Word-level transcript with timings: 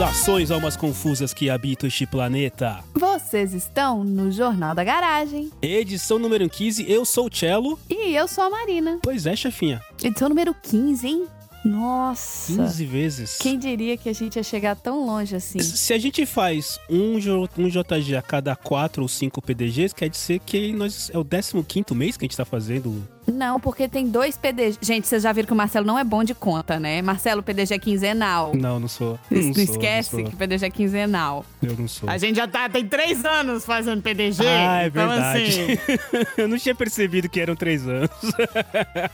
Saudações 0.00 0.50
almas 0.50 0.78
confusas 0.78 1.34
que 1.34 1.50
habitam 1.50 1.86
este 1.86 2.06
planeta. 2.06 2.82
Vocês 2.94 3.52
estão 3.52 4.02
no 4.02 4.32
Jornal 4.32 4.74
da 4.74 4.82
Garagem. 4.82 5.50
Edição 5.60 6.18
número 6.18 6.48
15, 6.48 6.90
eu 6.90 7.04
sou 7.04 7.26
o 7.26 7.30
Cello. 7.30 7.78
E 7.86 8.16
eu 8.16 8.26
sou 8.26 8.44
a 8.44 8.48
Marina. 8.48 8.98
Pois 9.02 9.26
é, 9.26 9.36
chefinha. 9.36 9.82
Edição 10.02 10.30
número 10.30 10.56
15, 10.62 11.06
hein? 11.06 11.26
Nossa. 11.62 12.54
15 12.54 12.84
vezes. 12.86 13.38
Quem 13.38 13.58
diria 13.58 13.94
que 13.98 14.08
a 14.08 14.14
gente 14.14 14.36
ia 14.36 14.42
chegar 14.42 14.74
tão 14.74 15.04
longe 15.04 15.36
assim? 15.36 15.60
Se 15.60 15.92
a 15.92 15.98
gente 15.98 16.24
faz 16.24 16.80
um, 16.88 17.16
um 17.58 17.68
JG 17.68 18.16
a 18.16 18.22
cada 18.22 18.56
4 18.56 19.02
ou 19.02 19.08
5 19.08 19.42
PDGs, 19.42 19.94
quer 19.94 20.08
dizer 20.08 20.40
que 20.40 20.72
nós, 20.72 21.10
é 21.12 21.18
o 21.18 21.24
15 21.24 21.94
mês 21.94 22.16
que 22.16 22.24
a 22.24 22.26
gente 22.26 22.36
tá 22.38 22.46
fazendo. 22.46 23.06
Não, 23.26 23.60
porque 23.60 23.88
tem 23.88 24.08
dois 24.08 24.36
PDG. 24.36 24.78
Gente, 24.80 25.06
vocês 25.06 25.22
já 25.22 25.32
viram 25.32 25.46
que 25.46 25.52
o 25.52 25.56
Marcelo 25.56 25.86
não 25.86 25.98
é 25.98 26.04
bom 26.04 26.24
de 26.24 26.34
conta, 26.34 26.80
né? 26.80 27.00
Marcelo, 27.02 27.40
o 27.40 27.44
PDG 27.44 27.74
é 27.74 27.78
quinzenal. 27.78 28.52
Não, 28.54 28.80
não 28.80 28.88
sou. 28.88 29.18
Não, 29.30 29.40
Não 29.42 29.54
sou, 29.54 29.62
esquece 29.62 30.16
não 30.16 30.24
que 30.24 30.36
PDG 30.36 30.66
é 30.66 30.70
quinzenal. 30.70 31.44
Eu 31.62 31.76
não 31.76 31.86
sou. 31.88 32.08
A 32.08 32.18
gente 32.18 32.36
já 32.36 32.48
tá, 32.48 32.68
tem 32.68 32.86
três 32.86 33.24
anos 33.24 33.64
fazendo 33.64 34.02
PDG. 34.02 34.44
Ah, 34.46 34.82
é 34.82 34.86
então, 34.88 35.08
verdade. 35.08 35.42
assim. 35.42 36.26
eu 36.36 36.48
não 36.48 36.58
tinha 36.58 36.74
percebido 36.74 37.28
que 37.28 37.40
eram 37.40 37.54
3 37.54 37.86
anos. 37.86 38.10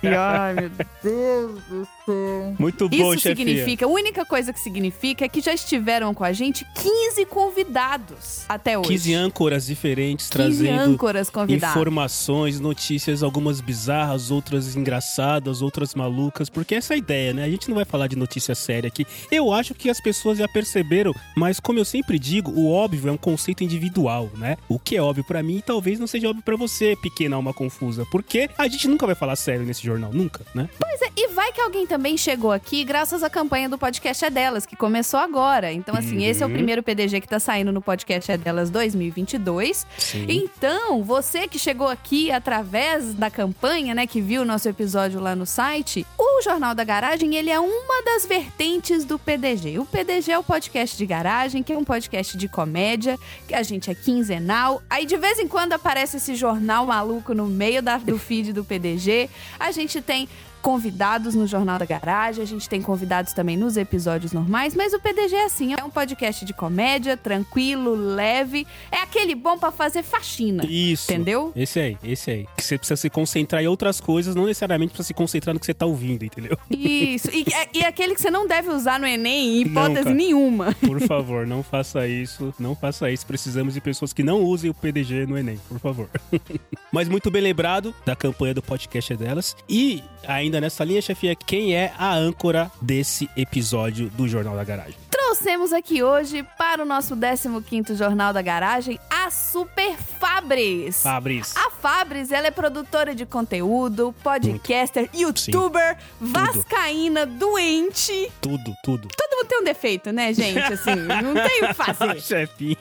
Ai, 0.02 0.54
meu 0.54 0.70
Deus 1.02 1.62
do 1.68 1.88
céu. 2.04 2.54
Muito 2.58 2.88
bom, 2.88 3.12
Isso 3.14 3.22
chefia. 3.22 3.36
significa, 3.36 3.84
a 3.84 3.88
única 3.88 4.24
coisa 4.24 4.52
que 4.52 4.60
significa 4.60 5.24
é 5.24 5.28
que 5.28 5.40
já 5.40 5.52
estiveram 5.52 6.14
com 6.14 6.24
a 6.24 6.32
gente 6.32 6.64
15 6.74 7.26
convidados 7.26 8.44
até 8.48 8.78
hoje. 8.78 8.88
15 8.88 9.14
âncoras 9.14 9.66
diferentes 9.66 10.28
15 10.28 10.32
trazendo 10.32 10.80
âncoras 10.80 11.28
convidados. 11.30 11.76
informações, 11.76 12.60
notícias, 12.60 13.22
algumas 13.22 13.60
bizarras, 13.60 14.05
outras 14.30 14.74
engraçadas, 14.76 15.62
outras 15.62 15.94
malucas, 15.94 16.48
porque 16.48 16.74
essa 16.74 16.94
é 16.94 16.96
a 16.96 16.98
ideia, 16.98 17.32
né? 17.32 17.44
A 17.44 17.48
gente 17.50 17.68
não 17.68 17.74
vai 17.76 17.84
falar 17.84 18.06
de 18.06 18.16
notícia 18.16 18.54
séria 18.54 18.88
aqui. 18.88 19.06
Eu 19.30 19.52
acho 19.52 19.74
que 19.74 19.90
as 19.90 20.00
pessoas 20.00 20.38
já 20.38 20.48
perceberam, 20.48 21.12
mas 21.36 21.60
como 21.60 21.78
eu 21.78 21.84
sempre 21.84 22.18
digo, 22.18 22.50
o 22.52 22.70
óbvio 22.72 23.08
é 23.08 23.12
um 23.12 23.16
conceito 23.16 23.62
individual, 23.64 24.30
né? 24.36 24.56
O 24.68 24.78
que 24.78 24.96
é 24.96 25.02
óbvio 25.02 25.24
pra 25.24 25.42
mim 25.42 25.62
talvez 25.64 25.98
não 25.98 26.06
seja 26.06 26.28
óbvio 26.28 26.42
pra 26.44 26.56
você, 26.56 26.96
pequena 26.96 27.36
alma 27.36 27.52
confusa, 27.52 28.06
porque 28.10 28.48
a 28.56 28.68
gente 28.68 28.88
nunca 28.88 29.06
vai 29.06 29.14
falar 29.14 29.36
sério 29.36 29.64
nesse 29.64 29.82
jornal, 29.84 30.10
nunca, 30.12 30.44
né? 30.54 30.68
Pois 30.78 31.02
é, 31.02 31.10
e 31.16 31.28
vai 31.28 31.52
que 31.52 31.60
alguém 31.60 31.86
também 31.86 32.16
chegou 32.16 32.52
aqui 32.52 32.84
graças 32.84 33.22
à 33.22 33.30
campanha 33.30 33.68
do 33.68 33.76
podcast 33.78 34.24
É 34.24 34.30
Delas, 34.30 34.64
que 34.66 34.76
começou 34.76 35.20
agora. 35.20 35.72
Então, 35.72 35.94
assim, 35.94 36.24
esse 36.24 36.42
é 36.42 36.46
o 36.46 36.48
Uhum. 36.48 36.54
primeiro 36.54 36.82
PDG 36.82 37.20
que 37.20 37.28
tá 37.28 37.38
saindo 37.40 37.72
no 37.72 37.80
podcast 37.82 38.30
É 38.30 38.36
Delas 38.36 38.70
2022. 38.70 39.86
Sim. 39.98 40.26
Então, 40.28 41.02
você 41.02 41.46
que 41.48 41.58
chegou 41.58 41.88
aqui 41.88 42.30
através 42.30 43.14
da 43.14 43.30
campanha, 43.30 43.85
né, 43.94 44.06
que 44.06 44.20
viu 44.20 44.42
o 44.42 44.44
nosso 44.44 44.68
episódio 44.68 45.20
lá 45.20 45.34
no 45.34 45.46
site, 45.46 46.06
o 46.18 46.42
Jornal 46.42 46.74
da 46.74 46.84
Garagem, 46.84 47.34
ele 47.36 47.50
é 47.50 47.58
uma 47.58 48.02
das 48.04 48.26
vertentes 48.26 49.04
do 49.04 49.18
PDG. 49.18 49.78
O 49.78 49.84
PDG 49.86 50.32
é 50.32 50.38
o 50.38 50.44
podcast 50.44 50.96
de 50.96 51.06
garagem, 51.06 51.62
que 51.62 51.72
é 51.72 51.78
um 51.78 51.84
podcast 51.84 52.36
de 52.36 52.48
comédia, 52.48 53.18
que 53.48 53.54
a 53.54 53.62
gente 53.62 53.90
é 53.90 53.94
quinzenal. 53.94 54.82
Aí, 54.88 55.06
de 55.06 55.16
vez 55.16 55.38
em 55.38 55.48
quando, 55.48 55.72
aparece 55.72 56.16
esse 56.18 56.34
jornal 56.34 56.86
maluco 56.86 57.34
no 57.34 57.46
meio 57.46 57.82
da- 57.82 57.98
do 57.98 58.18
feed 58.18 58.52
do 58.52 58.64
PDG. 58.64 59.28
A 59.58 59.70
gente 59.70 60.00
tem 60.02 60.28
convidados 60.66 61.36
no 61.36 61.46
Jornal 61.46 61.78
da 61.78 61.84
Garagem, 61.84 62.42
a 62.42 62.46
gente 62.46 62.68
tem 62.68 62.82
convidados 62.82 63.32
também 63.32 63.56
nos 63.56 63.76
episódios 63.76 64.32
normais, 64.32 64.74
mas 64.74 64.92
o 64.92 64.98
PDG 64.98 65.36
é 65.36 65.44
assim, 65.44 65.72
é 65.78 65.84
um 65.84 65.88
podcast 65.88 66.44
de 66.44 66.52
comédia, 66.52 67.16
tranquilo, 67.16 67.94
leve, 67.94 68.66
é 68.90 68.96
aquele 68.96 69.36
bom 69.36 69.56
pra 69.56 69.70
fazer 69.70 70.02
faxina. 70.02 70.66
Isso. 70.66 71.12
Entendeu? 71.12 71.52
Esse 71.54 71.78
aí, 71.78 71.98
esse 72.02 72.32
aí. 72.32 72.48
Que 72.56 72.64
você 72.64 72.76
precisa 72.76 72.96
se 72.96 73.08
concentrar 73.08 73.62
em 73.62 73.68
outras 73.68 74.00
coisas, 74.00 74.34
não 74.34 74.46
necessariamente 74.46 74.90
precisa 74.90 75.06
se 75.06 75.14
concentrar 75.14 75.54
no 75.54 75.60
que 75.60 75.66
você 75.66 75.72
tá 75.72 75.86
ouvindo, 75.86 76.24
entendeu? 76.24 76.58
Isso. 76.68 77.30
E, 77.32 77.46
e 77.72 77.84
aquele 77.84 78.16
que 78.16 78.20
você 78.20 78.30
não 78.32 78.44
deve 78.44 78.68
usar 78.68 78.98
no 78.98 79.06
Enem 79.06 79.58
em 79.58 79.60
hipótese 79.60 80.12
nenhuma. 80.12 80.74
Por 80.84 81.00
favor, 81.02 81.46
não 81.46 81.62
faça 81.62 82.08
isso. 82.08 82.52
Não 82.58 82.74
faça 82.74 83.08
isso. 83.08 83.24
Precisamos 83.24 83.74
de 83.74 83.80
pessoas 83.80 84.12
que 84.12 84.24
não 84.24 84.42
usem 84.42 84.68
o 84.68 84.74
PDG 84.74 85.26
no 85.26 85.38
Enem, 85.38 85.60
por 85.68 85.78
favor. 85.78 86.10
Mas 86.90 87.08
muito 87.08 87.30
bem 87.30 87.42
lembrado 87.42 87.94
da 88.04 88.16
campanha 88.16 88.52
do 88.52 88.62
podcast 88.62 89.12
é 89.12 89.16
delas. 89.16 89.56
E 89.68 90.02
ainda 90.26 90.60
nessa 90.60 90.84
linha, 90.84 91.00
chefia, 91.00 91.34
quem 91.34 91.74
é 91.74 91.92
a 91.98 92.14
âncora 92.14 92.70
desse 92.80 93.28
episódio 93.36 94.10
do 94.10 94.28
Jornal 94.28 94.54
da 94.56 94.64
Garagem? 94.64 94.94
Trouxemos 95.10 95.72
aqui 95.72 96.02
hoje 96.02 96.42
para 96.56 96.82
o 96.82 96.86
nosso 96.86 97.16
15º 97.16 97.94
Jornal 97.94 98.32
da 98.32 98.40
Garagem 98.42 98.98
a 99.10 99.30
Super 99.30 99.96
Fabris. 99.96 101.02
Fabris. 101.02 101.54
A 101.56 101.70
Fabris, 101.70 102.30
ela 102.30 102.46
é 102.46 102.50
produtora 102.50 103.14
de 103.14 103.26
conteúdo, 103.26 104.14
podcaster, 104.22 105.10
youtuber, 105.12 105.96
vascaína, 106.20 107.26
doente. 107.26 108.30
Tudo, 108.40 108.72
tudo. 108.84 109.08
Todo 109.16 109.36
mundo 109.36 109.48
tem 109.48 109.60
um 109.60 109.64
defeito, 109.64 110.12
né, 110.12 110.32
gente? 110.32 110.60
Assim, 110.60 110.94
não 110.94 111.34
tem 111.34 111.64
o 111.64 111.68
que 111.68 111.74
fazer. 111.74 112.20
Chefinha. 112.22 112.76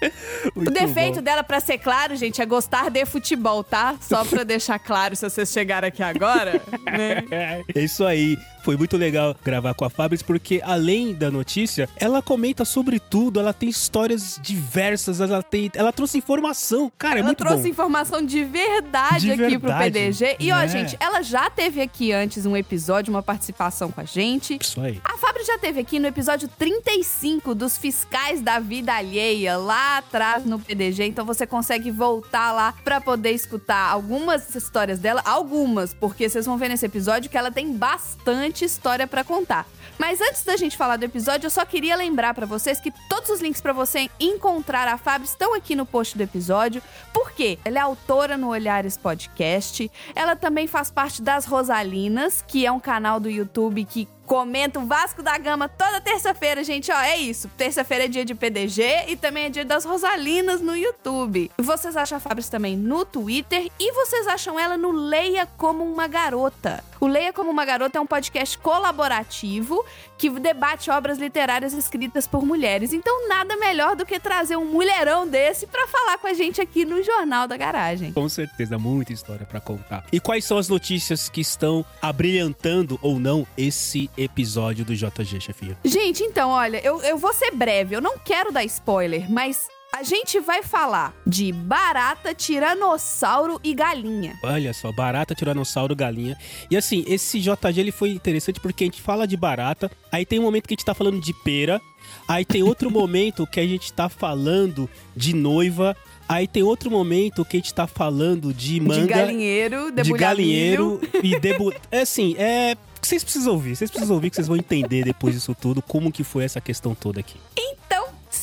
O 0.54 0.60
Muito 0.60 0.72
defeito 0.72 1.16
bom. 1.16 1.22
dela, 1.22 1.44
pra 1.44 1.60
ser 1.60 1.76
claro, 1.78 2.16
gente, 2.16 2.40
é 2.40 2.46
gostar 2.46 2.90
de 2.90 3.04
futebol, 3.04 3.62
tá? 3.62 3.96
Só 4.00 4.24
pra 4.26 4.42
deixar 4.42 4.78
claro, 4.78 5.14
se 5.14 5.28
vocês 5.28 5.50
chegaram 5.50 5.86
aqui 5.88 6.02
agora, 6.02 6.60
né? 6.84 7.24
É 7.74 7.80
isso 7.82 8.04
aí. 8.04 8.38
Foi 8.62 8.76
muito 8.76 8.96
legal 8.98 9.34
gravar 9.42 9.72
com 9.72 9.86
a 9.86 9.90
Fabris, 9.90 10.22
porque 10.22 10.60
além 10.62 11.14
da 11.14 11.30
notícia, 11.30 11.88
ela 11.96 12.20
comenta 12.20 12.62
sobre 12.64 13.00
tudo, 13.00 13.40
ela 13.40 13.54
tem 13.54 13.70
histórias 13.70 14.38
diversas, 14.42 15.18
ela 15.20 15.42
tem. 15.42 15.70
Ela 15.74 15.92
trouxe 15.92 16.18
informação. 16.18 16.92
Cara, 16.98 17.16
é 17.16 17.18
ela 17.20 17.26
muito 17.26 17.38
trouxe 17.38 17.62
bom. 17.62 17.68
informação 17.68 18.22
de 18.24 18.44
verdade 18.44 19.34
De 19.34 19.42
aqui 19.44 19.58
pro 19.58 19.72
PDG. 19.72 20.36
E, 20.38 20.52
ó, 20.52 20.56
né? 20.56 20.68
gente, 20.68 20.96
ela 21.00 21.22
já 21.22 21.48
teve 21.48 21.80
aqui 21.80 22.12
antes 22.12 22.44
um 22.44 22.54
episódio, 22.54 23.10
uma 23.12 23.22
participação 23.22 23.90
com 23.90 24.00
a 24.02 24.04
gente. 24.04 24.58
Isso 24.60 24.78
aí. 24.80 25.00
A 25.04 25.16
Fábio 25.16 25.44
já 25.46 25.58
teve 25.58 25.80
aqui 25.80 25.98
no 25.98 26.06
episódio 26.06 26.46
35 26.46 27.54
dos 27.54 27.78
Fiscais 27.78 28.42
da 28.42 28.58
Vida 28.58 28.92
Alheia, 28.94 29.56
lá 29.56 29.89
atrás 29.98 30.44
no 30.44 30.58
PDG. 30.58 31.04
Então 31.04 31.24
você 31.24 31.46
consegue 31.46 31.90
voltar 31.90 32.52
lá 32.52 32.74
pra 32.84 33.00
poder 33.00 33.32
escutar 33.32 33.90
algumas 33.90 34.54
histórias 34.54 34.98
dela. 34.98 35.22
Algumas, 35.24 35.94
porque 35.94 36.28
vocês 36.28 36.46
vão 36.46 36.56
ver 36.58 36.68
nesse 36.68 36.86
episódio 36.86 37.30
que 37.30 37.38
ela 37.38 37.50
tem 37.50 37.72
bastante 37.76 38.64
história 38.64 39.06
pra 39.06 39.24
contar. 39.24 39.66
Mas 40.00 40.18
antes 40.18 40.42
da 40.44 40.56
gente 40.56 40.78
falar 40.78 40.96
do 40.96 41.04
episódio, 41.04 41.46
eu 41.46 41.50
só 41.50 41.62
queria 41.66 41.94
lembrar 41.94 42.32
pra 42.32 42.46
vocês 42.46 42.80
que 42.80 42.90
todos 43.06 43.28
os 43.28 43.40
links 43.42 43.60
pra 43.60 43.74
você 43.74 44.08
encontrar 44.18 44.88
a 44.88 44.96
Fábio 44.96 45.26
estão 45.26 45.54
aqui 45.54 45.76
no 45.76 45.84
post 45.84 46.16
do 46.16 46.22
episódio. 46.22 46.82
Por 47.12 47.32
quê? 47.32 47.58
Ela 47.66 47.80
é 47.80 47.82
autora 47.82 48.38
no 48.38 48.48
Olhares 48.48 48.96
Podcast. 48.96 49.90
Ela 50.14 50.34
também 50.34 50.66
faz 50.66 50.90
parte 50.90 51.20
das 51.20 51.44
Rosalinas, 51.44 52.42
que 52.48 52.64
é 52.64 52.72
um 52.72 52.80
canal 52.80 53.20
do 53.20 53.28
YouTube 53.28 53.84
que 53.84 54.08
comenta 54.30 54.78
o 54.78 54.86
Vasco 54.86 55.24
da 55.24 55.36
Gama 55.36 55.68
toda 55.68 56.00
terça-feira, 56.00 56.62
gente. 56.62 56.92
Ó, 56.92 57.00
é 57.00 57.16
isso. 57.16 57.48
Terça-feira 57.56 58.04
é 58.04 58.08
dia 58.08 58.24
de 58.24 58.32
PDG 58.32 59.06
e 59.08 59.16
também 59.16 59.46
é 59.46 59.50
dia 59.50 59.64
das 59.64 59.84
Rosalinas 59.84 60.60
no 60.60 60.76
YouTube. 60.76 61.50
Vocês 61.58 61.96
acham 61.96 62.16
a 62.16 62.20
Fabris 62.20 62.48
também 62.48 62.76
no 62.76 63.04
Twitter 63.04 63.68
e 63.76 63.92
vocês 63.92 64.28
acham 64.28 64.56
ela 64.56 64.76
no 64.76 64.92
Leia 64.92 65.46
Como 65.56 65.82
Uma 65.82 66.06
Garota. 66.06 66.89
O 67.00 67.06
Leia 67.06 67.32
Como 67.32 67.50
Uma 67.50 67.64
Garota 67.64 67.96
é 67.96 68.00
um 68.00 68.06
podcast 68.06 68.58
colaborativo 68.58 69.82
que 70.18 70.28
debate 70.28 70.90
obras 70.90 71.16
literárias 71.16 71.72
escritas 71.72 72.26
por 72.26 72.44
mulheres. 72.44 72.92
Então, 72.92 73.26
nada 73.26 73.56
melhor 73.56 73.96
do 73.96 74.04
que 74.04 74.20
trazer 74.20 74.56
um 74.56 74.66
mulherão 74.66 75.26
desse 75.26 75.66
pra 75.66 75.86
falar 75.86 76.18
com 76.18 76.26
a 76.26 76.34
gente 76.34 76.60
aqui 76.60 76.84
no 76.84 77.02
Jornal 77.02 77.48
da 77.48 77.56
Garagem. 77.56 78.12
Com 78.12 78.28
certeza, 78.28 78.78
muita 78.78 79.14
história 79.14 79.46
pra 79.46 79.60
contar. 79.60 80.04
E 80.12 80.20
quais 80.20 80.44
são 80.44 80.58
as 80.58 80.68
notícias 80.68 81.30
que 81.30 81.40
estão 81.40 81.86
abrilhantando 82.02 82.98
ou 83.00 83.18
não 83.18 83.46
esse 83.56 84.10
episódio 84.14 84.84
do 84.84 84.94
JG, 84.94 85.40
chefia? 85.40 85.78
Gente, 85.82 86.22
então, 86.22 86.50
olha, 86.50 86.84
eu, 86.84 87.00
eu 87.00 87.16
vou 87.16 87.32
ser 87.32 87.52
breve, 87.52 87.96
eu 87.96 88.02
não 88.02 88.18
quero 88.18 88.52
dar 88.52 88.62
spoiler, 88.64 89.30
mas 89.30 89.68
a 89.92 90.02
gente 90.02 90.40
vai 90.40 90.62
falar 90.62 91.14
de 91.26 91.52
barata, 91.52 92.34
tiranossauro 92.34 93.60
e 93.62 93.74
galinha. 93.74 94.38
Olha 94.42 94.72
só, 94.72 94.92
barata, 94.92 95.34
tiranossauro, 95.34 95.94
galinha. 95.94 96.36
E 96.70 96.76
assim, 96.76 97.04
esse 97.06 97.40
JG 97.40 97.80
ele 97.80 97.92
foi 97.92 98.10
interessante 98.10 98.60
porque 98.60 98.84
a 98.84 98.86
gente 98.86 99.02
fala 99.02 99.26
de 99.26 99.36
barata, 99.36 99.90
aí 100.10 100.24
tem 100.24 100.38
um 100.38 100.44
momento 100.44 100.66
que 100.68 100.74
a 100.74 100.76
gente 100.76 100.84
tá 100.84 100.94
falando 100.94 101.20
de 101.20 101.34
pera, 101.34 101.80
aí 102.28 102.44
tem 102.44 102.62
outro 102.62 102.90
momento 102.92 103.46
que 103.46 103.60
a 103.60 103.66
gente 103.66 103.92
tá 103.92 104.08
falando 104.08 104.88
de 105.14 105.34
noiva, 105.34 105.96
Aí 106.28 106.46
tem 106.46 106.62
outro 106.62 106.88
momento 106.92 107.44
que 107.44 107.56
a 107.56 107.58
gente 107.58 107.74
tá 107.74 107.88
falando 107.88 108.54
de 108.54 108.78
manga. 108.78 109.00
De 109.00 109.08
galinheiro, 109.08 109.90
de 109.90 110.12
galinheiro 110.12 111.00
e 111.24 111.36
debu... 111.40 111.74
É 111.90 112.02
assim, 112.02 112.36
é. 112.38 112.76
Vocês 113.02 113.24
precisam 113.24 113.54
ouvir, 113.54 113.74
vocês 113.74 113.90
precisam 113.90 114.14
ouvir 114.14 114.30
que 114.30 114.36
vocês 114.36 114.46
vão 114.46 114.56
entender 114.56 115.02
depois 115.02 115.34
disso 115.34 115.56
tudo 115.60 115.82
como 115.82 116.12
que 116.12 116.22
foi 116.22 116.44
essa 116.44 116.60
questão 116.60 116.94
toda 116.94 117.18
aqui. 117.18 117.36
Então, 117.58 117.69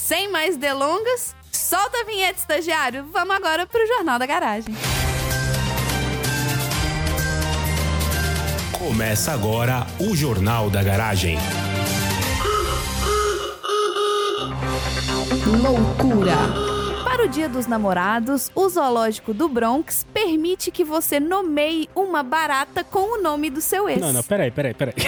sem 0.08 0.32
mais 0.32 0.56
delongas, 0.56 1.36
solta 1.52 2.00
a 2.00 2.06
vinheta, 2.06 2.40
estagiário. 2.40 3.10
Vamos 3.12 3.36
agora 3.36 3.68
pro 3.68 3.86
Jornal 3.86 4.18
da 4.18 4.26
Garagem. 4.26 4.74
Começa 8.72 9.34
agora 9.34 9.86
o 10.00 10.16
Jornal 10.16 10.70
da 10.70 10.82
Garagem. 10.82 11.38
Loucura! 15.62 16.67
Para 17.18 17.26
o 17.26 17.30
Dia 17.30 17.50
dos 17.50 17.66
Namorados, 17.66 18.52
o 18.54 18.70
Zoológico 18.70 19.34
do 19.34 19.50
Bronx 19.50 20.06
permite 20.14 20.70
que 20.70 20.84
você 20.84 21.20
nomeie 21.20 21.90
uma 21.96 22.22
barata 22.22 22.84
com 22.84 23.18
o 23.18 23.22
nome 23.24 23.50
do 23.50 23.60
seu 23.60 23.90
ex. 23.90 24.00
Não, 24.00 24.14
não, 24.14 24.22
peraí, 24.22 24.52
peraí, 24.52 24.76
peraí. 24.76 24.94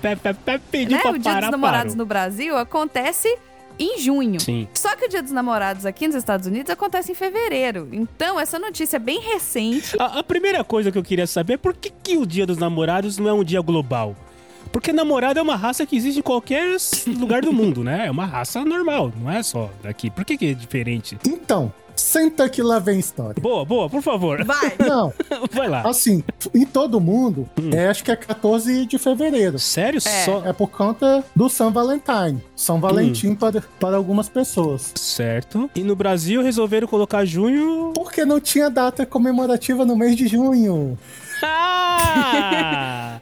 Pe- 0.00 0.16
pe- 0.16 0.34
pe- 0.34 0.58
Pedi 0.70 0.92
né? 0.94 1.00
pra 1.00 1.12
O 1.12 1.18
Dia 1.18 1.32
parar, 1.32 1.40
dos 1.46 1.50
Namorados 1.52 1.92
parou. 1.92 1.96
no 1.96 2.04
Brasil 2.04 2.58
acontece 2.58 3.38
em 3.78 3.98
junho. 4.00 4.38
Sim. 4.38 4.68
Só 4.74 4.94
que 4.96 5.06
o 5.06 5.08
Dia 5.08 5.22
dos 5.22 5.32
Namorados 5.32 5.86
aqui 5.86 6.06
nos 6.06 6.14
Estados 6.16 6.46
Unidos 6.46 6.70
acontece 6.70 7.10
em 7.10 7.14
fevereiro. 7.14 7.88
Então, 7.90 8.38
essa 8.38 8.58
notícia 8.58 8.96
é 8.96 9.00
bem 9.00 9.18
recente. 9.18 9.96
A, 9.98 10.18
a 10.18 10.22
primeira 10.22 10.62
coisa 10.62 10.92
que 10.92 10.98
eu 10.98 11.02
queria 11.02 11.26
saber 11.26 11.54
é 11.54 11.56
por 11.56 11.72
que, 11.74 11.88
que 11.90 12.18
o 12.18 12.26
Dia 12.26 12.44
dos 12.44 12.58
Namorados 12.58 13.16
não 13.16 13.30
é 13.30 13.32
um 13.32 13.42
dia 13.42 13.62
global? 13.62 14.14
Porque 14.72 14.92
namorado 14.92 15.38
é 15.38 15.42
uma 15.42 15.56
raça 15.56 15.84
que 15.84 15.96
existe 15.96 16.18
em 16.18 16.22
qualquer 16.22 16.76
lugar 17.18 17.42
do 17.42 17.52
mundo, 17.52 17.82
né? 17.82 18.06
É 18.06 18.10
uma 18.10 18.26
raça 18.26 18.64
normal, 18.64 19.12
não 19.20 19.30
é 19.30 19.42
só 19.42 19.70
daqui. 19.82 20.10
Por 20.10 20.24
que, 20.24 20.36
que 20.36 20.46
é 20.50 20.54
diferente? 20.54 21.18
Então, 21.26 21.72
senta 21.96 22.48
que 22.48 22.62
lá 22.62 22.78
vem 22.78 22.98
história. 22.98 23.40
Boa, 23.42 23.64
boa, 23.64 23.90
por 23.90 24.00
favor. 24.00 24.42
Vai! 24.44 24.72
Não, 24.80 25.12
Vai 25.52 25.68
lá. 25.68 25.82
assim, 25.86 26.22
em 26.54 26.64
todo 26.64 27.00
mundo, 27.00 27.48
é, 27.74 27.88
acho 27.88 28.02
que 28.02 28.10
é 28.10 28.16
14 28.16 28.86
de 28.86 28.96
fevereiro. 28.98 29.58
Sério? 29.58 29.98
É. 29.98 30.24
Só. 30.24 30.42
É 30.46 30.52
por 30.52 30.68
conta 30.70 31.22
do 31.36 31.48
São 31.48 31.70
Valentine. 31.70 32.42
São 32.56 32.80
Valentim 32.80 33.34
para, 33.34 33.62
para 33.78 33.96
algumas 33.96 34.28
pessoas. 34.28 34.92
Certo. 34.96 35.68
E 35.74 35.82
no 35.82 35.94
Brasil 35.94 36.42
resolveram 36.42 36.86
colocar 36.88 37.24
junho. 37.24 37.92
Porque 37.94 38.24
não 38.24 38.40
tinha 38.40 38.70
data 38.70 39.04
comemorativa 39.04 39.84
no 39.84 39.94
mês 39.96 40.16
de 40.16 40.26
junho. 40.28 40.96
Ah! 41.42 43.19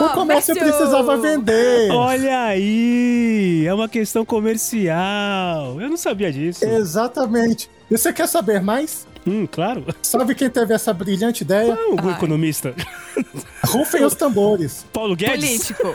O 0.00 0.08
comércio 0.14 0.54
precisava 0.54 1.16
vender. 1.16 1.90
Olha 1.90 2.44
aí! 2.44 3.64
É 3.66 3.74
uma 3.74 3.88
questão 3.88 4.24
comercial. 4.24 5.80
Eu 5.80 5.88
não 5.90 5.96
sabia 5.96 6.32
disso. 6.32 6.64
Exatamente. 6.64 7.68
E 7.90 7.96
você 7.96 8.12
quer 8.12 8.26
saber 8.26 8.60
mais? 8.60 9.06
Hum, 9.26 9.46
claro. 9.50 9.84
Sabe 10.02 10.34
quem 10.34 10.48
teve 10.48 10.72
essa 10.72 10.92
brilhante 10.92 11.42
ideia? 11.42 11.74
Ah, 11.74 11.94
o 11.94 12.08
Ai. 12.08 12.14
economista. 12.14 12.74
Rufem 13.66 14.04
os 14.04 14.14
tambores. 14.14 14.84
Paulo 14.92 15.16
Guedes. 15.16 15.72
Político. 15.72 15.94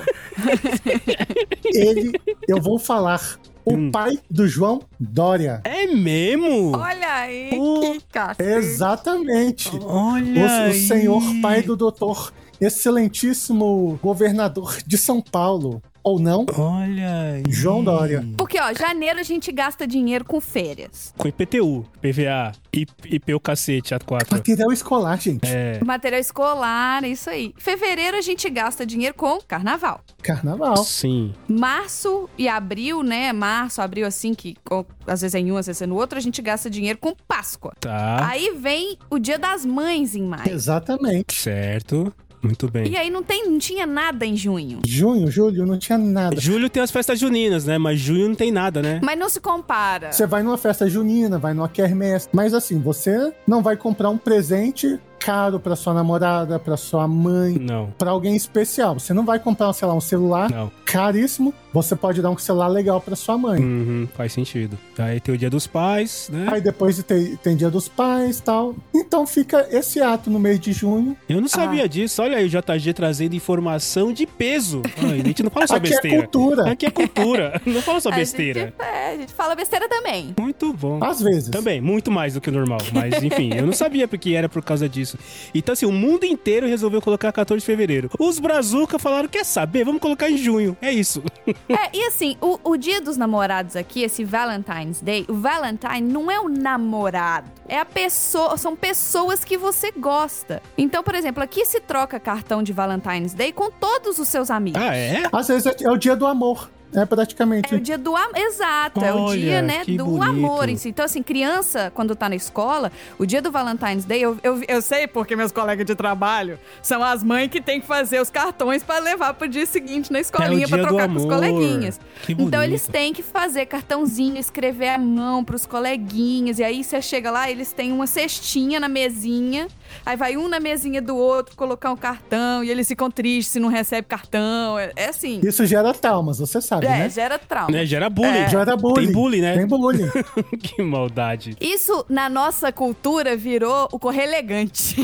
Ele, 1.65 2.11
eu 2.47 2.61
vou 2.61 2.77
falar, 2.77 3.37
o 3.63 3.73
Hum. 3.73 3.91
pai 3.91 4.19
do 4.29 4.47
João 4.47 4.81
Dória. 4.99 5.61
É 5.63 5.87
mesmo? 5.87 6.75
Olha 6.77 7.13
aí, 7.13 7.49
Pô, 7.51 7.79
que 7.79 8.01
cacete. 8.11 8.49
Exatamente. 8.49 9.71
Olha 9.83 10.41
O, 10.41 10.45
o 10.45 10.49
aí. 10.49 10.87
senhor 10.87 11.23
pai 11.41 11.61
do 11.61 11.75
doutor, 11.77 12.33
excelentíssimo 12.61 13.99
governador 14.01 14.77
de 14.85 14.97
São 14.97 15.19
Paulo. 15.19 15.81
Ou 16.03 16.19
não? 16.19 16.47
Olha 16.57 17.21
aí. 17.33 17.43
João 17.47 17.83
Dória. 17.83 18.25
Porque, 18.35 18.59
ó, 18.59 18.73
janeiro 18.73 19.19
a 19.19 19.23
gente 19.23 19.51
gasta 19.51 19.85
dinheiro 19.85 20.25
com 20.25 20.41
férias. 20.41 21.13
Com 21.15 21.27
IPTU, 21.27 21.85
PVA, 22.01 22.53
IP, 22.73 23.15
IP 23.15 23.33
o 23.35 23.39
cacete, 23.39 23.93
A4. 23.93 24.31
Material 24.31 24.71
escolar, 24.71 25.21
gente. 25.21 25.47
É. 25.47 25.79
Material 25.83 26.19
escolar, 26.19 27.03
isso 27.03 27.29
aí. 27.29 27.53
Fevereiro 27.55 28.17
a 28.17 28.21
gente 28.21 28.49
gasta 28.49 28.83
dinheiro 28.83 29.13
com 29.13 29.39
carnaval. 29.41 30.01
Carnaval. 30.23 30.77
Sim. 30.77 31.35
Março 31.47 32.27
e 32.35 32.47
abril, 32.47 33.03
né? 33.03 33.31
Março, 33.31 33.79
abril, 33.79 34.07
assim, 34.07 34.33
que 34.33 34.55
ó, 34.71 34.83
às 35.05 35.21
vezes 35.21 35.35
é 35.35 35.39
em 35.39 35.51
um, 35.51 35.57
às 35.57 35.67
vezes 35.67 35.83
é 35.83 35.85
no 35.85 35.95
outro, 35.95 36.17
a 36.17 36.21
gente 36.21 36.41
gasta 36.41 36.67
dinheiro 36.67 36.97
com 36.97 37.13
Páscoa. 37.27 37.73
Tá. 37.79 38.27
Aí 38.27 38.55
vem 38.57 38.97
o 39.07 39.19
Dia 39.19 39.37
das 39.37 39.63
Mães 39.63 40.15
em 40.15 40.23
maio. 40.23 40.51
Exatamente. 40.51 41.35
Certo. 41.35 42.11
Muito 42.41 42.69
bem. 42.69 42.87
E 42.87 42.97
aí 42.97 43.09
não, 43.09 43.21
tem, 43.21 43.47
não 43.49 43.59
tinha 43.59 43.85
nada 43.85 44.25
em 44.25 44.35
junho. 44.35 44.79
Junho, 44.85 45.29
julho, 45.29 45.65
não 45.65 45.77
tinha 45.77 45.97
nada. 45.97 46.39
Julho 46.39 46.69
tem 46.69 46.81
as 46.81 46.91
festas 46.91 47.19
juninas, 47.19 47.65
né? 47.65 47.77
Mas 47.77 47.99
junho 47.99 48.29
não 48.29 48.35
tem 48.35 48.51
nada, 48.51 48.81
né? 48.81 48.99
Mas 49.03 49.17
não 49.17 49.29
se 49.29 49.39
compara. 49.39 50.11
Você 50.11 50.25
vai 50.25 50.41
numa 50.41 50.57
festa 50.57 50.89
junina, 50.89 51.37
vai 51.37 51.53
numa 51.53 51.69
quermesse, 51.69 52.29
mas 52.33 52.53
assim, 52.53 52.79
você 52.79 53.31
não 53.47 53.61
vai 53.61 53.77
comprar 53.77 54.09
um 54.09 54.17
presente 54.17 54.99
caro 55.23 55.59
pra 55.59 55.75
sua 55.75 55.93
namorada, 55.93 56.57
pra 56.59 56.75
sua 56.75 57.07
mãe, 57.07 57.57
Não. 57.59 57.93
pra 57.97 58.11
alguém 58.11 58.35
especial. 58.35 58.95
Você 58.99 59.13
não 59.13 59.23
vai 59.25 59.39
comprar, 59.39 59.71
sei 59.73 59.87
lá, 59.87 59.93
um 59.93 60.01
celular 60.01 60.49
Não. 60.49 60.71
caríssimo. 60.85 61.53
Você 61.73 61.95
pode 61.95 62.21
dar 62.21 62.29
um 62.29 62.37
celular 62.37 62.67
legal 62.67 62.99
pra 62.99 63.15
sua 63.15 63.37
mãe. 63.37 63.61
Uhum, 63.61 64.07
faz 64.15 64.33
sentido. 64.33 64.77
Aí 64.97 65.19
tem 65.21 65.33
o 65.33 65.37
dia 65.37 65.49
dos 65.49 65.65
pais, 65.67 66.29
né? 66.31 66.47
Aí 66.51 66.59
depois 66.59 67.01
tem, 67.03 67.35
tem 67.37 67.55
Dia 67.55 67.69
dos 67.69 67.87
Pais 67.87 68.39
e 68.39 68.43
tal. 68.43 68.75
Então 68.93 69.25
fica 69.27 69.67
esse 69.71 70.01
ato 70.01 70.29
no 70.29 70.39
mês 70.39 70.59
de 70.59 70.73
junho. 70.73 71.15
Eu 71.29 71.37
não 71.37 71.45
Ah. 71.45 71.49
sabia 71.49 71.87
disso. 71.87 72.21
Olha 72.21 72.37
aí 72.37 72.45
o 72.45 72.49
JG 72.49 72.93
trazendo 72.93 73.35
informação 73.35 74.11
de 74.11 74.25
peso. 74.25 74.81
Ai, 74.97 75.21
a 75.21 75.23
gente 75.23 75.43
não 75.43 75.49
fala 75.51 75.67
só 75.67 75.75
Aqui 75.75 75.87
é 75.87 75.89
besteira. 75.91 76.17
cultura. 76.17 76.71
Aqui 76.71 76.85
é 76.85 76.91
cultura. 76.91 77.61
Não 77.65 77.81
fala 77.81 77.99
só 78.01 78.09
A 78.09 78.15
besteira. 78.15 78.61
gente, 78.61 78.73
é, 78.81 79.13
a 79.13 79.17
gente 79.17 79.33
fala 79.33 79.55
besteira 79.55 79.87
também. 79.87 80.33
Muito 80.39 80.73
bom. 80.73 80.99
Às 81.03 81.21
vezes. 81.21 81.49
Também, 81.49 81.79
muito 81.79 82.09
mais 82.11 82.33
do 82.33 82.41
que 82.41 82.49
o 82.49 82.51
normal. 82.51 82.79
Mas, 82.93 83.21
enfim, 83.23 83.51
eu 83.53 83.65
não 83.65 83.73
sabia 83.73 84.07
porque 84.07 84.31
era 84.31 84.49
por 84.49 84.61
causa 84.63 84.87
disso. 84.89 85.10
Então, 85.53 85.73
assim, 85.73 85.85
o 85.85 85.91
mundo 85.91 86.25
inteiro 86.25 86.67
resolveu 86.67 87.01
colocar 87.01 87.31
14 87.31 87.59
de 87.59 87.65
fevereiro. 87.65 88.09
Os 88.19 88.39
Brazuca 88.39 88.99
falaram: 88.99 89.27
quer 89.27 89.45
saber? 89.45 89.83
Vamos 89.83 90.01
colocar 90.01 90.29
em 90.29 90.37
junho. 90.37 90.77
É 90.81 90.91
isso. 90.91 91.23
É, 91.69 91.89
e 91.93 92.05
assim, 92.05 92.37
o, 92.41 92.59
o 92.63 92.77
dia 92.77 93.01
dos 93.01 93.17
namorados 93.17 93.75
aqui, 93.75 94.03
esse 94.03 94.23
Valentine's 94.23 95.01
Day, 95.01 95.25
o 95.27 95.33
Valentine 95.33 96.01
não 96.01 96.29
é 96.29 96.39
o 96.39 96.49
namorado. 96.49 97.49
É 97.67 97.79
a 97.79 97.85
pessoa, 97.85 98.57
são 98.57 98.75
pessoas 98.75 99.43
que 99.43 99.57
você 99.57 99.91
gosta. 99.91 100.61
Então, 100.77 101.01
por 101.01 101.15
exemplo, 101.15 101.41
aqui 101.41 101.65
se 101.65 101.79
troca 101.79 102.19
cartão 102.19 102.61
de 102.61 102.73
Valentine's 102.73 103.33
Day 103.33 103.51
com 103.51 103.71
todos 103.71 104.19
os 104.19 104.27
seus 104.27 104.51
amigos. 104.51 104.81
Ah, 104.81 104.95
é? 104.95 105.23
Às 105.31 105.47
vezes 105.47 105.65
é, 105.65 105.75
é 105.83 105.89
o 105.89 105.97
dia 105.97 106.15
do 106.15 106.25
amor. 106.25 106.69
É 106.93 107.05
praticamente. 107.05 107.73
É 107.73 107.77
o 107.77 107.79
dia 107.79 107.97
do 107.97 108.15
amor. 108.15 108.37
Exato, 108.37 109.03
é 109.03 109.13
o 109.13 109.17
Olha, 109.17 109.39
dia, 109.39 109.61
né, 109.61 109.83
do 109.85 110.05
bonito. 110.05 110.23
amor 110.23 110.69
em 110.69 110.75
si. 110.75 110.89
Então, 110.89 111.05
assim, 111.05 111.23
criança, 111.23 111.91
quando 111.95 112.15
tá 112.15 112.27
na 112.27 112.35
escola, 112.35 112.91
o 113.17 113.25
dia 113.25 113.41
do 113.41 113.51
Valentine's 113.51 114.03
Day, 114.05 114.21
eu, 114.21 114.37
eu, 114.43 114.61
eu 114.67 114.81
sei 114.81 115.07
porque 115.07 115.35
meus 115.35 115.51
colegas 115.51 115.85
de 115.85 115.95
trabalho 115.95 116.59
são 116.81 117.03
as 117.03 117.23
mães 117.23 117.49
que 117.49 117.61
têm 117.61 117.79
que 117.79 117.87
fazer 117.87 118.19
os 118.21 118.29
cartões 118.29 118.83
pra 118.83 118.99
levar 118.99 119.33
pro 119.33 119.47
dia 119.47 119.65
seguinte 119.65 120.11
na 120.11 120.19
escolinha 120.19 120.65
É 120.65 120.67
pra 120.67 120.77
dia 120.77 120.85
do 120.85 120.89
trocar 120.89 121.07
com 121.07 121.15
os 121.15 121.25
coleguinhas. 121.25 121.99
Que 122.23 122.33
Então, 122.33 122.61
eles 122.61 122.85
têm 122.87 123.13
que 123.13 123.23
fazer 123.23 123.65
cartãozinho, 123.67 124.37
escrever 124.37 124.89
a 124.89 124.97
mão 124.97 125.43
pros 125.43 125.65
coleguinhas. 125.65 126.59
E 126.59 126.63
aí, 126.63 126.83
você 126.83 127.01
chega 127.01 127.31
lá, 127.31 127.49
eles 127.49 127.71
têm 127.71 127.91
uma 127.91 128.07
cestinha 128.07 128.79
na 128.79 128.89
mesinha. 128.89 129.67
Aí 130.05 130.15
vai 130.17 130.37
um 130.37 130.47
na 130.47 130.59
mesinha 130.59 131.01
do 131.01 131.15
outro 131.15 131.55
colocar 131.55 131.91
um 131.91 131.97
cartão. 131.97 132.63
E 132.63 132.69
eles 132.69 132.87
ficam 132.87 133.09
tristes 133.09 133.53
se 133.53 133.59
não 133.59 133.69
recebe 133.69 134.07
cartão. 134.07 134.77
É, 134.77 134.91
é 134.95 135.09
assim. 135.09 135.39
Isso 135.43 135.65
gera 135.65 135.93
traumas, 135.93 136.39
você 136.39 136.61
sabe, 136.61 136.85
É, 136.85 136.89
né? 136.89 137.09
gera 137.09 137.37
trauma. 137.37 137.71
Né? 137.71 137.85
Gera 137.85 138.09
bullying. 138.09 138.29
É. 138.29 138.49
Gera 138.49 138.75
bullying. 138.77 139.05
Tem 139.05 139.13
bullying, 139.13 139.41
né? 139.41 139.57
Tem 139.57 139.67
bullying. 139.67 140.09
que 140.61 140.81
maldade. 140.81 141.55
Isso, 141.59 142.05
na 142.09 142.29
nossa 142.29 142.71
cultura, 142.71 143.35
virou 143.35 143.87
o 143.91 143.99
correr 143.99 144.23
elegante. 144.23 144.95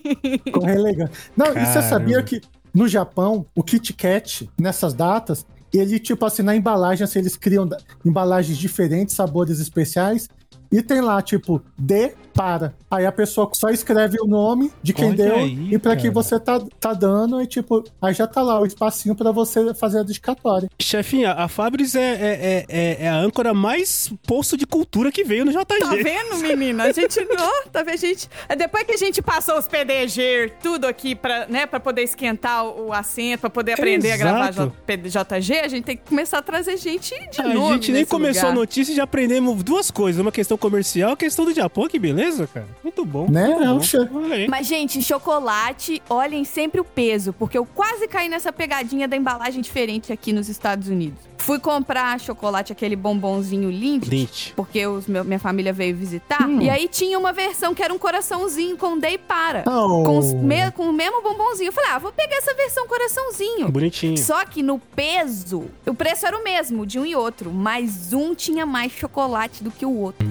Correr 0.52 0.76
elegante. 0.76 1.12
Não, 1.36 1.46
e 1.46 1.50
você 1.50 1.56
Caramba. 1.56 1.82
sabia 1.82 2.22
que 2.22 2.40
no 2.74 2.86
Japão, 2.86 3.46
o 3.54 3.62
Kit 3.62 3.92
Kat, 3.94 4.48
nessas 4.58 4.92
datas, 4.94 5.46
ele, 5.72 5.98
tipo 5.98 6.24
assim, 6.24 6.42
na 6.42 6.54
embalagem, 6.54 7.04
assim, 7.04 7.18
eles 7.18 7.36
criam 7.36 7.68
embalagens 8.04 8.56
diferentes, 8.58 9.14
sabores 9.14 9.60
especiais, 9.60 10.28
e 10.70 10.82
tem 10.82 11.00
lá, 11.00 11.20
tipo, 11.22 11.62
D 11.78 12.14
para. 12.36 12.74
Aí 12.90 13.04
a 13.06 13.10
pessoa 13.12 13.50
só 13.54 13.70
escreve 13.70 14.18
o 14.20 14.26
nome 14.26 14.70
de 14.82 14.92
quem 14.92 15.06
Olha 15.08 15.16
deu 15.16 15.36
aí, 15.36 15.68
e 15.74 15.78
pra 15.78 15.96
quem 15.96 16.10
você 16.10 16.38
tá, 16.38 16.60
tá 16.78 16.92
dando, 16.92 17.40
e 17.42 17.46
tipo, 17.46 17.82
aí 18.00 18.12
já 18.14 18.26
tá 18.26 18.42
lá 18.42 18.60
o 18.60 18.66
espacinho 18.66 19.14
pra 19.14 19.32
você 19.32 19.72
fazer 19.74 20.00
a 20.00 20.02
dedicatória. 20.02 20.68
Chefinha, 20.80 21.32
a 21.32 21.48
Fabris 21.48 21.94
é, 21.94 22.00
é, 22.00 22.14
é, 22.14 22.64
é- 22.68 22.96
é 23.04 23.08
a 23.08 23.16
âncora 23.16 23.52
mais 23.54 24.12
poço 24.26 24.56
de 24.56 24.66
cultura 24.66 25.10
que 25.10 25.24
veio 25.24 25.44
no 25.44 25.50
JG. 25.52 25.64
Tá 25.80 25.90
vendo, 25.96 26.36
menina? 26.38 26.84
A 26.84 26.92
gente 26.92 27.18
não, 27.34 27.64
tá 27.72 27.82
vendo? 27.82 27.94
A 27.94 27.96
gente, 27.96 28.28
depois 28.58 28.84
que 28.84 28.92
a 28.92 28.96
gente 28.98 29.22
passou 29.22 29.58
os 29.58 29.66
PDG, 29.66 30.52
tudo 30.62 30.86
aqui 30.86 31.14
pra, 31.14 31.46
né, 31.48 31.66
pra 31.66 31.80
poder 31.80 32.02
esquentar 32.02 32.64
o, 32.66 32.88
o 32.88 32.92
assento, 32.92 33.40
pra 33.40 33.50
poder 33.50 33.72
aprender 33.72 34.12
a 34.12 34.16
gravar 34.16 34.48
Exato. 34.50 34.72
J- 34.86 34.96
P- 34.98 35.08
JG, 35.08 35.54
a 35.60 35.68
gente 35.68 35.84
tem 35.84 35.96
que 35.96 36.08
começar 36.08 36.38
a 36.38 36.42
trazer 36.42 36.76
gente 36.76 37.14
de 37.30 37.40
A 37.40 37.48
nome 37.48 37.74
gente 37.74 37.92
nem 37.92 38.04
começou 38.04 38.42
lugar. 38.42 38.52
a 38.52 38.54
notícia 38.60 38.92
e 38.92 38.96
já 38.96 39.04
aprendemos 39.04 39.62
duas 39.62 39.90
coisas. 39.90 40.20
Uma 40.20 40.32
questão 40.32 40.58
comercial 40.58 41.10
e 41.10 41.12
a 41.12 41.16
questão 41.16 41.44
do 41.44 41.54
Japão. 41.54 41.86
Que 41.88 41.98
beleza, 41.98 42.25
cara. 42.52 42.66
Muito 42.82 43.04
bom. 43.04 43.26
Né? 43.30 43.46
muito 43.48 43.64
bom. 43.74 43.80
che- 43.80 43.98
Olha 44.12 44.34
aí. 44.34 44.48
Mas, 44.48 44.66
gente, 44.66 45.00
chocolate, 45.02 46.02
olhem 46.08 46.44
sempre 46.44 46.80
o 46.80 46.84
peso, 46.84 47.32
porque 47.32 47.56
eu 47.58 47.64
quase 47.66 48.08
caí 48.08 48.28
nessa 48.28 48.52
pegadinha 48.52 49.06
da 49.08 49.16
embalagem 49.16 49.60
diferente 49.60 50.12
aqui 50.12 50.32
nos 50.32 50.48
Estados 50.48 50.88
Unidos. 50.88 51.18
Fui 51.38 51.58
comprar 51.60 52.18
chocolate, 52.18 52.72
aquele 52.72 52.96
bombonzinho 52.96 53.70
Lindt. 53.70 54.08
Lindt. 54.08 54.52
Porque 54.56 54.84
os 54.86 55.06
meu- 55.06 55.24
minha 55.24 55.38
família 55.38 55.72
veio 55.72 55.94
visitar. 55.94 56.48
E 56.60 56.68
aí 56.68 56.88
tinha 56.88 57.18
uma 57.18 57.32
versão 57.32 57.74
que 57.74 57.82
era 57.82 57.92
um 57.92 57.98
coraçãozinho 57.98 58.76
com 58.76 58.98
Day 58.98 59.18
para. 59.18 59.62
Oh. 59.66 60.02
Com, 60.02 60.18
os 60.18 60.32
me- 60.32 60.70
com 60.72 60.84
o 60.88 60.92
mesmo 60.92 61.22
bombonzinho. 61.22 61.68
Eu 61.68 61.72
falei, 61.72 61.90
ah, 61.90 61.98
vou 61.98 62.10
pegar 62.10 62.36
essa 62.36 62.54
versão 62.54 62.86
coraçãozinho. 62.88 63.68
Bonitinho. 63.68 64.16
Só 64.16 64.44
que 64.44 64.62
no 64.62 64.78
peso, 64.78 65.64
o 65.86 65.94
preço 65.94 66.26
era 66.26 66.36
o 66.36 66.42
mesmo 66.42 66.84
de 66.86 66.98
um 66.98 67.04
e 67.06 67.14
outro, 67.14 67.50
mas 67.52 68.12
um 68.12 68.34
tinha 68.34 68.64
mais 68.66 68.90
chocolate 68.92 69.62
do 69.62 69.70
que 69.70 69.84
o 69.86 69.94
outro. 69.96 70.26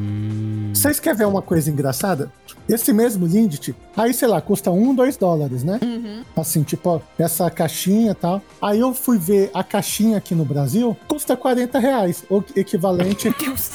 Vocês 0.75 1.00
querem 1.00 1.17
ver 1.17 1.25
uma 1.25 1.41
coisa 1.41 1.72
engraçada? 1.72 2.29
Esse 2.67 2.91
mesmo 2.91 3.25
Lindt, 3.25 3.74
aí, 3.96 4.13
sei 4.13 4.27
lá, 4.27 4.41
custa 4.41 4.72
um, 4.72 4.94
dois 4.94 5.15
dólares, 5.15 5.63
né? 5.63 5.79
Assim, 6.36 6.63
tipo, 6.63 6.89
ó, 6.89 7.00
essa 7.17 7.50
caixinha 7.50 8.12
e 8.12 8.15
tal. 8.15 8.41
Aí 8.62 8.79
eu 8.79 8.94
fui 8.94 9.17
ver 9.17 9.50
a 9.53 9.63
caixinha 9.63 10.17
aqui 10.17 10.36
no 10.36 10.44
Brasil, 10.44 10.96
custa 11.08 11.38
40 11.38 11.79
reais, 11.79 12.25
o 12.29 12.44
equivalente 12.55 13.34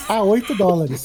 a 0.09 0.23
8 0.23 0.55
dólares. 0.55 1.03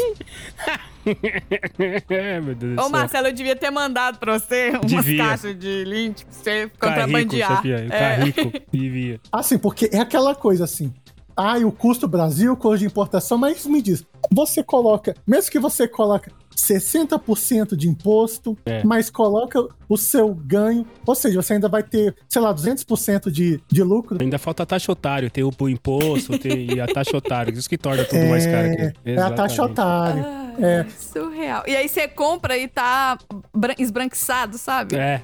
É, 2.10 2.42
meu 2.42 2.56
Deus 2.56 2.76
do 2.76 2.80
Ô, 2.80 2.84
céu. 2.84 2.90
Marcelo, 2.90 3.28
eu 3.28 3.34
devia 3.34 3.56
ter 3.56 3.70
mandado 3.72 4.18
pra 4.18 4.38
você 4.38 4.72
umas 4.72 4.86
Devia. 4.92 5.24
caixas 5.24 5.58
de 5.58 5.84
lint 5.86 6.24
pra 6.24 6.34
você 6.34 6.70
Ficar 6.70 6.88
rico, 6.90 7.06
contrabandear. 7.06 7.56
Sofia. 7.56 7.76
É. 7.90 8.26
Ficar 8.26 8.44
rico. 8.44 8.62
Devia. 8.72 9.20
Assim, 9.32 9.58
porque 9.58 9.90
é 9.94 10.00
aquela 10.00 10.36
coisa 10.36 10.64
assim. 10.66 10.92
Ah, 11.38 11.60
e 11.60 11.66
o 11.66 11.72
custo 11.72 12.08
Brasil, 12.08 12.56
custo 12.56 12.78
de 12.80 12.86
importação, 12.86 13.38
mas 13.38 13.66
me 13.66 13.82
diz, 13.82 14.06
você 14.32 14.64
coloca, 14.64 15.14
mesmo 15.28 15.52
que 15.52 15.60
você 15.60 15.88
coloca 15.88 16.32
60% 16.56 17.76
de 17.76 17.90
imposto, 17.90 18.58
É. 18.66 18.82
mas 18.84 19.10
coloca 19.10 19.60
o 19.90 19.98
seu 19.98 20.34
ganho, 20.34 20.86
ou 21.06 21.14
seja, 21.14 21.42
você 21.42 21.54
ainda 21.54 21.68
vai 21.68 21.84
ter, 21.84 22.16
sei 22.30 22.42
lá, 22.42 22.54
200% 22.54 23.30
de, 23.30 23.60
de 23.70 23.84
lucro. 23.84 24.18
Ainda 24.22 24.40
falta 24.40 24.64
a 24.64 24.66
taxa 24.66 24.92
otário. 24.92 25.30
Tem 25.30 25.44
o 25.44 25.52
o 25.60 25.70
imposto 25.70 26.38
tem, 26.40 26.72
e 26.76 26.80
a 26.80 26.88
taxa 26.88 27.18
otário. 27.18 27.54
Isso 27.54 27.70
que 27.70 27.78
torna 27.78 28.04
tudo 28.06 28.26
mais 28.28 28.46
caro 28.46 28.72
aqui. 28.72 28.94
É 29.06 29.20
a 29.20 29.32
taxa 29.32 29.64
otário. 29.64 30.26
É, 30.58 30.86
Surreal. 30.98 31.64
E 31.68 31.76
aí 31.76 31.90
você 31.90 32.08
compra 32.08 32.58
e 32.58 32.68
tá 32.68 33.18
bran- 33.54 33.76
esbranquiçado, 33.78 34.58
sabe? 34.58 34.96
É. 34.96 35.22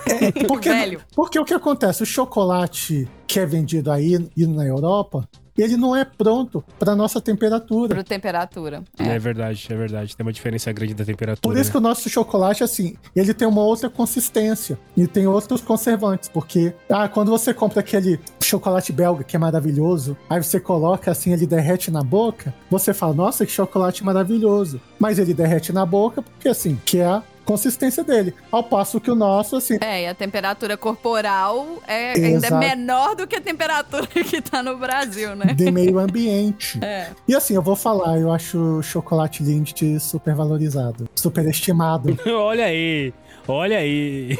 porque, 0.48 0.68
Velho. 0.68 1.00
porque 1.14 1.38
o 1.38 1.44
que 1.44 1.54
acontece? 1.54 2.02
O 2.02 2.06
chocolate 2.06 3.08
que 3.26 3.38
é 3.38 3.46
vendido 3.46 3.90
aí 3.92 4.18
e 4.36 4.46
na 4.46 4.66
Europa, 4.66 5.28
ele 5.60 5.76
não 5.76 5.94
é 5.94 6.04
pronto 6.04 6.64
para 6.78 6.94
nossa 6.94 7.20
temperatura. 7.20 7.94
Pro 7.94 8.04
temperatura. 8.04 8.82
É. 8.98 9.18
verdade, 9.18 9.66
é 9.70 9.74
verdade. 9.74 10.16
Tem 10.16 10.24
uma 10.24 10.32
diferença 10.32 10.72
grande 10.72 10.94
da 10.94 11.04
temperatura. 11.04 11.40
Por 11.42 11.60
isso 11.60 11.68
né? 11.68 11.72
que 11.72 11.78
o 11.78 11.80
nosso 11.80 12.08
chocolate, 12.08 12.64
assim, 12.64 12.96
ele 13.14 13.34
tem 13.34 13.46
uma 13.46 13.62
outra 13.62 13.90
consistência 13.90 14.78
e 14.96 15.06
tem 15.06 15.26
outros 15.26 15.60
conservantes, 15.60 16.28
porque 16.28 16.74
ah, 16.88 17.08
quando 17.08 17.30
você 17.30 17.52
compra 17.52 17.80
aquele 17.80 18.18
chocolate 18.40 18.92
belga 18.92 19.24
que 19.24 19.36
é 19.36 19.38
maravilhoso, 19.38 20.16
aí 20.28 20.42
você 20.42 20.60
coloca 20.60 21.10
assim, 21.10 21.32
ele 21.32 21.46
derrete 21.46 21.90
na 21.90 22.02
boca, 22.02 22.54
você 22.70 22.92
fala, 22.94 23.14
nossa, 23.14 23.46
que 23.46 23.52
chocolate 23.52 24.04
maravilhoso. 24.04 24.80
Mas 24.98 25.18
ele 25.18 25.34
derrete 25.34 25.72
na 25.72 25.84
boca 25.84 26.22
porque 26.22 26.48
assim, 26.48 26.78
que 26.84 26.98
é 26.98 27.22
consistência 27.44 28.02
dele. 28.04 28.34
Ao 28.50 28.62
passo 28.62 29.00
que 29.00 29.10
o 29.10 29.14
nosso, 29.14 29.56
assim, 29.56 29.78
É, 29.80 30.02
e 30.04 30.06
a 30.06 30.14
temperatura 30.14 30.76
corporal 30.76 31.66
é 31.86 32.12
ainda 32.12 32.28
é 32.28 32.32
Exato. 32.48 32.56
menor 32.58 33.14
do 33.16 33.26
que 33.26 33.36
a 33.36 33.40
temperatura 33.40 34.06
que 34.24 34.40
tá 34.40 34.62
no 34.62 34.76
Brasil, 34.76 35.34
né? 35.36 35.52
de 35.54 35.70
meio 35.70 35.98
ambiente. 35.98 36.78
É. 36.82 37.08
E 37.26 37.34
assim, 37.34 37.54
eu 37.54 37.62
vou 37.62 37.76
falar, 37.76 38.18
eu 38.18 38.32
acho 38.32 38.58
o 38.78 38.82
chocolate 38.82 39.42
Lindt 39.42 39.98
super 40.00 40.34
valorizado, 40.34 41.08
super 41.14 41.44
estimado. 41.46 42.16
Olha 42.26 42.66
aí. 42.66 43.12
Olha 43.48 43.78
aí. 43.78 44.38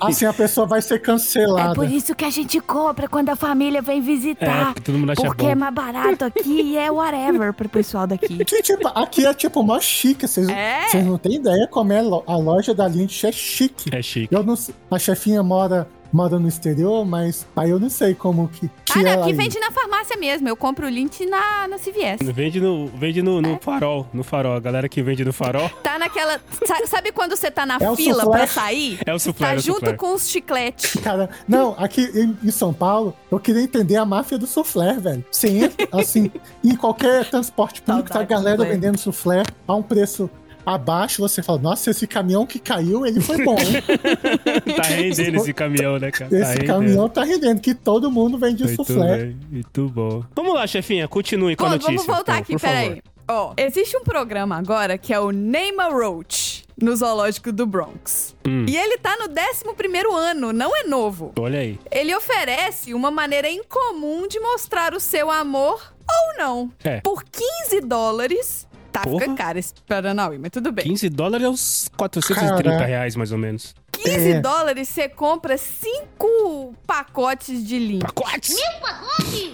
assim, 0.00 0.24
a 0.24 0.32
pessoa 0.32 0.64
vai 0.64 0.80
ser 0.80 1.00
cancelada. 1.02 1.84
isso 1.86 2.14
que 2.14 2.24
a 2.24 2.30
gente 2.30 2.60
compra 2.60 3.08
quando 3.08 3.28
a 3.30 3.34
família 3.34 3.82
vem 3.82 3.98
É, 3.98 4.00
visitar. 4.00 4.66
porque 4.66 4.80
todo 4.82 4.98
mundo 4.98 5.10
acha 5.10 5.22
porque 5.22 5.46
é 5.46 5.54
bom. 5.54 5.60
mais 5.60 5.74
barato 5.74 6.24
aqui 6.24 6.48
e 6.62 6.76
é 6.78 6.90
whatever 6.92 7.52
pro 7.52 7.68
pessoal 7.68 8.06
daqui. 8.06 8.44
Que, 8.44 8.62
tipo, 8.62 8.86
aqui 8.94 9.26
é 9.26 9.34
tipo 9.34 9.62
mó 9.64 9.80
chique, 9.80 10.28
vocês 10.28 10.48
É? 10.48 10.86
vocês 10.88 11.04
não 11.04 11.18
têm 11.18 11.34
ideia 11.36 11.66
como 11.68 11.92
é 11.92 12.00
lo- 12.02 12.19
a 12.26 12.36
loja 12.36 12.74
da 12.74 12.86
Lindt 12.88 13.26
é 13.26 13.32
chique. 13.32 13.94
É 13.94 14.02
chique. 14.02 14.34
Eu 14.34 14.42
não 14.42 14.54
a 14.90 14.98
chefinha 14.98 15.42
mora, 15.42 15.88
mora 16.12 16.38
no 16.38 16.48
exterior, 16.48 17.04
mas 17.04 17.46
aí 17.54 17.70
eu 17.70 17.78
não 17.78 17.88
sei 17.90 18.14
como 18.14 18.48
que, 18.48 18.68
que 18.68 18.98
Ah, 18.98 19.00
é 19.00 19.02
não, 19.04 19.22
aqui 19.22 19.30
aí. 19.30 19.36
vende 19.36 19.58
na 19.60 19.70
farmácia 19.70 20.16
mesmo. 20.16 20.48
Eu 20.48 20.56
compro 20.56 20.86
o 20.86 20.90
Lint 20.90 21.20
na, 21.20 21.68
na 21.68 21.78
CVS. 21.78 22.18
Vende 22.34 22.60
no, 22.60 22.86
vende 22.88 23.22
no, 23.22 23.40
no 23.40 23.58
farol. 23.60 24.06
No 24.12 24.22
farol. 24.24 24.54
A 24.56 24.60
galera 24.60 24.88
que 24.88 25.02
vende 25.02 25.24
no 25.24 25.32
farol 25.32 25.68
Tá 25.82 25.98
naquela. 25.98 26.40
sa- 26.66 26.86
Sabe 26.86 27.12
quando 27.12 27.36
você 27.36 27.50
tá 27.50 27.64
na 27.64 27.76
É 27.80 27.94
fila 27.96 28.28
pra 28.28 28.46
sair? 28.46 28.98
é 29.06 29.14
o 29.14 29.18
suflé. 29.18 29.46
Tá 29.48 29.54
é 29.54 29.56
o 29.56 29.60
junto 29.60 29.96
com 29.96 30.14
os 30.14 30.28
chicletes. 30.28 30.94
Cara, 31.02 31.30
não, 31.46 31.74
aqui 31.78 32.02
em, 32.14 32.36
em 32.42 32.50
São 32.50 32.72
Paulo, 32.72 33.14
eu 33.30 33.38
queria 33.38 33.62
entender 33.62 33.96
a 33.96 34.04
máfia 34.04 34.36
do 34.36 34.46
soufflé, 34.46 34.94
velho. 34.94 35.24
Você 35.30 35.48
entra, 35.48 35.88
assim, 35.92 36.30
em 36.64 36.74
qualquer 36.74 37.24
transporte 37.30 37.80
público, 37.82 38.10
tá 38.10 38.20
a 38.20 38.24
galera 38.24 38.64
vendendo 38.64 38.98
soufflé 38.98 39.42
a 39.68 39.74
um 39.74 39.82
preço 39.82 40.28
abaixo, 40.64 41.20
você 41.20 41.42
fala, 41.42 41.58
nossa, 41.58 41.90
esse 41.90 42.06
caminhão 42.06 42.46
que 42.46 42.58
caiu, 42.58 43.06
ele 43.06 43.20
foi 43.20 43.44
bom, 43.44 43.56
hein? 43.58 43.82
Tá 44.76 44.82
rendendo 44.82 45.36
esse 45.36 45.52
caminhão, 45.52 45.98
né, 45.98 46.10
cara? 46.10 46.30
Tá 46.30 46.36
Esse 46.36 46.52
rendendo. 46.52 46.66
caminhão 46.66 47.08
tá 47.08 47.24
rendendo, 47.24 47.60
que 47.60 47.74
todo 47.74 48.10
mundo 48.10 48.38
vende 48.38 48.64
Muito 48.64 48.76
soufflé. 48.76 49.16
bem, 49.16 49.38
muito 49.50 49.88
bom. 49.88 50.24
Vamos 50.34 50.54
lá, 50.54 50.66
chefinha, 50.66 51.06
continue 51.08 51.56
com 51.56 51.64
a 51.64 51.68
Bom, 51.68 51.72
notícia. 51.74 51.92
vamos 51.92 52.06
voltar 52.06 52.40
então, 52.40 52.56
aqui, 52.56 52.58
peraí. 52.58 53.02
Ó, 53.28 53.52
existe 53.56 53.96
um 53.96 54.02
programa 54.02 54.56
agora 54.56 54.98
que 54.98 55.14
é 55.14 55.20
o 55.20 55.30
Name 55.30 55.78
a 55.78 55.88
Roach, 55.88 56.64
no 56.80 56.96
zoológico 56.96 57.52
do 57.52 57.64
Bronx. 57.64 58.34
Hum. 58.46 58.66
E 58.68 58.76
ele 58.76 58.98
tá 58.98 59.16
no 59.20 59.28
11º 59.28 60.12
ano, 60.12 60.52
não 60.52 60.76
é 60.76 60.82
novo. 60.82 61.32
Olha 61.38 61.60
aí. 61.60 61.78
Ele 61.92 62.14
oferece 62.14 62.92
uma 62.92 63.10
maneira 63.10 63.48
incomum 63.48 64.26
de 64.26 64.40
mostrar 64.40 64.94
o 64.94 65.00
seu 65.00 65.30
amor 65.30 65.94
ou 66.08 66.38
não. 66.38 66.72
É. 66.82 67.00
Por 67.02 67.22
15 67.22 67.80
dólares. 67.82 68.66
Tá, 69.00 69.10
Porra. 69.10 69.20
fica 69.24 69.34
caro 69.34 69.58
esse 69.58 69.72
Paranauê, 69.86 70.38
mas 70.38 70.50
tudo 70.50 70.70
bem. 70.72 70.84
15 70.84 71.08
dólares 71.08 71.46
é 71.46 71.48
uns 71.48 71.90
430 71.96 72.62
Caraca. 72.62 72.84
reais, 72.84 73.16
mais 73.16 73.32
ou 73.32 73.38
menos. 73.38 73.74
15 74.02 74.30
É. 74.32 74.40
dólares 74.40 74.88
você 74.88 75.08
compra 75.08 75.56
5 75.58 76.74
pacotes 76.86 77.64
de 77.66 77.78
lint. 77.78 78.00
Pacotes? 78.02 78.56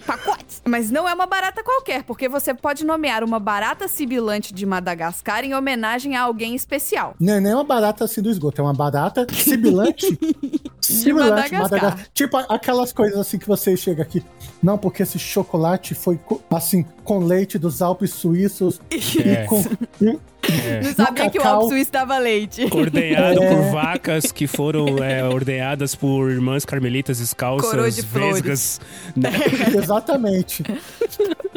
Pacotes! 0.07 0.63
Mas 0.67 0.91
não 0.91 1.09
é 1.09 1.15
uma 1.15 1.27
barata 1.27 1.63
qualquer, 1.63 2.03
porque 2.05 2.29
você 2.29 2.55
pode 2.55 2.85
nomear 2.85 3.23
uma 3.25 3.39
barata 3.39 3.89
sibilante 3.89 4.53
de 4.55 4.65
Madagascar 4.67 5.45
em 5.45 5.55
homenagem 5.55 6.17
a 6.17 6.23
alguém 6.23 6.55
especial. 6.55 7.15
Não 7.21 7.35
é 7.35 7.41
nem 7.41 7.55
uma 7.55 7.65
barata 7.65 8.05
assim 8.05 8.23
do 8.23 8.31
esgoto, 8.31 8.61
é 8.61 8.65
uma 8.65 8.75
barata 8.75 9.27
sibilante. 9.33 10.07
sibilante, 10.81 11.53
Madagascar. 11.53 12.07
Tipo 12.15 12.37
aquelas 12.37 12.93
coisas 12.93 13.19
assim 13.19 13.39
que 13.39 13.47
você 13.47 13.77
chega 13.77 14.03
aqui. 14.03 14.25
Não, 14.63 14.79
porque 14.79 15.03
esse 15.03 15.19
chocolate 15.19 15.95
foi 15.95 16.19
assim, 16.51 16.85
com 17.05 17.19
leite 17.19 17.59
dos 17.59 17.83
Alpes 17.83 18.11
suíços 18.13 18.81
É. 18.91 19.45
e 19.45 19.47
com. 19.47 19.63
e- 20.01 20.19
Não 20.83 20.89
no 20.91 20.95
sabia 20.95 21.31
que 21.31 21.39
o 21.39 21.43
cacau. 21.43 21.69
Suíço 21.69 21.93
dava 21.93 22.19
leite. 22.19 22.67
Ordenhado 22.71 23.43
É. 23.43 23.49
por 23.55 23.71
vacas 23.73 24.33
que 24.33 24.47
foram 24.47 24.99
é, 25.03 25.25
ordenhadas 25.25 25.95
por 25.95 26.31
irmãs 26.31 26.65
carmelitas 26.65 27.17
Coroa 27.35 27.57
descalças, 27.59 27.97
de 27.97 28.03
flores. 28.03 28.33
vesgas. 28.43 28.81
né? 29.17 29.31
Exatamente. 29.77 30.63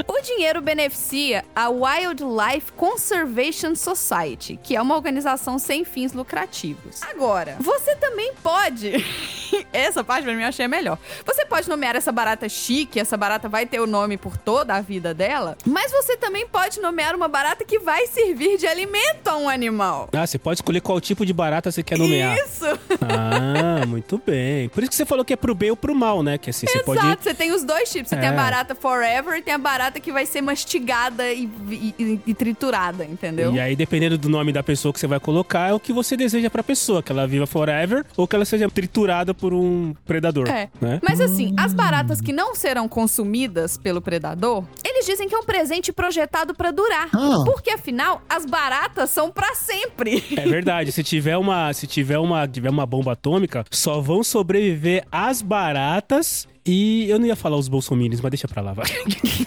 O 0.08 0.22
dinheiro 0.22 0.62
beneficia 0.62 1.44
a 1.56 1.70
Wildlife 1.70 2.72
Conservation 2.74 3.76
Society, 3.76 4.60
que 4.62 4.76
é 4.76 4.82
uma 4.82 4.96
organização 4.96 5.58
sem 5.60 5.84
fins 5.86 6.14
lucrativos. 6.14 7.02
Agora, 7.04 7.56
você 7.60 7.96
também 7.96 8.34
pode. 8.42 8.94
essa 9.74 10.04
parte 10.04 10.24
pra 10.24 10.34
mim 10.34 10.42
eu 10.44 10.48
achei 10.48 10.66
a 10.66 10.68
melhor. 10.68 10.98
Você 11.26 11.46
pode 11.46 11.68
nomear 11.70 11.96
essa 11.96 12.12
barata 12.12 12.48
chique, 12.50 13.00
essa 13.00 13.16
barata 13.18 13.48
vai 13.50 13.66
ter 13.66 13.80
o 13.80 13.88
nome 13.88 14.18
por 14.18 14.38
toda 14.38 14.76
a 14.76 14.82
vida 14.82 15.14
dela, 15.14 15.58
mas 15.66 15.92
você 15.92 16.16
também 16.18 16.48
pode 16.48 16.80
nomear 16.80 17.16
uma 17.16 17.28
barata 17.28 17.64
que 17.66 17.80
vai 17.80 18.08
servir 18.08 18.58
de 18.58 18.68
alimento 18.68 18.89
a 19.26 19.38
um 19.38 19.48
animal. 19.48 20.10
Ah, 20.12 20.26
você 20.26 20.40
pode 20.40 20.58
escolher 20.58 20.82
qual 20.82 21.00
tipo 21.00 21.24
de 21.26 21.32
barata 21.34 21.72
você 21.72 21.84
quer 21.84 21.98
nomear. 22.00 22.36
Isso! 22.38 22.66
Ah, 23.02 23.86
muito 23.86 24.20
bem. 24.26 24.70
Por 24.70 24.82
isso 24.84 24.90
que 24.90 24.96
você 24.96 25.06
falou 25.06 25.24
que 25.24 25.34
é 25.34 25.36
pro 25.36 25.54
bem 25.54 25.70
ou 25.70 25.76
pro 25.78 25.94
mal, 25.96 26.24
né? 26.24 26.38
Que 26.38 26.50
assim, 26.50 26.66
você 26.68 26.82
pode. 26.84 27.00
Exato, 27.00 27.24
você 27.24 27.34
tem 27.34 27.52
os 27.52 27.64
dois 27.64 27.92
tipos. 27.92 28.10
Você 28.10 28.16
tem 28.18 28.30
a 28.30 28.32
É. 28.34 28.36
barata 28.36 28.74
forever 28.76 29.38
e 29.38 29.42
tem 29.42 29.54
a 29.54 29.58
barata 29.58 30.00
que 30.00 30.12
vai 30.12 30.26
ser 30.26 30.42
mastigada 30.42 31.32
e, 31.32 31.50
e- 31.70 32.20
e 32.26 32.34
triturada, 32.34 33.06
entendeu? 33.06 33.54
E 33.54 33.60
aí, 33.60 33.76
dependendo 33.76 34.18
do 34.18 34.30
nome 34.30 34.52
da 34.52 34.64
pessoa 34.64 34.92
que 34.94 35.00
você 35.00 35.08
vai 35.08 35.20
colocar, 35.20 35.70
é 35.70 35.74
o 35.74 35.80
que 35.80 35.94
você 35.94 36.18
deseja 36.18 36.50
pra 36.50 36.64
pessoa. 36.64 37.04
Que 37.04 37.12
ela 37.12 37.28
viva 37.28 37.46
forever 37.46 38.06
ou 38.18 38.28
que 38.28 38.36
ela 38.36 38.46
seja 38.46 38.68
triturada 38.70 39.34
por 39.34 39.54
um 39.54 39.94
predador. 40.06 40.50
É. 40.50 40.70
Né? 40.82 41.00
Mas 41.08 41.22
assim, 41.22 41.54
as 41.58 41.74
baratas 41.74 42.20
que 42.20 42.34
não 42.34 42.56
serão 42.56 42.88
consumidas 42.88 43.78
pelo 43.78 44.02
predador, 44.02 44.64
eles 44.84 45.06
dizem 45.06 45.28
que 45.30 45.36
é 45.36 45.38
um 45.38 45.44
presente 45.44 45.92
projetado 45.94 46.54
pra 46.56 46.72
durar. 46.72 47.10
Ah. 47.14 47.44
Porque 47.46 47.70
afinal, 47.72 48.22
as 48.30 48.46
baratas 48.46 48.69
são 49.08 49.32
pra 49.32 49.54
sempre. 49.56 50.24
É 50.36 50.48
verdade. 50.48 50.92
Se 50.92 51.04
tiver 51.04 51.38
uma, 51.38 51.72
se 51.74 51.88
tiver 51.88 52.18
uma, 52.20 52.48
tiver 52.48 52.70
uma 52.70 52.86
bomba 52.86 53.14
atômica, 53.14 53.64
só 53.72 54.00
vão 54.02 54.24
sobreviver 54.24 55.06
as 55.12 55.42
baratas 55.42 56.48
e 56.66 57.10
eu 57.10 57.18
não 57.18 57.26
ia 57.26 57.36
falar 57.36 57.58
os 57.58 57.68
bolsominions, 57.68 58.22
mas 58.22 58.30
deixa 58.32 58.48
pra 58.48 58.62
lá, 58.62 58.74
vai. 58.74 58.86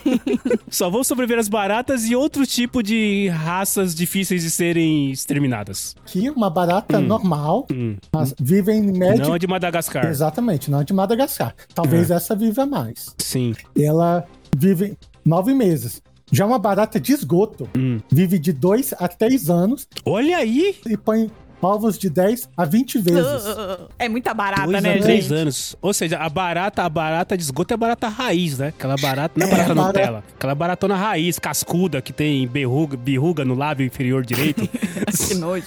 só 0.68 0.90
vão 0.90 1.04
sobreviver 1.04 1.38
as 1.38 1.48
baratas 1.48 2.04
e 2.06 2.16
outro 2.16 2.46
tipo 2.46 2.82
de 2.82 3.28
raças 3.28 3.94
difíceis 3.94 4.42
de 4.42 4.50
serem 4.50 5.10
exterminadas. 5.10 5.94
Aqui, 6.02 6.28
uma 6.30 6.50
barata 6.50 7.00
normal, 7.00 7.66
Hum. 7.72 7.96
mas 8.12 8.34
vive 8.40 8.72
em 8.72 8.82
média. 8.92 9.24
Não 9.24 9.34
a 9.34 9.38
de 9.38 9.46
Madagascar. 9.46 10.06
Exatamente, 10.06 10.70
não 10.70 10.82
de 10.82 10.92
Madagascar. 10.92 11.54
Talvez 11.74 12.10
É. 12.10 12.14
essa 12.14 12.34
viva 12.34 12.66
mais. 12.66 13.14
Sim. 13.18 13.54
Ela 13.78 14.24
vive 14.56 14.96
nove 15.24 15.54
meses. 15.54 16.02
Já 16.32 16.46
uma 16.46 16.58
barata 16.58 16.98
de 16.98 17.12
esgoto 17.12 17.68
Hum. 17.76 18.00
vive 18.10 18.38
de 18.38 18.52
2 18.52 18.94
a 18.98 19.06
3 19.06 19.50
anos 19.50 19.86
Olha 20.04 20.38
aí! 20.38 20.74
e 20.86 20.96
põe 20.96 21.30
ovos 21.60 21.96
de 21.96 22.10
10 22.10 22.48
a 22.56 22.64
20 22.64 22.98
vezes. 22.98 23.24
É 23.96 24.08
muita 24.08 24.34
barata, 24.34 24.66
Dois 24.66 24.82
né, 24.82 24.94
a 24.98 25.00
três 25.00 25.24
gente? 25.26 25.34
anos. 25.34 25.76
Ou 25.80 25.92
seja, 25.94 26.18
a 26.18 26.28
barata, 26.28 26.82
a 26.82 26.88
barata 26.88 27.36
de 27.36 27.42
esgoto 27.44 27.72
é 27.72 27.76
barata 27.76 28.08
raiz, 28.08 28.58
né? 28.58 28.68
Aquela 28.68 28.96
barata, 28.96 29.34
não 29.38 29.46
é 29.46 29.48
É, 29.48 29.52
barata 29.52 29.74
barata- 29.74 29.98
Nutella. 30.00 30.24
Aquela 30.36 30.54
baratona 30.56 30.96
raiz, 30.96 31.38
cascuda, 31.38 32.02
que 32.02 32.12
tem 32.12 32.48
berruga, 32.48 32.96
berruga 32.96 33.44
no 33.44 33.54
lábio 33.54 33.86
inferior 33.86 34.24
direito. 34.26 34.68
Que 35.28 35.34
nojo. 35.34 35.66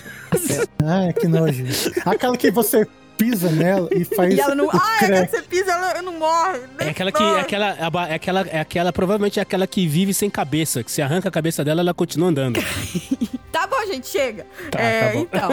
Ai, 0.84 1.14
que 1.14 1.28
nojo. 1.28 1.64
Aquela 2.06 2.36
que 2.36 2.52
você 2.52 2.86
pisa 3.18 3.50
nela 3.50 3.90
e 3.92 4.04
faz. 4.04 4.34
E 4.34 4.40
ela 4.40 4.56
não. 4.56 4.68
o 4.68 4.70
Ai, 4.74 4.98
crack. 5.00 5.14
quando 5.14 5.30
você 5.30 5.42
pisa, 5.48 5.72
ela 5.72 6.02
não 6.02 6.20
morre. 6.20 6.60
É 6.80 6.90
aquela 6.90 7.12
que. 7.12 7.24
É 7.24 7.40
aquela, 7.40 7.70
é 7.72 8.12
é 8.12 8.16
aquela, 8.16 8.42
é 8.42 8.60
aquela. 8.60 8.94
Provavelmente 8.94 9.40
é 9.40 9.42
aquela 9.42 9.68
que 9.68 9.88
vive 9.88 10.14
sem 10.14 10.30
cabeça. 10.30 10.84
Que 10.84 10.92
se 10.92 11.02
arranca 11.02 11.30
a 11.30 11.32
cabeça 11.32 11.64
dela, 11.64 11.82
ela 11.82 11.94
continua 11.94 12.30
andando. 12.30 12.60
Tá 13.56 13.68
bom, 13.68 13.86
gente, 13.86 14.06
chega. 14.08 14.46
Tá, 14.70 14.82
é, 14.82 15.02
tá 15.02 15.14
bom. 15.14 15.22
então. 15.22 15.50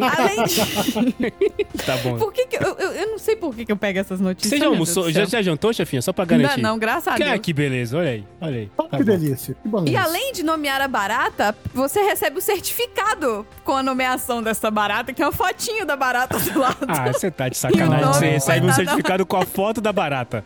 Além 0.16 0.44
de. 0.44 1.34
Tá 1.84 1.96
bom. 1.98 2.16
Por 2.16 2.32
que, 2.32 2.46
que 2.46 2.56
eu, 2.56 2.74
eu, 2.78 2.92
eu 2.92 3.06
não 3.10 3.18
sei 3.18 3.36
por 3.36 3.54
que, 3.54 3.66
que 3.66 3.72
eu 3.72 3.76
pego 3.76 3.98
essas 3.98 4.18
notícias. 4.18 4.50
Você 4.50 4.58
já 4.58 4.66
almoçou? 4.66 5.10
Já, 5.10 5.26
já 5.26 5.42
jantou, 5.42 5.70
chefinha? 5.74 6.00
Só 6.00 6.10
pra 6.12 6.24
Não, 6.24 6.38
garantir. 6.38 6.62
não, 6.62 6.78
graças 6.78 7.08
a 7.08 7.16
Que, 7.16 7.24
Deus. 7.24 7.40
que 7.40 7.52
beleza, 7.52 7.98
olha 7.98 8.10
aí. 8.10 8.24
Olha 8.40 8.56
aí. 8.60 8.70
Tá 8.74 8.84
que 8.84 8.96
bom. 8.96 9.04
delícia. 9.04 9.54
Que. 9.84 9.90
E 9.90 9.96
além 9.96 10.32
de 10.32 10.42
nomear 10.42 10.80
a 10.80 10.88
barata, 10.88 11.54
você 11.74 12.00
recebe 12.02 12.38
o 12.38 12.40
certificado 12.40 13.46
com 13.62 13.72
a 13.76 13.82
nomeação 13.82 14.42
dessa 14.42 14.70
barata, 14.70 15.12
que 15.12 15.22
é 15.22 15.26
uma 15.26 15.32
fotinho 15.32 15.84
da 15.84 15.96
barata 15.96 16.38
do 16.38 16.58
lado. 16.58 16.86
Ah, 16.88 17.12
você 17.12 17.30
tá 17.30 17.48
de 17.50 17.58
sacanagem. 17.58 18.06
Você 18.06 18.28
recebe 18.30 18.66
um 18.66 18.72
certificado 18.72 19.26
com 19.26 19.36
a 19.36 19.44
foto 19.44 19.82
da 19.82 19.92
barata. 19.92 20.42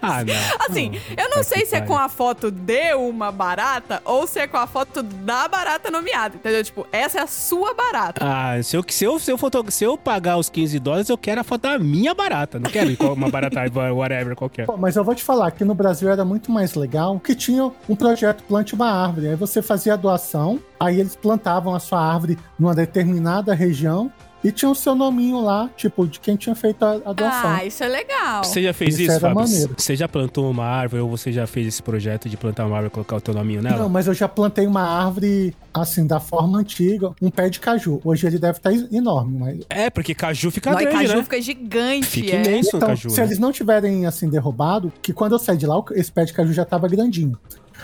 Ah, 0.00 0.24
não. 0.24 0.34
Assim, 0.68 0.90
Não, 0.90 1.24
eu 1.24 1.30
não 1.36 1.42
sei 1.42 1.66
se 1.66 1.74
é 1.74 1.80
com 1.80 1.96
a 1.96 2.08
foto 2.08 2.50
de 2.50 2.94
uma 2.94 3.32
barata 3.32 4.00
ou 4.04 4.26
se 4.26 4.38
é 4.38 4.46
com 4.46 4.56
a 4.56 4.66
foto 4.66 5.02
da 5.02 5.48
barata 5.48 5.90
nomeada, 5.90 6.19
entendeu? 6.28 6.62
Tipo, 6.62 6.86
essa 6.92 7.18
é 7.18 7.22
a 7.22 7.26
sua 7.26 7.74
barata. 7.74 8.20
Ah, 8.24 8.62
se 8.62 8.76
eu, 8.76 8.84
se, 8.88 9.04
eu, 9.04 9.18
se, 9.18 9.30
eu 9.30 9.38
foto, 9.38 9.64
se 9.70 9.84
eu 9.84 9.96
pagar 9.96 10.36
os 10.36 10.48
15 10.48 10.78
dólares, 10.78 11.08
eu 11.08 11.18
quero 11.18 11.40
a 11.40 11.44
foto 11.44 11.62
da 11.62 11.78
minha 11.78 12.14
barata. 12.14 12.58
Não 12.58 12.70
quero 12.70 12.90
uma 13.12 13.28
barata 13.28 13.60
whatever 13.94 14.34
qualquer. 14.36 14.66
Pô, 14.66 14.76
Mas 14.76 14.96
eu 14.96 15.04
vou 15.04 15.14
te 15.14 15.22
falar 15.22 15.50
que 15.50 15.64
no 15.64 15.74
Brasil 15.74 16.10
era 16.10 16.24
muito 16.24 16.50
mais 16.50 16.74
legal 16.74 17.18
que 17.20 17.34
tinha 17.34 17.70
um 17.88 17.96
projeto 17.96 18.42
Plante 18.44 18.74
uma 18.74 18.90
Árvore. 18.90 19.28
Aí 19.28 19.36
você 19.36 19.62
fazia 19.62 19.94
a 19.94 19.96
doação, 19.96 20.58
aí 20.78 21.00
eles 21.00 21.16
plantavam 21.16 21.74
a 21.74 21.78
sua 21.78 22.00
árvore 22.00 22.38
numa 22.58 22.74
determinada 22.74 23.54
região 23.54 24.12
e 24.42 24.50
tinha 24.50 24.70
o 24.70 24.74
seu 24.74 24.94
nominho 24.94 25.40
lá, 25.40 25.68
tipo, 25.76 26.06
de 26.06 26.18
quem 26.20 26.36
tinha 26.36 26.54
feito 26.54 26.82
a, 26.84 26.92
a 27.04 27.12
doação. 27.12 27.50
Ah, 27.50 27.64
isso 27.64 27.84
é 27.84 27.88
legal. 27.88 28.42
Você 28.44 28.62
já 28.62 28.72
fez 28.72 28.94
Isso 28.98 29.10
isso, 29.10 29.20
Fábio? 29.20 29.36
maneiro. 29.36 29.74
Você 29.76 29.94
já 29.96 30.08
plantou 30.08 30.50
uma 30.50 30.64
árvore 30.64 31.02
ou 31.02 31.08
você 31.10 31.30
já 31.30 31.46
fez 31.46 31.66
esse 31.66 31.82
projeto 31.82 32.28
de 32.28 32.36
plantar 32.36 32.64
uma 32.66 32.76
árvore 32.76 32.88
e 32.88 32.94
colocar 32.94 33.16
o 33.16 33.20
teu 33.20 33.34
nominho 33.34 33.62
nela? 33.62 33.78
Não, 33.78 33.88
mas 33.88 34.06
eu 34.06 34.14
já 34.14 34.28
plantei 34.28 34.66
uma 34.66 34.82
árvore, 34.82 35.54
assim, 35.74 36.06
da 36.06 36.18
forma 36.20 36.58
antiga, 36.58 37.12
um 37.20 37.30
pé 37.30 37.48
de 37.50 37.60
caju. 37.60 38.00
Hoje 38.04 38.26
ele 38.26 38.38
deve 38.38 38.58
estar 38.58 38.72
enorme, 38.72 39.38
mas... 39.38 39.58
É, 39.68 39.90
porque 39.90 40.14
caju 40.14 40.50
fica 40.50 40.70
Não, 40.72 40.80
e 40.80 40.84
grande, 40.84 40.98
caju 41.04 41.16
né? 41.18 41.22
fica 41.24 41.40
gigante. 41.42 42.06
Fica 42.06 42.36
é. 42.36 42.44
imenso 42.44 42.70
o 42.74 42.76
Então, 42.78 42.88
caju, 42.88 43.10
se 43.10 43.20
né? 43.20 43.26
eles 43.26 43.38
não 43.38 43.52
tiverem, 43.52 44.06
assim, 44.06 44.28
derrubado, 44.28 44.92
que 45.02 45.12
quando 45.12 45.32
eu 45.32 45.38
saí 45.38 45.56
de 45.56 45.66
lá, 45.66 45.76
esse 45.92 46.10
pé 46.10 46.24
de 46.24 46.32
caju 46.32 46.52
já 46.52 46.64
tava 46.64 46.88
grandinho. 46.88 47.38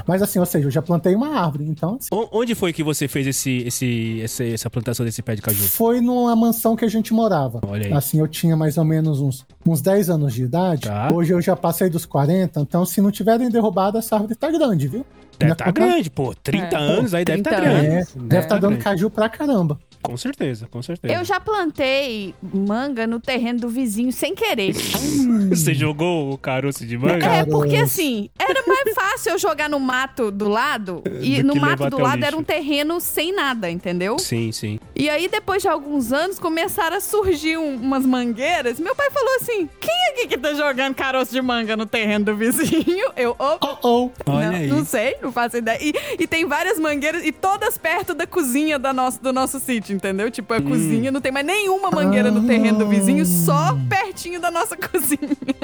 Mas 0.07 0.23
assim, 0.23 0.39
ou 0.39 0.47
seja, 0.47 0.67
eu 0.67 0.71
já 0.71 0.83
plantei 0.83 1.15
uma 1.15 1.29
árvore, 1.39 1.65
então 1.65 1.97
assim, 2.01 2.09
Onde 2.33 2.55
foi 2.55 2.73
que 2.73 2.83
você 2.83 3.07
fez 3.07 3.27
esse, 3.27 3.59
esse, 3.67 4.19
esse- 4.21 4.53
essa 4.55 4.69
plantação 4.71 5.05
desse 5.07 5.23
pé 5.23 5.35
de 5.35 5.43
caju? 5.43 5.63
foi 5.69 6.01
numa 6.01 6.35
mansão 6.35 6.75
que 6.75 6.85
a 6.85 6.89
gente 6.89 7.13
morava. 7.15 7.61
Olha 7.67 7.87
aí. 7.87 7.93
Assim, 7.93 8.19
eu 8.21 8.27
tinha 8.29 8.57
mais 8.57 8.77
ou 8.79 8.85
menos 8.85 9.21
uns, 9.21 9.45
uns 9.67 9.81
10 9.81 10.11
anos 10.11 10.35
de 10.35 10.43
idade. 10.45 10.83
Tá. 10.83 11.09
Hoje 11.13 11.33
eu 11.33 11.41
já 11.41 11.55
passei 11.57 11.89
dos 11.89 12.05
40, 12.07 12.61
então 12.61 12.85
se 12.85 13.01
não 13.01 13.11
tiverem 13.11 13.49
derrubado, 13.51 13.99
essa 13.99 14.17
árvore 14.17 14.35
tá 14.35 14.51
grande, 14.51 14.89
viu? 14.89 15.05
Deve 15.39 15.53
estar 15.53 15.67
tá- 15.67 15.71
grande, 15.71 16.09
pô. 16.09 16.35
30 16.43 16.77
É, 16.77 16.79
anos 16.79 17.13
aí 17.13 17.23
deve 17.25 17.43
30 17.43 17.51
estar 17.51 17.61
grande. 17.63 17.87
É, 17.87 18.05
deve 18.17 18.43
estar 18.43 18.55
tá 18.55 18.55
dando 18.59 18.71
grande. 18.71 18.85
caju 18.85 19.11
pra 19.11 19.29
caramba. 19.29 19.79
Com 20.07 20.17
certeza, 20.17 20.67
com 20.71 20.83
certeza. 20.83 21.13
Eu 21.15 21.25
já 21.25 21.39
plantei 21.41 22.35
manga 22.43 23.07
no 23.07 23.21
terreno 23.21 23.61
do 23.61 23.69
vizinho 23.69 24.13
sem 24.13 24.35
querer. 24.35 24.73
Você 25.51 25.75
jogou 25.75 26.33
o 26.33 26.39
caroço 26.39 26.87
de 26.87 26.97
manga? 26.97 27.27
É, 27.27 27.45
porque 27.45 27.77
assim, 27.77 28.29
era 28.39 28.63
mais 28.67 28.95
fácil 28.95 29.33
eu 29.33 29.39
jogar 29.39 29.69
no 29.69 29.79
mato 29.81 30.31
do 30.31 30.49
lado. 30.49 31.03
E 31.27 31.43
Do 31.43 31.49
no 31.55 31.57
mato 31.57 31.89
do 31.91 31.99
lado 31.99 32.17
lixo. 32.17 32.27
era 32.27 32.37
um 32.37 32.43
terreno 32.45 33.01
sem 33.01 33.33
nada, 33.35 33.69
entendeu? 33.71 34.19
Sim, 34.19 34.53
sim. 34.53 34.79
E 34.95 35.09
aí, 35.11 35.29
depois 35.29 35.61
de 35.63 35.69
alguns 35.69 36.13
anos, 36.13 36.39
começaram 36.39 36.97
a 36.97 37.01
surgir 37.01 37.57
um- 37.57 37.75
umas 37.77 38.05
mangueiras. 38.07 38.79
Meu 38.79 38.95
pai 38.95 39.11
falou 39.11 39.35
assim: 39.37 39.69
Quem 39.81 39.95
aqui 40.13 40.29
que 40.29 40.39
tá 40.39 40.53
jogando 40.55 40.95
caroço 40.95 41.33
de 41.33 41.41
manga 41.43 41.77
no 41.77 41.85
terreno 41.87 42.27
do 42.27 42.37
vizinho? 42.37 43.11
Eu, 43.17 43.31
opa. 43.39 43.79
Oh, 43.83 44.11
oh. 44.27 44.31
Olha 44.31 44.51
não, 44.51 44.57
aí. 44.57 44.67
não 44.69 44.85
sei, 44.85 45.17
não 45.21 45.33
faço 45.33 45.57
ideia. 45.57 45.79
E, 45.83 45.93
e 46.23 46.27
tem 46.27 46.45
várias 46.47 46.79
mangueiras 46.79 47.25
e 47.25 47.33
todas 47.33 47.77
perto 47.77 48.15
da 48.15 48.27
cozinha 48.27 48.79
da 48.79 48.93
nosso, 48.93 49.21
do 49.23 49.33
nosso 49.33 49.59
sítio, 49.59 49.96
entendeu? 49.97 50.31
Tipo, 50.31 50.55
Hum. 50.55 50.57
a 50.59 50.63
cozinha 50.63 51.11
não 51.11 51.21
tem 51.21 51.33
mais 51.33 51.45
nenhuma 51.45 51.91
mangueira 51.91 52.31
no 52.31 52.47
terreno 52.47 52.79
do 52.79 52.87
vizinho, 52.89 53.25
só 53.27 53.77
pertinho 53.89 54.41
da 54.41 54.51
nossa 54.51 54.77
cozinha. 54.79 55.19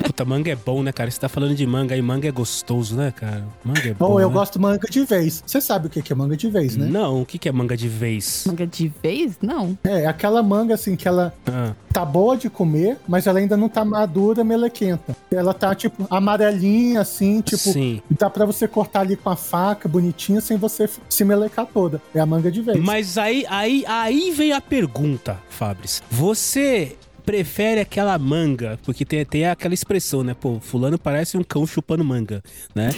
Puta, 0.04 0.24
manga 0.24 0.50
é 0.50 0.56
bom, 0.56 0.82
né, 0.82 0.90
cara? 0.92 1.10
Você 1.10 1.20
tá 1.20 1.28
falando 1.28 1.54
de 1.54 1.66
manga 1.66 1.94
aí, 1.94 2.02
manga 2.02 2.26
é 2.28 2.32
gostoso, 2.32 2.96
né, 2.96 3.12
cara? 3.14 3.44
Manga 3.64 3.88
é 3.88 3.94
bom. 3.94 4.06
Ou 4.12 4.20
eu 4.20 4.28
né? 4.28 4.34
gosto 4.34 4.60
manga 4.60 4.88
de 4.90 5.04
vez. 5.04 5.42
Você 5.46 5.60
sabe 5.60 5.86
o 5.86 5.90
que 5.90 6.02
que 6.02 6.12
é 6.12 6.16
manga 6.16 6.36
de 6.36 6.48
vez, 6.48 6.76
né? 6.76 6.86
Não, 6.86 7.22
o 7.22 7.26
que 7.26 7.38
que 7.38 7.48
é 7.48 7.52
manga 7.52 7.76
de 7.76 7.88
vez? 7.88 8.44
Manga 8.46 8.66
de 8.66 8.92
vez? 9.02 9.38
Não. 9.40 9.78
É, 9.84 10.06
aquela 10.06 10.42
manga 10.42 10.74
assim 10.74 10.96
que 10.96 11.06
ela 11.06 11.32
Ah, 11.46 11.72
tá 11.92 12.04
boa 12.04 12.36
de 12.36 12.48
comer, 12.50 12.98
mas 13.06 13.26
ela 13.26 13.38
ainda 13.38 13.56
não 13.56 13.68
tá 13.68 13.84
madura, 13.84 14.42
melequenta. 14.42 15.16
Ela 15.30 15.52
tá 15.54 15.74
tipo 15.74 16.06
amarelinha 16.10 17.00
assim, 17.00 17.40
tipo, 17.40 17.56
sim. 17.58 18.00
dá 18.18 18.28
pra 18.30 18.44
você 18.44 18.66
cortar 18.66 19.00
ali 19.00 19.16
com 19.16 19.30
a 19.30 19.36
faca, 19.36 19.88
bonitinha, 19.88 20.40
sem 20.40 20.56
você 20.56 20.88
se 21.08 21.24
melecar 21.24 21.66
toda. 21.66 22.00
É 22.14 22.20
a 22.20 22.26
manga 22.26 22.50
de 22.50 22.60
vez. 22.62 22.78
Mas 22.82 23.16
aí, 23.18 23.44
aí, 23.48 23.84
aí 23.86 24.11
vem 24.30 24.52
a 24.52 24.60
pergunta, 24.60 25.40
Fabris. 25.48 26.02
Você 26.10 26.96
prefere 27.24 27.80
aquela 27.80 28.18
manga, 28.18 28.78
porque 28.84 29.04
tem, 29.04 29.24
tem 29.24 29.46
aquela 29.46 29.74
expressão, 29.74 30.22
né? 30.22 30.34
Pô, 30.34 30.58
fulano 30.60 30.98
parece 30.98 31.36
um 31.36 31.42
cão 31.42 31.66
chupando 31.66 32.04
manga, 32.04 32.42
né? 32.74 32.90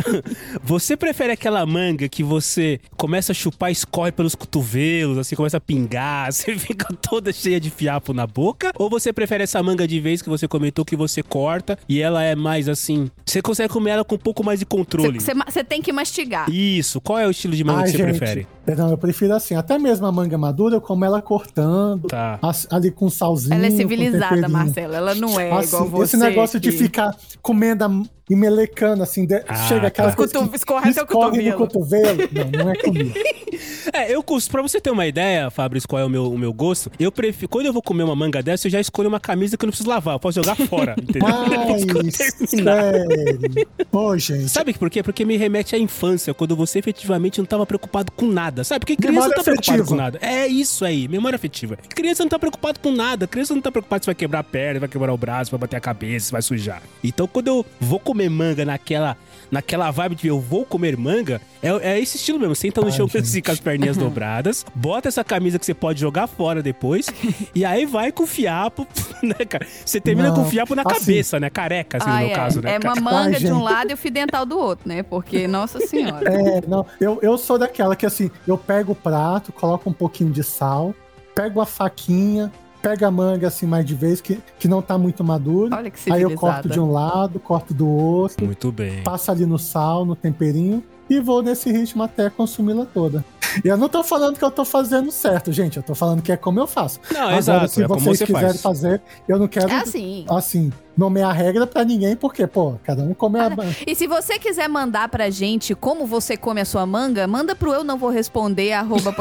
você 0.62 0.96
prefere 0.96 1.32
aquela 1.32 1.64
manga 1.66 2.08
que 2.08 2.22
você 2.22 2.80
começa 2.96 3.32
a 3.32 3.34
chupar 3.34 3.70
e 3.70 3.72
escorre 3.72 4.12
pelos 4.12 4.34
cotovelos, 4.34 5.18
assim, 5.18 5.34
começa 5.34 5.56
a 5.56 5.60
pingar, 5.60 6.30
você 6.32 6.56
fica 6.56 6.92
toda 6.94 7.32
cheia 7.32 7.60
de 7.60 7.70
fiapo 7.70 8.12
na 8.12 8.26
boca? 8.26 8.72
Ou 8.78 8.88
você 8.88 9.12
prefere 9.12 9.44
essa 9.44 9.62
manga 9.62 9.86
de 9.86 10.00
vez 10.00 10.22
que 10.22 10.28
você 10.28 10.46
comentou 10.46 10.84
que 10.84 10.96
você 10.96 11.22
corta 11.22 11.78
e 11.88 12.00
ela 12.00 12.22
é 12.22 12.34
mais 12.34 12.68
assim, 12.68 13.10
você 13.24 13.40
consegue 13.40 13.72
comer 13.72 13.90
ela 13.92 14.04
com 14.04 14.14
um 14.14 14.18
pouco 14.18 14.44
mais 14.44 14.58
de 14.58 14.66
controle? 14.66 15.18
Você 15.20 15.64
tem 15.64 15.80
que 15.80 15.92
mastigar. 15.92 16.50
Isso, 16.50 17.00
qual 17.00 17.18
é 17.18 17.26
o 17.26 17.30
estilo 17.30 17.54
de 17.54 17.64
manga 17.64 17.80
Ai, 17.80 17.84
que 17.86 17.90
você 17.92 17.98
gente, 17.98 18.18
prefere? 18.18 18.46
Não, 18.76 18.90
eu 18.90 18.98
prefiro 18.98 19.34
assim. 19.34 19.54
Até 19.54 19.78
mesmo 19.78 20.06
a 20.06 20.12
manga 20.12 20.38
madura, 20.38 20.76
eu 20.76 20.80
como 20.80 21.04
ela 21.04 21.20
cortando, 21.20 22.06
Tá. 22.08 22.38
ali 22.70 22.90
com 22.90 23.08
salzinho. 23.10 23.54
Ela 23.54 23.61
é 23.66 23.70
com 23.70 23.76
civilizada. 23.76 24.48
Marcela. 24.48 24.96
Ela 24.96 25.14
não 25.14 25.38
é 25.40 25.50
Assim, 25.52 25.68
igual 25.68 25.88
você. 25.88 26.16
esse 26.16 26.24
negócio 26.24 26.60
de 26.60 26.70
que- 26.70 26.78
ficar 26.78 27.16
comendo 27.40 28.02
e 28.30 28.36
melecando, 28.36 29.02
assim, 29.02 29.26
de- 29.26 29.42
Ah, 29.48 29.54
chega 29.68 29.88
aquela 29.88 30.10
tá. 30.10 30.16
coisa 30.16 30.32
escorre 30.54 30.90
até 30.90 31.00
o 31.00 31.04
escorre 31.04 31.42
no 31.50 31.56
cotovelo. 31.56 32.18
cotovelo. 32.18 32.28
Não, 32.54 32.64
não 32.64 32.70
é 32.70 32.76
comigo. 32.76 33.14
É, 33.92 34.14
eu 34.14 34.22
pra 34.50 34.62
você 34.62 34.80
ter 34.80 34.90
uma 34.90 35.06
ideia, 35.06 35.50
Fabrício, 35.50 35.86
qual 35.88 36.00
é 36.00 36.04
o 36.04 36.08
meu, 36.08 36.32
o 36.32 36.38
meu 36.38 36.52
gosto, 36.52 36.90
eu 36.98 37.12
prefiro. 37.12 37.48
Quando 37.48 37.66
eu 37.66 37.72
vou 37.72 37.82
comer 37.82 38.02
uma 38.02 38.16
manga 38.16 38.42
dessa, 38.42 38.66
eu 38.66 38.70
já 38.70 38.80
escolho 38.80 39.08
uma 39.08 39.20
camisa 39.20 39.56
que 39.56 39.64
eu 39.64 39.66
não 39.66 39.70
preciso 39.70 39.88
lavar, 39.88 40.14
eu 40.14 40.18
posso 40.20 40.42
jogar 40.42 40.56
fora, 40.56 40.94
entendeu? 41.00 41.28
Terminar. 42.48 42.82
sério. 42.82 43.68
Ô, 43.92 44.16
gente. 44.16 44.48
Sabe 44.48 44.72
por 44.72 44.88
quê? 44.88 45.02
Porque 45.02 45.24
me 45.24 45.36
remete 45.36 45.76
à 45.76 45.78
infância, 45.78 46.32
quando 46.32 46.56
você 46.56 46.78
efetivamente 46.78 47.38
não 47.38 47.44
tava 47.44 47.66
preocupado 47.66 48.10
com 48.12 48.26
nada, 48.26 48.64
sabe? 48.64 48.80
Porque 48.80 48.96
criança 48.96 49.12
Memória 49.28 49.36
não 49.36 49.36
tá 49.36 49.44
preocupada 49.44 49.82
afetiva. 49.82 49.88
com 49.88 49.94
nada. 50.02 50.18
É 50.22 50.46
isso 50.46 50.84
aí, 50.84 51.06
memória 51.08 51.36
afetiva. 51.36 51.76
Criança 51.76 52.22
não 52.22 52.30
tá 52.30 52.38
preocupado 52.38 52.80
com 52.80 52.90
nada, 52.90 53.26
criança 53.26 53.54
não 53.54 53.60
tá 53.60 53.70
preocupada 53.70 54.02
se 54.02 54.06
vai 54.06 54.14
quebrar 54.14 54.40
a 54.40 54.44
perna, 54.44 54.80
vai 54.80 54.88
quebrar 54.88 55.12
o 55.12 55.16
braço, 55.18 55.50
vai 55.50 55.60
bater 55.60 55.76
a 55.76 55.80
cabeça, 55.80 56.32
vai 56.32 56.40
sujar. 56.42 56.82
Então 57.04 57.26
quando 57.26 57.48
eu 57.48 57.66
vou 57.78 57.98
comer 58.00 58.30
manga 58.30 58.64
naquela, 58.64 59.16
naquela 59.52 59.90
vibe 59.90 60.14
de 60.16 60.26
eu 60.28 60.40
vou 60.40 60.64
comer 60.64 60.96
manga, 60.96 61.40
é, 61.62 61.68
é 61.92 62.00
esse 62.00 62.16
estilo 62.16 62.38
mesmo. 62.40 62.54
Senta 62.56 62.80
no 62.80 62.86
Ai, 62.86 62.92
chão 62.92 63.06
gente. 63.06 63.18
assim, 63.18 63.42
com 63.42 63.52
as 63.52 63.60
perninhas 63.60 63.96
dobradas, 63.98 64.64
bota 64.74 65.08
essa 65.08 65.22
camisa 65.22 65.58
que 65.58 65.66
você 65.66 65.74
pode 65.74 66.00
jogar 66.00 66.26
fora 66.26 66.62
depois, 66.62 67.06
e 67.54 67.64
aí 67.64 67.84
vai 67.84 68.10
com 68.10 68.22
o 68.22 68.26
fiapo, 68.26 68.86
né, 69.22 69.44
cara? 69.48 69.66
Você 69.84 70.00
termina 70.00 70.28
Não, 70.28 70.36
com 70.36 70.40
o 70.42 70.44
fiapo 70.46 70.74
na 70.74 70.82
assim- 70.82 70.98
cabeça, 71.00 71.38
né? 71.38 71.50
Careca, 71.50 71.98
assim, 71.98 72.08
Ah, 72.10 72.14
no 72.14 72.18
meu 72.20 72.28
é. 72.30 72.34
caso, 72.34 72.62
né? 72.62 72.74
é 72.74 72.78
uma 72.78 72.94
Ai, 72.94 73.00
manga 73.00 73.38
de 73.38 73.52
um 73.52 73.62
lado 73.62 73.90
e 73.90 73.94
o 73.94 73.96
fio 73.96 74.10
dental 74.10 74.46
do 74.46 74.58
outro, 74.58 74.88
né? 74.88 75.02
Porque, 75.02 75.46
nossa 75.46 75.78
senhora. 75.86 76.32
É, 76.32 76.66
não, 76.66 76.86
eu, 76.98 77.18
eu 77.20 77.36
sou 77.36 77.58
daquela 77.58 77.94
que 77.94 78.06
assim, 78.06 78.30
eu 78.48 78.56
pego 78.56 78.92
o 78.92 78.96
prato, 78.96 79.52
coloco 79.52 79.90
um 79.90 79.92
pouquinho 79.92 80.30
de 80.30 80.42
sal, 80.42 80.94
pego 81.34 81.60
a 81.60 81.66
faquinha, 81.66 82.50
pego 82.82 83.06
a 83.06 83.10
manga 83.10 83.46
assim 83.46 83.64
mais 83.64 83.86
de 83.86 83.94
vez, 83.94 84.20
que, 84.20 84.40
que 84.58 84.66
não 84.66 84.82
tá 84.82 84.98
muito 84.98 85.22
madura. 85.22 85.76
Olha 85.76 85.90
que 85.90 86.12
Aí 86.12 86.22
eu 86.22 86.34
corto 86.34 86.68
de 86.68 86.80
um 86.80 86.90
lado, 86.90 87.38
corto 87.38 87.72
do 87.72 87.88
outro, 87.88 88.44
Muito 88.44 88.72
bem. 88.72 89.02
passo 89.04 89.30
ali 89.30 89.46
no 89.46 89.58
sal, 89.58 90.04
no 90.04 90.16
temperinho 90.16 90.82
e 91.08 91.20
vou 91.20 91.42
nesse 91.42 91.70
ritmo 91.70 92.02
até 92.02 92.28
consumi-la 92.28 92.84
toda. 92.86 93.24
E 93.64 93.68
eu 93.68 93.76
não 93.76 93.88
tô 93.88 94.02
falando 94.04 94.36
que 94.38 94.44
eu 94.44 94.50
tô 94.50 94.64
fazendo 94.64 95.10
certo, 95.10 95.52
gente. 95.52 95.76
Eu 95.76 95.82
tô 95.82 95.94
falando 95.94 96.22
que 96.22 96.30
é 96.32 96.36
como 96.36 96.58
eu 96.60 96.66
faço. 96.66 97.00
Não, 97.12 97.20
Agora, 97.22 97.36
exato, 97.38 97.68
se 97.68 97.82
é 97.82 97.86
vocês 97.86 98.18
você 98.18 98.26
quiserem 98.26 98.48
faz. 98.48 98.60
fazer, 98.62 99.00
eu 99.28 99.38
não 99.38 99.48
quero 99.48 99.70
É 99.70 99.76
assim. 99.80 100.24
assim, 100.28 100.72
nomear 100.96 101.30
a 101.30 101.32
regra 101.32 101.66
pra 101.66 101.84
ninguém, 101.84 102.14
porque, 102.16 102.46
pô, 102.46 102.74
cada 102.84 103.02
um 103.02 103.12
come 103.14 103.38
a. 103.38 103.50
E 103.86 103.94
se 103.94 104.06
você 104.06 104.38
quiser 104.38 104.68
mandar 104.68 105.08
pra 105.08 105.30
gente 105.30 105.74
como 105.74 106.06
você 106.06 106.36
come 106.36 106.60
a 106.60 106.64
sua 106.64 106.84
manga, 106.86 107.26
manda 107.26 107.54
pro 107.54 107.72
eu 107.72 107.82
não 107.84 107.96
vou 107.98 108.10
responder, 108.10 108.72
arroba 108.72 109.12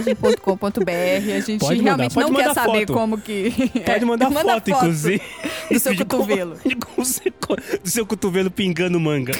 podcastgaragem.com.br. 0.00 0.90
A 1.36 1.40
gente 1.40 1.58
Pode 1.60 1.76
mandar, 1.78 1.82
realmente 1.84 2.14
pode 2.14 2.30
não 2.30 2.36
quer 2.40 2.54
saber 2.54 2.86
foto. 2.86 2.92
como 2.92 3.18
que. 3.20 3.50
Pode 3.84 4.04
mandar 4.04 4.30
Manda 4.30 4.54
foto, 4.54 4.70
inclusive. 4.70 5.22
Do 5.70 5.78
seu 5.78 5.94
De 6.00 6.04
como- 6.04 6.22
cotovelo. 6.22 6.56
de 6.64 6.74
como 6.76 7.04
você 7.04 7.30
Do 7.82 7.88
seu 7.90 8.06
cotovelo 8.06 8.50
pingando 8.50 8.98
manga. 9.00 9.32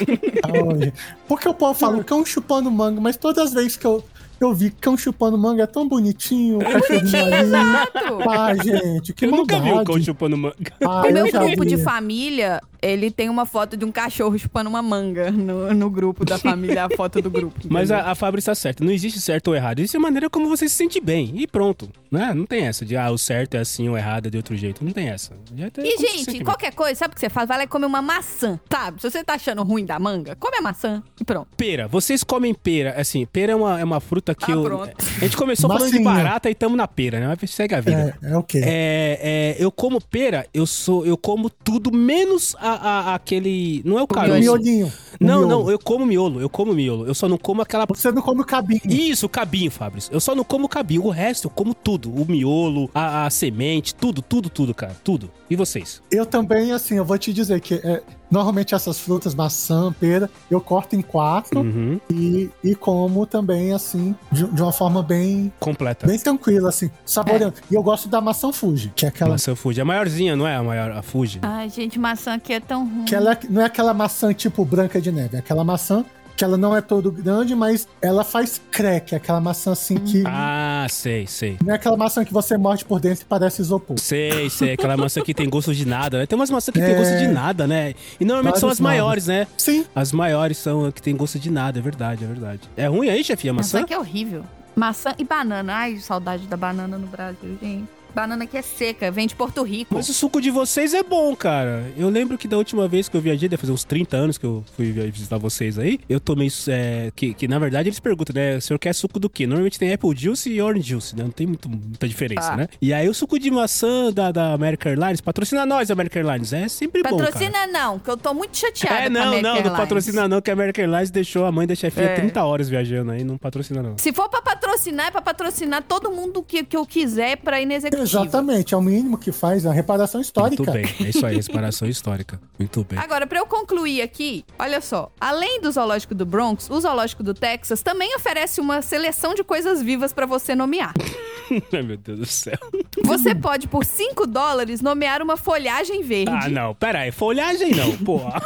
Porque 1.28 1.48
o 1.48 1.54
povo 1.54 1.74
fala 1.78 2.02
cão 2.04 2.24
chupando 2.24 2.70
manga, 2.70 3.00
mas 3.00 3.16
todas 3.16 3.46
as 3.48 3.52
vezes 3.52 3.76
que 3.76 3.86
eu, 3.86 3.99
eu 4.40 4.54
vi 4.54 4.70
cão 4.70 4.96
chupando 4.96 5.36
manga 5.36 5.62
é 5.64 5.66
tão 5.66 5.86
bonitinho, 5.88 6.56
o 6.58 6.60
cachorrinho 6.60 7.24
ali. 7.24 7.34
Exato. 7.36 7.90
Ah, 8.30 8.54
gente, 8.54 9.12
que 9.12 9.26
Eu 9.26 9.30
nunca 9.32 9.56
vi 9.56 9.62
um 9.62 9.74
maldade. 9.74 9.86
cão 9.86 10.02
chupando 10.02 10.36
manga. 10.36 10.54
Ah, 10.82 11.02
O 11.02 11.06
eu 11.06 11.12
meu 11.12 11.30
grupo 11.30 11.62
vi. 11.62 11.68
de 11.68 11.76
família, 11.78 12.60
ele 12.82 13.10
tem 13.10 13.28
uma 13.28 13.46
foto 13.46 13.76
de 13.76 13.84
um 13.84 13.92
cachorro 13.92 14.38
chupando 14.38 14.68
uma 14.68 14.82
manga 14.82 15.30
no, 15.30 15.72
no 15.74 15.90
grupo 15.90 16.24
da 16.24 16.38
família, 16.38 16.84
a 16.84 16.90
foto 16.96 17.20
do 17.20 17.30
grupo. 17.30 17.60
Mas 17.68 17.90
a, 17.90 18.10
a 18.10 18.14
Fábio 18.14 18.38
está 18.38 18.54
certa. 18.54 18.84
Não 18.84 18.92
existe 18.92 19.20
certo 19.20 19.48
ou 19.48 19.54
errado. 19.54 19.78
Existe 19.80 19.96
a 19.96 20.00
maneira 20.00 20.28
como 20.30 20.48
você 20.48 20.68
se 20.68 20.74
sente 20.74 21.00
bem. 21.00 21.32
E 21.34 21.46
pronto. 21.46 21.88
Né? 22.10 22.32
Não 22.34 22.44
tem 22.44 22.66
essa 22.66 22.84
de, 22.84 22.96
ah, 22.96 23.10
o 23.10 23.18
certo 23.18 23.54
é 23.54 23.60
assim, 23.60 23.88
o 23.88 23.96
errado 23.96 24.26
é 24.26 24.30
de 24.30 24.36
outro 24.36 24.56
jeito. 24.56 24.84
Não 24.84 24.92
tem 24.92 25.08
essa. 25.08 25.32
E, 25.78 25.96
se 25.96 26.06
gente, 26.06 26.32
bem. 26.32 26.44
qualquer 26.44 26.74
coisa, 26.74 26.94
sabe 26.96 27.12
o 27.12 27.14
que 27.14 27.20
você 27.20 27.30
faz? 27.30 27.46
Vai 27.46 27.58
lá 27.58 27.64
e 27.64 27.66
come 27.68 27.86
uma 27.86 28.02
maçã, 28.02 28.58
sabe? 28.70 29.00
Se 29.00 29.08
você 29.10 29.22
tá 29.22 29.34
achando 29.34 29.62
ruim 29.62 29.84
da 29.84 29.98
manga, 29.98 30.34
come 30.36 30.56
a 30.56 30.62
maçã 30.62 31.02
e 31.20 31.24
pronto. 31.24 31.48
Pera, 31.56 31.86
vocês 31.86 32.24
comem 32.24 32.52
pera. 32.52 32.94
Assim, 33.00 33.24
pera 33.26 33.52
é 33.52 33.54
uma, 33.54 33.78
é 33.80 33.84
uma 33.84 34.00
fruta 34.00 34.34
que 34.34 34.50
Ah, 34.50 34.54
eu. 34.54 34.62
pronto. 34.62 34.92
A 34.98 35.20
gente 35.20 35.36
começou 35.36 35.70
falando 35.70 35.92
de 35.92 36.00
barata 36.00 36.50
e 36.50 36.54
tamo 36.54 36.74
na 36.76 36.88
pera, 36.88 37.20
né? 37.20 37.36
Mas 37.40 37.50
segue 37.50 37.74
a 37.74 37.80
vida. 37.80 38.18
É, 38.22 38.32
é 38.32 38.36
o 38.36 38.42
quê? 38.42 38.60
É, 38.64 39.56
é, 39.56 39.64
eu 39.64 39.70
como 39.70 40.00
pera, 40.00 40.46
eu 40.52 40.66
sou, 40.66 41.06
eu 41.06 41.16
como 41.16 41.48
tudo 41.48 41.92
menos 41.92 42.56
a, 42.58 42.69
a- 42.74 43.14
aquele, 43.14 43.82
não 43.84 43.98
é 43.98 44.00
o 44.00 44.04
o 44.04 44.06
caroço. 44.06 44.38
miolinho. 44.40 44.86
o 44.86 45.24
Não, 45.24 45.38
miolo. 45.46 45.48
não, 45.64 45.70
eu 45.70 45.78
como 45.78 46.04
miolo, 46.06 46.40
eu 46.40 46.48
como 46.48 46.72
miolo. 46.74 47.06
Eu 47.06 47.14
só 47.14 47.28
não 47.28 47.38
como 47.38 47.62
aquela 47.62 47.86
Você 47.86 48.10
não 48.12 48.22
come 48.22 48.40
o 48.42 48.44
cabinho. 48.44 48.80
Isso, 48.84 49.26
o 49.26 49.28
cabinho, 49.28 49.70
Fabrício. 49.70 50.12
Eu 50.12 50.20
só 50.20 50.34
não 50.34 50.44
como 50.44 50.66
o 50.66 50.68
cabinho. 50.68 51.04
O 51.04 51.10
resto 51.10 51.46
eu 51.46 51.50
como 51.50 51.74
tudo. 51.74 52.10
O 52.10 52.24
miolo, 52.30 52.90
a, 52.94 53.26
a 53.26 53.30
semente, 53.30 53.94
tudo, 53.94 54.22
tudo, 54.22 54.48
tudo, 54.48 54.74
cara. 54.74 54.96
Tudo. 55.04 55.30
E 55.48 55.56
vocês? 55.56 56.02
Eu 56.10 56.24
também, 56.26 56.72
assim, 56.72 56.96
eu 56.96 57.04
vou 57.04 57.18
te 57.18 57.32
dizer 57.32 57.60
que 57.60 57.74
é, 57.74 58.02
normalmente 58.30 58.74
essas 58.74 58.98
frutas, 58.98 59.34
maçã, 59.34 59.92
pera, 59.98 60.30
eu 60.50 60.60
corto 60.60 60.94
em 60.96 61.02
quatro 61.02 61.60
Uhum. 61.60 62.00
e, 62.10 62.48
e 62.62 62.74
como 62.74 63.26
também, 63.26 63.72
assim, 63.72 64.14
de, 64.30 64.44
de 64.44 64.62
uma 64.62 64.72
forma 64.72 65.02
bem, 65.02 65.52
Completa. 65.58 66.06
bem 66.06 66.18
tranquila, 66.18 66.68
assim, 66.68 66.90
saboreando. 67.04 67.54
E 67.70 67.74
eu 67.74 67.82
gosto 67.82 68.08
da 68.08 68.20
maçã 68.20 68.52
Fuji, 68.52 68.92
que 68.94 69.04
é 69.04 69.08
aquela. 69.08 69.32
Maçã 69.32 69.54
Fuji. 69.54 69.80
A 69.80 69.84
maiorzinha, 69.84 70.36
não 70.36 70.46
é 70.46 70.56
a 70.56 70.62
maior, 70.62 70.90
a 70.92 71.02
Fuji? 71.02 71.38
Ai, 71.42 71.68
gente, 71.68 71.98
maçã 71.98 72.34
aqui 72.34 72.52
é 72.52 72.60
tão 72.60 72.84
ruim. 72.88 73.04
Que 73.04 73.14
ela 73.14 73.32
é- 73.32 73.38
não 73.48 73.62
é 73.62 73.64
aquela 73.64 73.92
maçã 73.94 74.32
tipo 74.32 74.64
branca 74.64 75.00
de 75.00 75.10
neve, 75.10 75.36
é 75.36 75.38
aquela 75.40 75.64
maçã 75.64 76.04
que 76.40 76.44
ela 76.44 76.56
não 76.56 76.74
é 76.74 76.80
todo 76.80 77.12
grande, 77.12 77.54
mas 77.54 77.86
ela 78.00 78.24
faz 78.24 78.58
crack, 78.70 79.12
é 79.14 79.18
aquela 79.18 79.40
maçã 79.42 79.72
assim 79.72 79.96
que. 79.96 80.22
Ah, 80.26 80.86
sei, 80.88 81.26
sei. 81.26 81.58
Não 81.62 81.72
é 81.72 81.76
aquela 81.76 81.98
maçã 81.98 82.24
que 82.24 82.32
você 82.32 82.56
morde 82.56 82.82
por 82.82 82.98
dentro 82.98 83.22
e 83.22 83.26
parece 83.26 83.60
isopor. 83.60 83.98
Sei, 83.98 84.48
sei. 84.48 84.72
Aquela 84.72 84.96
maçã 84.96 85.20
que 85.20 85.34
tem 85.34 85.50
gosto 85.50 85.74
de 85.74 85.84
nada, 85.86 86.16
né? 86.18 86.24
Tem 86.26 86.38
umas 86.38 86.48
maçãs 86.50 86.72
que 86.72 86.80
É. 86.80 86.86
tem 86.86 86.96
gosto 86.96 87.18
de 87.18 87.28
nada, 87.28 87.66
né? 87.66 87.92
E 88.18 88.24
normalmente 88.24 88.58
são 88.58 88.70
as 88.70 88.78
Vários 88.78 88.80
nada. 88.80 88.96
maiores, 89.04 89.26
né? 89.26 89.46
Sim, 89.58 89.84
As 89.94 90.12
maiores 90.12 90.56
são 90.56 90.86
as 90.86 90.94
que 90.94 91.02
tem 91.02 91.14
gosto 91.14 91.38
de 91.38 91.50
nada, 91.50 91.78
é 91.78 91.82
verdade, 91.82 92.24
é 92.24 92.26
verdade. 92.26 92.60
É 92.74 92.86
ruim 92.86 93.10
aí, 93.10 93.22
chefinha, 93.22 93.52
a 93.52 93.54
Maçã 93.56 93.76
maçã? 93.78 93.84
aqui 93.84 93.92
é 93.92 93.98
horrível. 93.98 94.42
Maçã 94.74 95.14
e 95.18 95.24
banana. 95.24 95.74
Ai, 95.74 95.98
saudade 95.98 96.46
da 96.46 96.56
banana 96.56 96.96
no 96.96 97.06
Brasil, 97.06 97.58
gente. 97.60 97.84
Banana 98.10 98.44
aqui 98.44 98.56
é 98.56 98.62
seca, 98.62 99.10
vem 99.10 99.26
de 99.26 99.34
Porto 99.34 99.62
Rico. 99.62 99.94
Mas 99.94 100.08
o 100.08 100.14
suco 100.14 100.40
de 100.40 100.50
vocês 100.50 100.94
é 100.94 101.02
bom, 101.02 101.34
cara. 101.36 101.90
Eu 101.96 102.08
lembro 102.08 102.36
que 102.36 102.46
da 102.48 102.56
última 102.56 102.86
vez 102.88 103.08
que 103.08 103.16
eu 103.16 103.20
viajei, 103.20 103.48
deve 103.48 103.60
fazer 103.60 103.72
uns 103.72 103.84
30 103.84 104.16
anos 104.16 104.38
que 104.38 104.44
eu 104.46 104.64
fui 104.76 104.90
visitar 104.92 105.38
vocês 105.38 105.78
aí, 105.78 106.00
eu 106.08 106.18
tomei. 106.20 106.48
É, 106.68 107.10
que, 107.14 107.34
que 107.34 107.46
na 107.48 107.58
verdade 107.58 107.88
eles 107.88 108.00
perguntam, 108.00 108.34
né? 108.34 108.56
O 108.56 108.60
senhor 108.60 108.78
quer 108.78 108.94
suco 108.94 109.18
do 109.18 109.28
quê? 109.30 109.46
Normalmente 109.46 109.78
tem 109.78 109.92
Apple 109.92 110.16
Juice 110.16 110.50
e 110.50 110.60
Orange 110.60 110.88
Juice, 110.90 111.16
né? 111.16 111.22
Não 111.24 111.30
tem 111.30 111.46
muito, 111.46 111.68
muita 111.68 112.08
diferença, 112.08 112.52
Ah. 112.52 112.56
né? 112.56 112.68
E 112.80 112.92
aí 112.92 113.08
o 113.08 113.14
suco 113.14 113.38
de 113.38 113.50
maçã 113.50 114.12
da, 114.12 114.32
da 114.32 114.52
American 114.52 114.92
Airlines, 114.92 115.20
patrocina 115.20 115.64
nós, 115.66 115.90
American 115.90 116.22
Airlines. 116.22 116.52
É 116.52 116.68
sempre 116.68 117.02
bom. 117.02 117.16
Cara. 117.18 117.30
Patrocina 117.30 117.66
não, 117.66 117.98
que 117.98 118.10
eu 118.10 118.16
tô 118.16 118.32
muito 118.34 118.56
chateada 118.56 119.04
É, 119.04 119.08
não, 119.08 119.40
não, 119.40 119.62
não 119.62 119.76
patrocina 119.76 120.26
não, 120.28 120.40
que 120.40 120.50
a 120.50 120.54
American 120.54 120.84
Airlines 120.84 121.10
deixou 121.10 121.44
a 121.46 121.52
mãe 121.52 121.66
da 121.66 121.74
chefinha 121.74 122.06
É. 122.06 122.14
30 122.14 122.42
horas 122.44 122.68
viajando 122.68 123.12
aí, 123.12 123.22
não 123.24 123.36
patrocina 123.38 123.82
não. 123.82 123.96
Se 123.98 124.12
for 124.12 124.28
pra 124.28 124.42
patrocinar, 124.42 125.06
é 125.08 125.10
pra 125.10 125.20
patrocinar 125.22 125.82
todo 125.82 126.10
mundo 126.10 126.42
que, 126.42 126.64
que 126.64 126.76
eu 126.76 126.84
quiser 126.86 127.36
pra 127.36 127.60
ir 127.60 127.66
exatamente. 128.02 128.74
É 128.74 128.76
o 128.76 128.82
mínimo 128.82 129.16
que 129.18 129.32
faz 129.32 129.66
a 129.66 129.72
reparação 129.72 130.20
histórica. 130.20 130.62
Muito 130.62 130.72
bem, 130.72 131.06
é 131.06 131.10
isso 131.10 131.24
aí, 131.24 131.36
reparação 131.36 131.88
histórica. 131.88 132.40
Muito 132.58 132.84
bem. 132.84 132.98
Agora, 132.98 133.26
pra 133.26 133.38
eu 133.38 133.46
concluir 133.46 134.02
aqui, 134.02 134.44
olha 134.58 134.80
só. 134.80 135.10
Além 135.20 135.60
do 135.60 135.70
zoológico 135.70 136.14
do 136.14 136.26
Bronx, 136.26 136.68
o 136.70 136.80
zoológico 136.80 137.22
do 137.22 137.34
Texas 137.34 137.82
também 137.82 138.14
oferece 138.16 138.60
uma 138.60 138.82
seleção 138.82 139.34
de 139.34 139.42
coisas 139.44 139.82
vivas 139.82 140.12
pra 140.12 140.26
você 140.26 140.54
nomear. 140.54 140.92
Ai, 141.72 141.82
meu 141.82 141.96
Deus 141.96 142.18
do 142.20 142.26
céu. 142.26 142.56
Você 143.04 143.34
pode, 143.34 143.66
por 143.66 143.84
5 143.84 144.24
dólares, 144.26 144.80
nomear 144.80 145.20
uma 145.20 145.36
folhagem 145.36 146.02
verde. 146.02 146.30
Ah, 146.32 146.48
não, 146.48 146.74
pera 146.74 147.00
aí, 147.00 147.10
folhagem 147.10 147.74
não, 147.74 147.96
porra. 147.96 148.40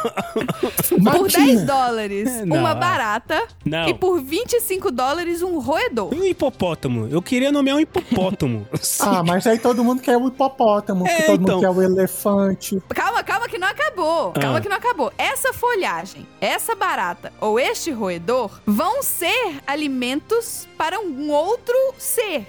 Por 0.89 0.99
Matinha. 1.01 1.45
10 1.45 1.63
dólares, 1.65 2.27
É, 2.29 2.45
não, 2.45 2.57
uma 2.57 2.71
é. 2.71 2.75
barata. 2.75 3.43
Não. 3.63 3.87
E 3.87 3.93
por 3.93 4.19
25 4.21 4.89
dólares, 4.91 5.43
um 5.43 5.59
roedor. 5.59 6.13
E 6.13 6.19
um 6.19 6.25
hipopótamo? 6.25 7.07
Eu 7.11 7.21
queria 7.21 7.51
nomear 7.51 7.77
um 7.77 7.79
hipopótamo. 7.79 8.67
Ah, 9.01 9.23
mas 9.23 9.44
aí 9.49 9.59
todo 9.59 9.83
mundo 9.83 10.01
quer 10.01 10.17
o 10.17 10.27
hipopótamo, 10.27 11.07
É, 11.07 11.21
todo 11.23 11.41
então. 11.43 11.55
mundo 11.55 11.61
quer 11.61 11.69
o 11.69 11.81
elefante. 11.81 12.81
Calma, 12.89 13.23
calma 13.23 13.47
que 13.47 13.57
não 13.57 13.67
acabou. 13.67 14.31
Calma 14.31 14.57
Ah. 14.57 14.61
que 14.61 14.69
não 14.69 14.77
acabou. 14.77 15.11
Essa 15.17 15.53
folhagem, 15.53 16.27
essa 16.41 16.75
barata 16.75 17.31
ou 17.41 17.59
este 17.59 17.91
roedor 17.91 18.59
vão 18.65 19.01
ser 19.03 19.59
alimentos 19.65 20.67
para 20.77 20.99
um 20.99 21.29
outro 21.31 21.75
ser. 21.97 22.47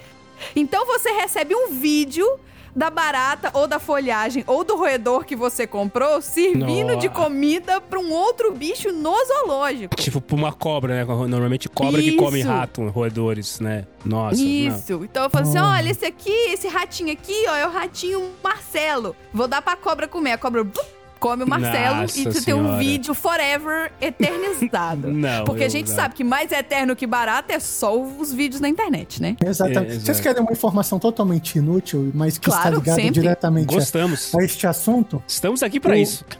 Então 0.55 0.85
você 0.85 1.09
recebe 1.11 1.55
um 1.55 1.69
vídeo 1.71 2.27
da 2.77 2.91
barata 2.91 3.49
ou 3.55 3.67
da 3.67 3.79
folhagem 3.79 4.43
ou 4.45 4.63
do 4.63 4.77
roedor 4.77 5.25
que 5.25 5.35
você 5.35 5.65
comprou 5.65 6.21
servindo 6.21 6.95
de 6.95 7.07
Nossa. 7.07 7.09
comida 7.09 7.81
para 7.81 7.99
um 7.99 8.11
outro 8.11 8.53
bicho 8.53 8.91
no 8.91 9.15
zoológico. 9.25 9.95
tipo, 9.95 10.21
pra 10.21 10.35
uma 10.35 10.53
cobra, 10.53 10.93
né? 10.93 11.03
Normalmente 11.27 11.67
cobra 11.67 11.99
que 11.99 12.11
come 12.15 12.39
Isso. 12.39 12.47
rato, 12.47 12.87
roedores, 12.89 13.59
né? 13.59 13.85
Nossa. 14.05 14.35
não. 14.39 14.47
Isso. 14.47 15.03
Então 15.03 15.23
eu 15.23 15.29
falo 15.29 15.47
assim: 15.47 15.57
olha, 15.57 15.89
esse 15.89 16.05
aqui, 16.05 16.31
esse 16.51 16.67
ratinho 16.67 17.11
aqui, 17.11 17.45
ó, 17.49 17.55
é 17.55 17.65
o 17.65 17.71
ratinho 17.71 18.29
Marcelo. 18.43 19.15
Vou 19.33 19.47
dar 19.47 19.61
pra 19.61 19.75
cobra 19.75 20.07
comer. 20.07 20.33
A 20.33 20.37
cobra 20.37 20.63
blup, 20.63 20.87
come 21.17 21.43
o 21.43 21.47
Marcelo 21.47 22.01
Nossa 22.01 22.19
e 22.19 22.23
tu 22.25 22.43
tem 22.45 22.53
um 22.53 22.77
vídeo 22.77 23.13
forever 23.13 23.91
eternizado. 24.01 25.07
Não, 25.11 25.45
Porque 25.45 25.63
a 25.63 25.69
gente 25.69 25.89
não. 25.89 25.95
sabe 25.95 26.13
que 26.15 26.23
mais 26.23 26.51
eterno 26.51 26.95
que 26.95 27.05
barato 27.07 27.51
é 27.51 27.59
só 27.59 27.99
os 27.99 28.31
vídeos 28.33 28.61
na 28.61 28.69
internet, 28.69 29.21
né? 29.21 29.35
Exatamente. 29.43 29.77
É, 29.79 29.87
exato. 29.93 30.05
Vocês 30.05 30.19
querem 30.19 30.41
uma 30.41 30.51
informação 30.51 30.99
totalmente 30.99 31.57
inútil, 31.57 32.11
mas 32.13 32.37
que 32.37 32.49
está 32.49 32.61
Claro, 32.61 32.77
ligada 32.77 32.95
sempre. 33.01 33.13
diretamente 33.21 33.71
a, 33.73 33.77
Gostamos. 33.77 34.33
a 34.35 34.43
este 34.43 34.67
assunto? 34.67 35.21
Estamos 35.27 35.63
aqui 35.63 35.79
pra 35.79 35.93
O- 35.93 35.95
isso. 35.97 36.25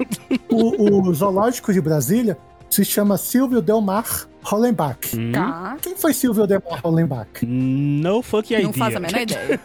O, 0.50 1.08
o 1.10 1.14
zoológico 1.14 1.72
de 1.74 1.80
Brasília 1.82 2.38
se 2.70 2.84
chama 2.86 3.18
Silvio 3.18 3.62
Delmar 3.62 4.28
Hollenbach. 4.44 4.98
Hum, 5.16 5.32
Tá. 5.32 5.78
Quem 5.82 5.96
foi 5.96 6.14
Silvio 6.14 6.48
Delmar 6.48 6.80
Hollenbach? 6.84 7.46
No 7.46 8.22
fuck 8.22 8.54
idea. 8.54 8.66
Não 8.66 8.74
faço 8.74 8.98
a 8.98 9.00
menor 9.00 9.20
ideia. 9.22 9.60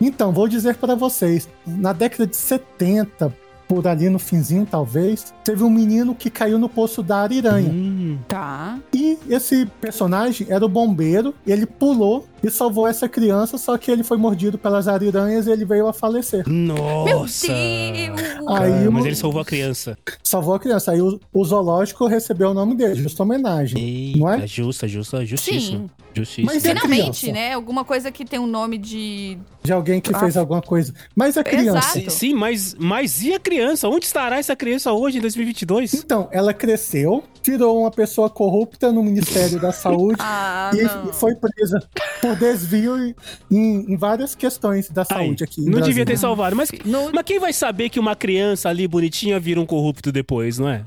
Então, 0.00 0.32
vou 0.32 0.46
dizer 0.48 0.76
para 0.76 0.94
vocês. 0.94 1.48
Na 1.66 1.92
década 1.92 2.26
de 2.26 2.36
70, 2.36 3.32
por 3.68 3.86
ali 3.86 4.08
no 4.08 4.18
finzinho 4.18 4.66
talvez, 4.70 5.34
teve 5.44 5.62
um 5.62 5.70
menino 5.70 6.14
que 6.14 6.30
caiu 6.30 6.58
no 6.58 6.68
poço 6.68 7.02
da 7.02 7.18
Ariranha. 7.18 7.70
Hum, 7.70 8.18
Tá. 8.28 8.78
E 8.94 9.18
esse 9.28 9.66
personagem 9.80 10.46
era 10.50 10.64
o 10.64 10.68
bombeiro, 10.68 11.34
ele 11.46 11.66
pulou 11.66 12.26
e 12.42 12.50
salvou 12.50 12.86
essa 12.86 13.08
criança, 13.08 13.58
só 13.58 13.76
que 13.78 13.90
ele 13.90 14.02
foi 14.04 14.16
mordido 14.16 14.56
pelas 14.58 14.86
ariranhas 14.88 15.46
e 15.46 15.50
ele 15.50 15.64
veio 15.64 15.86
a 15.86 15.92
falecer. 15.92 16.44
nossa. 16.48 17.48
Meu 17.48 18.14
Deus! 18.14 18.48
Aí 18.48 18.88
mas 18.90 19.04
ele 19.06 19.16
salvou 19.16 19.40
a 19.40 19.44
criança. 19.44 19.98
Salvou 20.22 20.54
a 20.54 20.60
criança. 20.60 20.92
Aí 20.92 21.00
o, 21.00 21.18
o 21.32 21.44
zoológico 21.44 22.06
recebeu 22.06 22.50
o 22.50 22.54
nome 22.54 22.74
dele, 22.74 22.94
justa 22.96 23.22
homenagem. 23.22 23.82
Eita, 23.82 24.18
Não 24.18 24.32
é? 24.32 24.46
justa, 24.46 24.86
justa, 24.86 25.24
justíssima. 25.24 25.78
Sim. 25.80 25.90
Justíssima. 26.14 26.52
Mas 26.54 26.64
é 26.64 26.68
Finalmente, 26.74 27.30
né? 27.32 27.52
Alguma 27.52 27.84
coisa 27.84 28.10
que 28.10 28.24
tem 28.24 28.38
um 28.38 28.46
nome 28.46 28.78
de. 28.78 29.36
De 29.62 29.72
alguém 29.72 30.00
que 30.00 30.14
Ah. 30.14 30.18
fez 30.20 30.36
alguma 30.36 30.62
coisa. 30.62 30.94
Mas 31.14 31.36
a 31.36 31.44
criança. 31.44 31.78
Exato. 31.98 32.10
Sim, 32.10 32.28
sim, 32.30 32.34
mas, 32.34 32.74
mas 32.78 33.22
e 33.22 33.34
a 33.34 33.38
criança? 33.40 33.88
Onde 33.88 34.06
estará 34.06 34.38
essa 34.38 34.54
criança 34.56 34.92
hoje, 34.92 35.18
em 35.18 35.20
2022? 35.20 35.92
Então, 35.94 36.28
ela 36.32 36.54
cresceu, 36.54 37.22
tirou 37.42 37.80
uma 37.80 37.90
pessoa 37.90 38.30
corrupta 38.30 38.90
no 38.92 39.02
Ministério 39.02 39.60
da 39.60 39.72
Saúde 39.72 40.16
Ah, 40.20 40.70
e 40.74 40.82
não. 40.84 41.12
foi 41.12 41.34
presa 41.34 41.80
por 42.22 42.35
desvio 42.36 43.14
em, 43.50 43.92
em 43.92 43.96
várias 43.96 44.34
questões 44.34 44.88
da 44.90 45.02
Aí, 45.02 45.06
saúde 45.08 45.44
aqui. 45.44 45.60
não 45.60 45.66
devia 45.66 45.80
Brasília. 45.80 46.06
ter 46.06 46.16
salvado. 46.18 46.54
Mas, 46.56 46.70
No- 46.84 47.10
mas 47.12 47.24
quem 47.24 47.38
vai 47.40 47.52
saber 47.52 47.88
que 47.88 47.98
uma 47.98 48.14
criança 48.14 48.68
ali 48.68 48.86
bonitinha 48.86 49.40
vira 49.40 49.60
um 49.60 49.66
corrupto 49.66 50.12
depois, 50.12 50.58
não 50.58 50.68
é? 50.68 50.82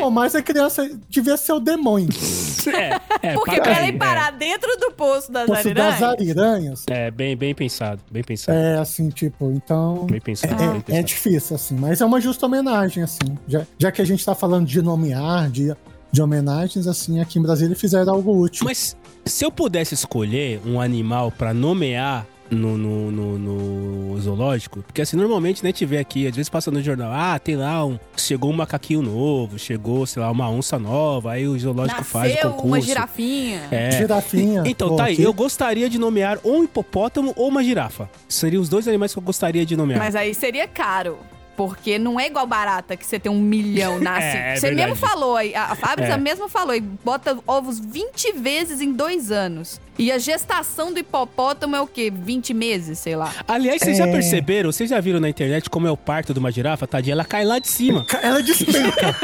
Pô, 0.00 0.08
mas 0.10 0.34
a 0.34 0.42
criança 0.42 0.88
devia 1.08 1.36
ser 1.36 1.52
o 1.52 1.60
demônio. 1.60 2.08
É, 2.66 3.28
é, 3.28 3.34
Porque 3.34 3.56
pra 3.56 3.62
pra 3.64 3.76
ela 3.76 3.86
ir 3.88 3.98
parar 3.98 4.30
dentro 4.32 4.74
do 4.78 4.90
poço 4.92 5.30
das 5.30 5.44
Poço 5.46 5.74
das 5.74 6.00
ariranhas. 6.02 6.02
ariranhas. 6.02 6.84
É, 6.88 7.08
é, 7.08 7.10
bem, 7.10 7.36
bem 7.36 7.54
pensado, 7.54 8.00
bem 8.10 8.22
pensado. 8.22 8.56
É, 8.56 8.78
assim, 8.78 9.10
tipo, 9.10 9.50
então. 9.52 10.06
Bem 10.06 10.18
pensado, 10.18 10.54
bem 10.56 10.66
É, 10.66 10.70
é 10.76 10.80
pensado. 10.80 11.04
difícil, 11.04 11.56
assim, 11.56 11.74
mas 11.76 12.00
é 12.00 12.06
uma 12.06 12.22
justa 12.22 12.46
homenagem, 12.46 13.02
assim. 13.02 13.36
Já, 13.46 13.66
já 13.78 13.92
que 13.92 14.00
a 14.00 14.04
gente 14.06 14.24
tá 14.24 14.34
falando 14.34 14.66
de 14.66 14.80
nomear, 14.80 15.50
de, 15.50 15.76
de 16.10 16.22
homenagens, 16.22 16.86
assim, 16.86 17.20
aqui 17.20 17.38
em 17.38 17.42
Brasília 17.42 17.76
fizeram 17.76 18.14
algo 18.14 18.34
útil. 18.34 18.64
Mas 18.64 18.96
se 19.24 19.44
eu 19.44 19.50
pudesse 19.50 19.94
escolher 19.94 20.60
um 20.66 20.80
animal 20.80 21.30
pra 21.30 21.52
nomear 21.54 22.26
no, 22.50 22.76
no, 22.76 23.10
no- 23.10 23.38
no 23.38 24.20
zoológico, 24.20 24.82
porque 24.82 25.00
assim, 25.00 25.16
normalmente, 25.16 25.64
né, 25.64 25.72
tiver 25.72 25.98
aqui, 25.98 26.26
às 26.26 26.36
vezes 26.36 26.48
passa 26.50 26.70
no 26.70 26.80
jornal, 26.82 27.10
ah, 27.12 27.38
tem 27.38 27.56
lá 27.56 27.84
um. 27.84 27.98
Chegou 28.16 28.50
um 28.50 28.54
macaquinho 28.54 29.00
novo, 29.02 29.58
chegou, 29.58 30.04
sei 30.06 30.22
lá, 30.22 30.30
uma 30.30 30.48
onça 30.50 30.78
nova, 30.78 31.32
aí 31.32 31.48
o 31.48 31.58
zoológico 31.58 32.04
faz 32.04 32.32
o 32.32 32.34
Nasceu 32.34 32.50
concurso. 32.50 32.66
uma 32.68 32.80
girafinha. 32.80 33.62
É. 33.70 33.90
Girafinha. 33.92 34.62
Então, 34.66 34.90
pô, 34.90 34.96
tá 34.96 35.04
aí. 35.04 35.14
aqui- 35.14 35.22
Eu 35.22 35.32
gostaria 35.32 35.88
de 35.88 35.98
nomear 35.98 36.38
ou 36.44 36.58
um 36.58 36.64
hipopótamo 36.64 37.32
ou 37.34 37.48
uma 37.48 37.64
girafa. 37.64 38.08
Seriam 38.28 38.60
os 38.62 38.68
dois 38.68 38.86
animais 38.86 39.12
que 39.12 39.18
eu 39.18 39.22
gostaria 39.22 39.64
de 39.64 39.74
nomear. 39.76 39.98
Mas 39.98 40.14
aí 40.14 40.34
seria 40.34 40.68
caro. 40.68 41.18
Porque 41.56 41.98
não 41.98 42.18
é 42.18 42.26
igual 42.26 42.46
barata 42.46 42.96
que 42.96 43.06
você 43.06 43.18
tem 43.18 43.30
um 43.30 43.40
milhão 43.40 43.98
nasce. 44.00 44.36
É, 44.36 44.52
é 44.52 44.56
você 44.56 44.66
verdade. 44.68 44.90
mesmo 44.90 45.06
falou 45.08 45.36
aí, 45.36 45.54
a 45.54 45.74
Fábio 45.74 46.04
É. 46.04 46.16
mesmo 46.16 46.48
falou, 46.48 46.74
e 46.74 46.80
bota 46.80 47.38
ovos 47.46 47.78
20 47.78 48.32
vezes 48.32 48.80
em 48.80 48.92
dois 48.92 49.30
anos. 49.30 49.80
E 49.98 50.10
a 50.10 50.18
gestação 50.18 50.92
do 50.92 50.98
hipopótamo 50.98 51.76
é 51.76 51.80
o 51.80 51.86
quê? 51.86 52.10
20 52.14 52.52
meses, 52.52 52.98
sei 52.98 53.14
lá. 53.16 53.32
Aliás, 53.46 53.80
vocês 53.80 53.96
já 53.98 54.06
É. 54.06 54.12
perceberam, 54.12 54.72
vocês 54.72 54.90
já 54.90 55.00
viram 55.00 55.20
na 55.20 55.28
internet 55.28 55.70
como 55.70 55.86
é 55.86 55.90
o 55.90 55.96
parto 55.96 56.32
de 56.32 56.38
uma 56.40 56.50
girafa, 56.50 56.86
tadinha? 56.86 57.14
Ela 57.14 57.24
cai 57.24 57.44
lá 57.44 57.58
de 57.58 57.68
cima. 57.68 58.04
Ela 58.22 58.42
despenca. 58.42 59.16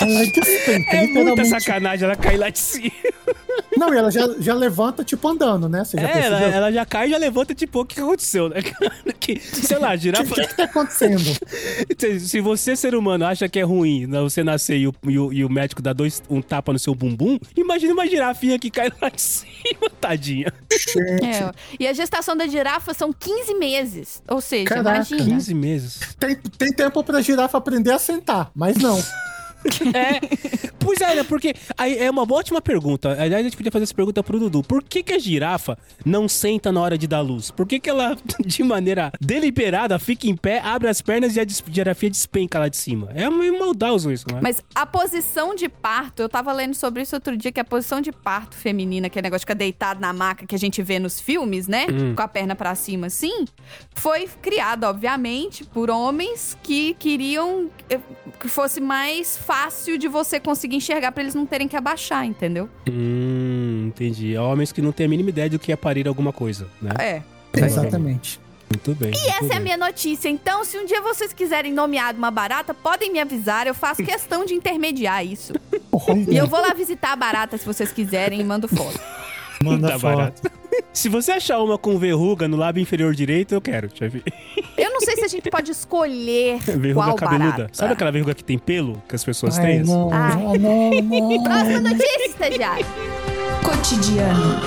ela 0.00 0.26
despenca, 0.26 0.96
É 0.96 1.06
muita 1.06 1.44
sacanagem, 1.46 2.04
ela 2.04 2.16
cai 2.16 2.36
lá 2.36 2.50
de 2.50 2.58
cima. 2.58 2.90
Não, 3.76 3.92
e 3.92 3.96
ela 3.96 4.10
já, 4.10 4.26
já 4.38 4.54
levanta, 4.54 5.02
tipo, 5.02 5.26
andando, 5.26 5.68
né? 5.68 5.84
Você 5.84 5.96
já 5.96 6.02
É, 6.08 6.10
ela, 6.26 6.36
percebeu? 6.38 6.48
ela 6.58 6.72
já 6.72 6.86
cai 6.86 7.08
e 7.08 7.10
já 7.10 7.18
levanta, 7.18 7.54
tipo, 7.54 7.80
o 7.80 7.84
que 7.84 7.98
aconteceu, 8.00 8.48
né? 8.48 8.56
Que, 9.18 9.40
sei 9.40 9.78
lá, 9.78 9.92
a 9.92 9.94
O 9.94 9.96
girafa. 9.96 10.34
que, 10.34 10.46
que 10.48 10.54
tá 10.56 10.64
acontecendo? 10.64 11.18
Se- 11.98 12.20
Se 12.20 12.40
você, 12.42 12.76
ser 12.76 12.94
humano, 12.94 13.24
acha 13.24 13.48
que 13.48 13.58
é 13.58 13.62
ruim 13.62 14.06
né, 14.06 14.20
você 14.20 14.44
nascer 14.44 14.76
e 14.76 14.86
o, 14.88 14.94
e 15.08 15.18
o- 15.18 15.32
e 15.32 15.44
o 15.44 15.48
médico 15.50 15.80
dá 15.80 15.92
dois, 15.94 16.22
um 16.28 16.42
tapa 16.42 16.72
no 16.74 16.78
seu 16.78 16.94
bumbum, 16.94 17.38
imagina 17.56 17.94
uma 17.94 18.06
girafinha 18.06 18.58
que 18.58 18.70
cai 18.70 18.92
lá 19.00 19.08
de 19.08 19.22
cima, 19.22 19.90
tadinha. 20.08 20.52
Gente, 20.70 21.24
É, 21.24 21.52
e 21.80 21.86
a 21.86 21.92
gestação 21.92 22.36
da 22.36 22.46
girafa 22.46 22.92
são 22.92 23.12
15 23.12 23.54
meses. 23.54 24.22
Ou 24.28 24.40
seja, 24.40 24.68
Caraca, 24.68 24.96
imagina. 24.96 25.24
15 25.24 25.54
meses. 25.54 26.00
tem, 26.18 26.36
tem 26.36 26.72
tempo 26.72 27.02
pra 27.02 27.20
girafa 27.22 27.56
aprender 27.58 27.90
a 27.92 27.98
sentar, 27.98 28.50
mas 28.54 28.76
não. 28.76 28.98
É. 29.94 30.20
Pois 30.78 31.00
é, 31.00 31.14
né? 31.14 31.24
Porque 31.24 31.54
aí 31.78 31.98
é 31.98 32.10
uma 32.10 32.22
ótima 32.30 32.60
pergunta. 32.60 33.10
Aliás, 33.12 33.40
a 33.40 33.42
gente 33.42 33.56
podia 33.56 33.72
fazer 33.72 33.84
essa 33.84 33.94
pergunta 33.94 34.22
pro 34.22 34.38
Dudu. 34.38 34.62
Por 34.62 34.82
que, 34.82 35.02
que 35.02 35.14
a 35.14 35.18
girafa 35.18 35.78
não 36.04 36.28
senta 36.28 36.70
na 36.70 36.80
hora 36.80 36.98
de 36.98 37.06
dar 37.06 37.22
luz? 37.22 37.50
Por 37.50 37.66
que, 37.66 37.80
que 37.80 37.88
ela, 37.88 38.16
de 38.44 38.62
maneira 38.62 39.10
deliberada, 39.20 39.98
fica 39.98 40.26
em 40.26 40.36
pé, 40.36 40.60
abre 40.60 40.88
as 40.88 41.00
pernas 41.00 41.36
e 41.36 41.40
a 41.40 41.46
girafia 41.70 42.10
despenca 42.10 42.58
lá 42.58 42.68
de 42.68 42.76
cima? 42.76 43.08
É 43.14 43.28
meio 43.30 43.58
maldoso 43.58 44.12
isso, 44.12 44.26
não 44.30 44.38
é? 44.38 44.40
Mas 44.42 44.62
a 44.74 44.84
posição 44.84 45.54
de 45.54 45.68
parto, 45.68 46.20
eu 46.20 46.28
tava 46.28 46.52
lendo 46.52 46.74
sobre 46.74 47.02
isso 47.02 47.16
outro 47.16 47.36
dia, 47.36 47.50
que 47.50 47.60
a 47.60 47.64
posição 47.64 48.00
de 48.00 48.12
parto 48.12 48.54
feminina, 48.54 49.08
que 49.08 49.18
é 49.18 49.20
o 49.20 49.22
negócio 49.22 49.40
de 49.40 49.46
ficar 49.46 49.54
deitado 49.54 50.00
na 50.00 50.12
maca 50.12 50.46
que 50.46 50.54
a 50.54 50.58
gente 50.58 50.82
vê 50.82 50.98
nos 50.98 51.18
filmes, 51.18 51.66
né? 51.66 51.86
Com 52.14 52.22
a 52.22 52.28
perna 52.28 52.54
pra 52.54 52.74
cima 52.74 53.06
assim, 53.06 53.46
foi 53.94 54.28
criada, 54.42 54.88
obviamente, 54.88 55.64
por 55.64 55.88
homens 55.90 56.56
que 56.62 56.94
queriam 56.94 57.70
eh, 57.88 58.00
que 58.38 58.48
fosse 58.48 58.80
mais 58.80 59.36
fácil 59.36 59.53
de 59.98 60.08
você 60.08 60.40
conseguir 60.40 60.76
enxergar 60.76 61.12
pra 61.12 61.22
eles 61.22 61.34
não 61.34 61.46
terem 61.46 61.68
que 61.68 61.76
abaixar, 61.76 62.24
entendeu? 62.24 62.68
Hum, 62.90 63.86
entendi. 63.88 64.36
Homens 64.36 64.72
que 64.72 64.82
não 64.82 64.92
têm 64.92 65.06
a 65.06 65.08
mínima 65.08 65.30
ideia 65.30 65.48
do 65.50 65.58
que 65.58 65.70
é 65.72 65.76
parir 65.76 66.08
alguma 66.08 66.32
coisa, 66.32 66.66
né? 66.82 66.90
É. 66.98 67.22
Exatamente. 67.56 68.40
Muito 68.68 68.94
bem. 68.94 69.12
E 69.14 69.28
essa 69.30 69.54
é 69.54 69.56
a 69.56 69.60
minha 69.60 69.76
notícia. 69.76 70.28
Então, 70.28 70.64
se 70.64 70.76
um 70.76 70.84
dia 70.84 71.00
vocês 71.00 71.32
quiserem 71.32 71.72
nomear 71.72 72.14
uma 72.16 72.30
barata, 72.30 72.74
podem 72.74 73.12
me 73.12 73.20
avisar. 73.20 73.66
Eu 73.66 73.74
faço 73.74 74.02
questão 74.02 74.44
de 74.44 74.54
intermediar 74.54 75.24
isso. 75.24 75.52
Olha, 75.92 76.26
E 76.32 76.36
eu 76.36 76.46
vou 76.48 76.60
lá 76.60 76.74
visitar 76.74 77.12
a 77.12 77.16
barata 77.16 77.56
se 77.56 77.64
vocês 77.64 77.92
quiserem 77.92 78.40
e 78.40 78.44
mando 78.44 78.66
foto. 78.66 78.98
manda 79.62 79.88
Tá 79.88 79.98
foto. 79.98 80.16
barato. 80.16 80.42
Se 80.92 81.08
você 81.08 81.30
achar 81.32 81.60
uma 81.60 81.78
com 81.78 81.96
verruga 81.98 82.48
no 82.48 82.56
lábio 82.56 82.80
inferior 82.82 83.14
direito, 83.14 83.54
eu 83.54 83.60
quero, 83.60 83.88
chefe. 83.94 84.22
Eu 84.94 85.00
não 85.00 85.00
sei 85.00 85.16
se 85.16 85.24
a 85.24 85.28
gente 85.28 85.50
pode 85.50 85.72
escolher 85.72 86.58
Verruga 86.62 86.94
qual 87.06 87.16
cabeluda. 87.16 87.50
barata. 87.50 87.70
Sabe 87.72 87.92
aquela 87.94 88.12
verruga 88.12 88.32
que 88.34 88.44
tem 88.44 88.56
pelo 88.58 89.02
que 89.08 89.14
as 89.16 89.24
pessoas 89.24 89.58
Ai, 89.58 89.66
têm? 89.66 89.82
não, 89.84 90.08
Ai. 90.12 90.36
não, 90.58 90.90
não, 90.90 91.30
não. 91.30 91.42
Próxima 91.42 91.80
notícia, 91.80 92.26
estagiário. 92.28 92.86
Cotidiano. 93.64 94.60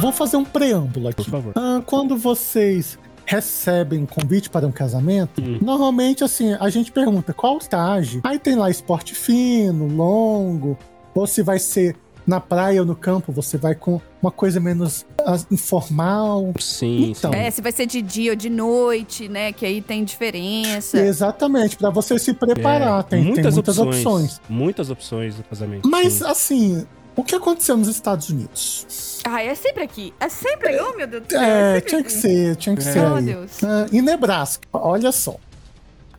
Vou 0.00 0.12
fazer 0.12 0.36
um 0.36 0.44
preâmbulo 0.44 1.08
aqui. 1.08 1.22
Por 1.24 1.30
favor. 1.30 1.52
Ah, 1.56 1.82
quando 1.84 2.16
vocês 2.16 2.98
recebem 3.26 4.00
um 4.02 4.06
convite 4.06 4.50
para 4.50 4.66
um 4.66 4.72
casamento, 4.72 5.40
Hum. 5.42 5.58
normalmente 5.62 6.22
assim, 6.24 6.54
a 6.58 6.68
gente 6.68 6.90
pergunta 6.92 7.32
qual 7.32 7.58
traje. 7.58 8.20
Aí 8.24 8.38
tem 8.38 8.54
lá 8.54 8.70
esporte 8.70 9.14
fino, 9.14 9.86
longo, 9.88 10.76
ou 11.14 11.26
se 11.26 11.42
vai 11.42 11.58
ser 11.58 11.96
na 12.26 12.40
praia 12.40 12.80
ou 12.80 12.86
no 12.86 12.96
campo, 12.96 13.30
você 13.32 13.58
vai 13.58 13.74
com 13.74 14.00
uma 14.22 14.30
coisa 14.30 14.58
menos 14.58 15.04
ah, 15.26 15.36
informal. 15.50 16.52
Sim, 16.58 17.12
Então. 17.16 17.32
sim. 17.32 17.38
É, 17.38 17.50
se 17.50 17.60
vai 17.60 17.72
ser 17.72 17.86
de 17.86 18.00
dia 18.00 18.32
ou 18.32 18.36
de 18.36 18.48
noite, 18.48 19.28
né? 19.28 19.52
Que 19.52 19.66
aí 19.66 19.82
tem 19.82 20.02
diferença. 20.04 20.98
Exatamente, 20.98 21.76
para 21.76 21.90
você 21.90 22.18
se 22.18 22.32
preparar. 22.32 23.00
É, 23.00 23.02
tem, 23.02 23.34
tem 23.34 23.44
muitas 23.52 23.78
opções. 23.78 24.40
Muitas 24.48 24.90
opções 24.90 25.36
no 25.36 25.44
casamento. 25.44 25.88
Mas 25.88 26.14
sim. 26.14 26.24
assim, 26.24 26.86
o 27.16 27.22
que 27.22 27.34
aconteceu 27.34 27.76
nos 27.76 27.88
Estados 27.88 28.28
Unidos? 28.30 29.20
Ah, 29.26 29.42
é 29.42 29.54
sempre 29.54 29.82
aqui. 29.82 30.12
É 30.18 30.28
sempre 30.28 30.68
aí. 30.68 30.80
Oh, 30.80 30.96
meu 30.96 31.06
Deus 31.06 31.22
do 31.24 31.30
céu. 31.30 31.40
É, 31.42 31.74
sempre 31.74 31.88
tinha 31.90 32.02
que 32.02 32.08
aqui. 32.08 32.18
ser, 32.20 32.56
tinha 32.56 32.76
que 32.76 32.82
ser 32.82 33.00
Oh, 33.00 33.14
aí. 33.16 33.24
Deus. 33.24 33.62
Ah, 33.62 33.86
em 33.92 34.00
Nebraska, 34.02 34.66
olha 34.72 35.12
só. 35.12 35.36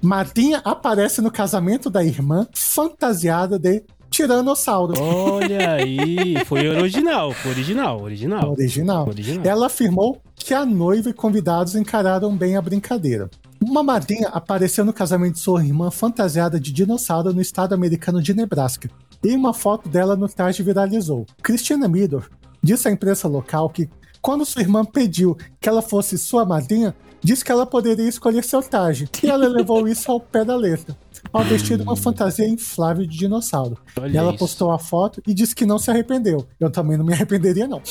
Madrinha 0.01 0.61
aparece 0.63 1.19
no 1.21 1.31
casamento 1.31 1.89
da 1.89 2.03
irmã 2.03 2.47
fantasiada 2.53 3.57
de 3.57 3.81
tiranossauro. 4.15 4.93
Olha 4.97 5.73
aí, 5.73 6.35
foi 6.45 6.67
original, 6.69 7.33
foi 7.33 7.51
original, 7.51 8.01
original. 8.01 8.51
Original. 8.51 9.07
Original. 9.07 9.45
Ela 9.45 9.65
afirmou 9.65 10.21
que 10.35 10.53
a 10.53 10.65
noiva 10.65 11.09
e 11.09 11.13
convidados 11.13 11.75
encararam 11.75 12.35
bem 12.35 12.55
a 12.55 12.61
brincadeira. 12.61 13.29
Uma 13.61 13.83
madrinha 13.83 14.29
apareceu 14.29 14.85
no 14.85 14.93
casamento 14.93 15.33
de 15.33 15.39
sua 15.39 15.63
irmã 15.63 15.91
fantasiada 15.91 16.59
de 16.59 16.71
dinossauro 16.71 17.33
no 17.33 17.41
estado 17.41 17.73
americano 17.73 18.21
de 18.21 18.33
Nebraska. 18.33 18.89
E 19.23 19.35
uma 19.35 19.53
foto 19.53 19.89
dela 19.89 20.15
no 20.15 20.29
traje 20.29 20.63
viralizou. 20.63 21.25
Christina 21.41 21.87
Midor 21.87 22.29
disse 22.61 22.87
à 22.87 22.91
imprensa 22.91 23.27
local 23.27 23.69
que, 23.69 23.89
quando 24.21 24.45
sua 24.45 24.61
irmã 24.61 24.85
pediu 24.85 25.37
que 25.59 25.67
ela 25.67 25.81
fosse 25.81 26.17
sua 26.17 26.45
madrinha, 26.45 26.95
disse 27.21 27.43
que 27.43 27.51
ela 27.51 27.65
poderia 27.65 28.07
escolher 28.07 28.43
seu 28.43 28.61
traje. 28.61 29.09
E 29.23 29.27
ela 29.27 29.47
levou 29.47 29.87
isso 29.87 30.11
ao 30.11 30.19
pé 30.19 30.45
da 30.45 30.55
letra, 30.55 30.95
ao 31.37 31.43
vestir 31.43 31.81
uma 31.81 31.95
fantasia 31.95 32.47
inflável 32.47 33.05
de 33.05 33.17
dinossauro. 33.17 33.77
Olha 33.99 34.11
E 34.13 34.17
ela 34.17 34.29
isso. 34.29 34.39
postou 34.39 34.71
a 34.71 34.79
foto 34.79 35.21
e 35.27 35.33
disse 35.33 35.55
que 35.55 35.65
não 35.65 35.77
se 35.77 35.89
arrependeu. 35.91 36.47
Eu 36.59 36.69
também 36.69 36.97
não 36.97 37.05
me 37.05 37.13
arrependeria, 37.13 37.67
não. 37.67 37.81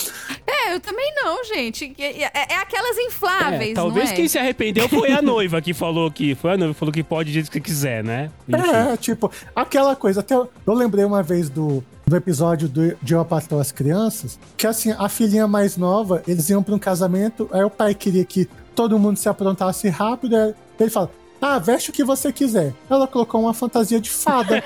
É, 0.47 0.75
eu 0.75 0.81
também 0.81 1.13
não, 1.23 1.45
gente. 1.45 1.95
É, 1.99 2.23
é- 2.25 2.31
é 2.51 2.57
aquelas 2.57 2.97
infláveis, 2.99 3.71
É, 3.73 3.75
talvez 3.75 4.07
não 4.07 4.13
é? 4.13 4.17
quem 4.17 4.29
se 4.29 4.39
arrependeu 4.39 4.89
foi 4.89 5.13
a 5.13 5.21
noiva 5.23 5.61
que 5.61 5.75
falou 5.75 6.11
que. 6.11 6.35
Foi 6.35 6.53
a 6.53 6.57
noiva 6.57 6.73
que 6.75 6.79
falou 6.81 6.93
que 6.93 7.03
pode 7.03 7.33
dizer 7.33 7.49
o 7.49 7.51
que 7.53 7.61
quiser, 7.61 8.03
né? 8.03 8.31
Enfim. 8.49 8.63
É, 8.71 8.97
tipo, 8.97 9.31
aquela 9.55 9.95
coisa. 9.95 10.21
Até 10.21 10.35
eu, 10.35 10.49
eu 10.67 10.75
lembrei 10.75 11.05
uma 11.05 11.23
vez 11.23 11.49
do, 11.51 11.83
do 12.07 12.17
episódio 12.17 12.69
do, 12.69 12.97
de 13.03 13.13
Eu 13.15 13.21
a 13.21 13.25
Patroa 13.25 13.61
as 13.61 13.73
Crianças, 13.73 14.39
que 14.57 14.67
assim, 14.67 14.93
a 14.93 15.09
filhinha 15.09 15.47
mais 15.47 15.77
nova, 15.77 16.23
eles 16.27 16.49
iam 16.49 16.63
pra 16.63 16.75
um 16.75 16.79
casamento, 16.79 17.49
aí 17.53 17.63
o 17.63 17.71
pai 17.71 17.95
queria 17.95 18.25
que 18.25 18.49
todo 18.75 18.99
mundo 18.99 19.17
se 19.19 19.29
aprontasse 19.29 19.89
rápido, 19.89 20.35
aí 20.37 20.55
ele 20.81 20.91
fala. 20.91 21.11
Ah, 21.47 21.59
veste 21.59 21.91
o 21.91 21.93
que 21.93 22.03
você 22.03 22.33
quiser. 22.33 22.73
Ela 22.89 23.07
colocou 23.07 23.39
uma 23.39 23.53
fantasia 23.53 24.01
de 24.01 24.09
fada. 24.09 24.65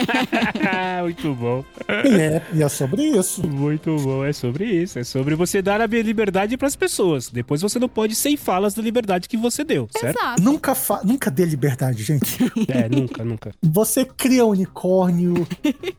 Muito 1.02 1.34
bom. 1.34 1.62
e, 2.06 2.14
é, 2.14 2.42
e 2.54 2.62
é 2.62 2.68
sobre 2.70 3.02
isso. 3.02 3.46
Muito 3.46 3.94
bom. 3.96 4.24
É 4.24 4.32
sobre 4.32 4.64
isso. 4.64 4.98
É 4.98 5.04
sobre 5.04 5.34
você 5.34 5.60
dar 5.60 5.78
a 5.82 5.86
liberdade 5.86 6.56
pras 6.56 6.74
pessoas. 6.74 7.28
Depois 7.28 7.60
você 7.60 7.78
não 7.78 7.86
pode 7.86 8.14
ceifá-las 8.14 8.72
da 8.72 8.80
liberdade 8.80 9.28
que 9.28 9.36
você 9.36 9.62
deu, 9.62 9.90
certo? 9.94 10.18
Exato. 10.18 10.42
Nunca, 10.42 10.74
fa 10.74 11.02
nunca 11.04 11.30
dê 11.30 11.44
liberdade, 11.44 12.02
gente. 12.02 12.40
É, 12.70 12.88
nunca, 12.88 13.24
nunca. 13.24 13.54
Você 13.62 14.04
cria 14.04 14.44
unicórnio, 14.44 15.46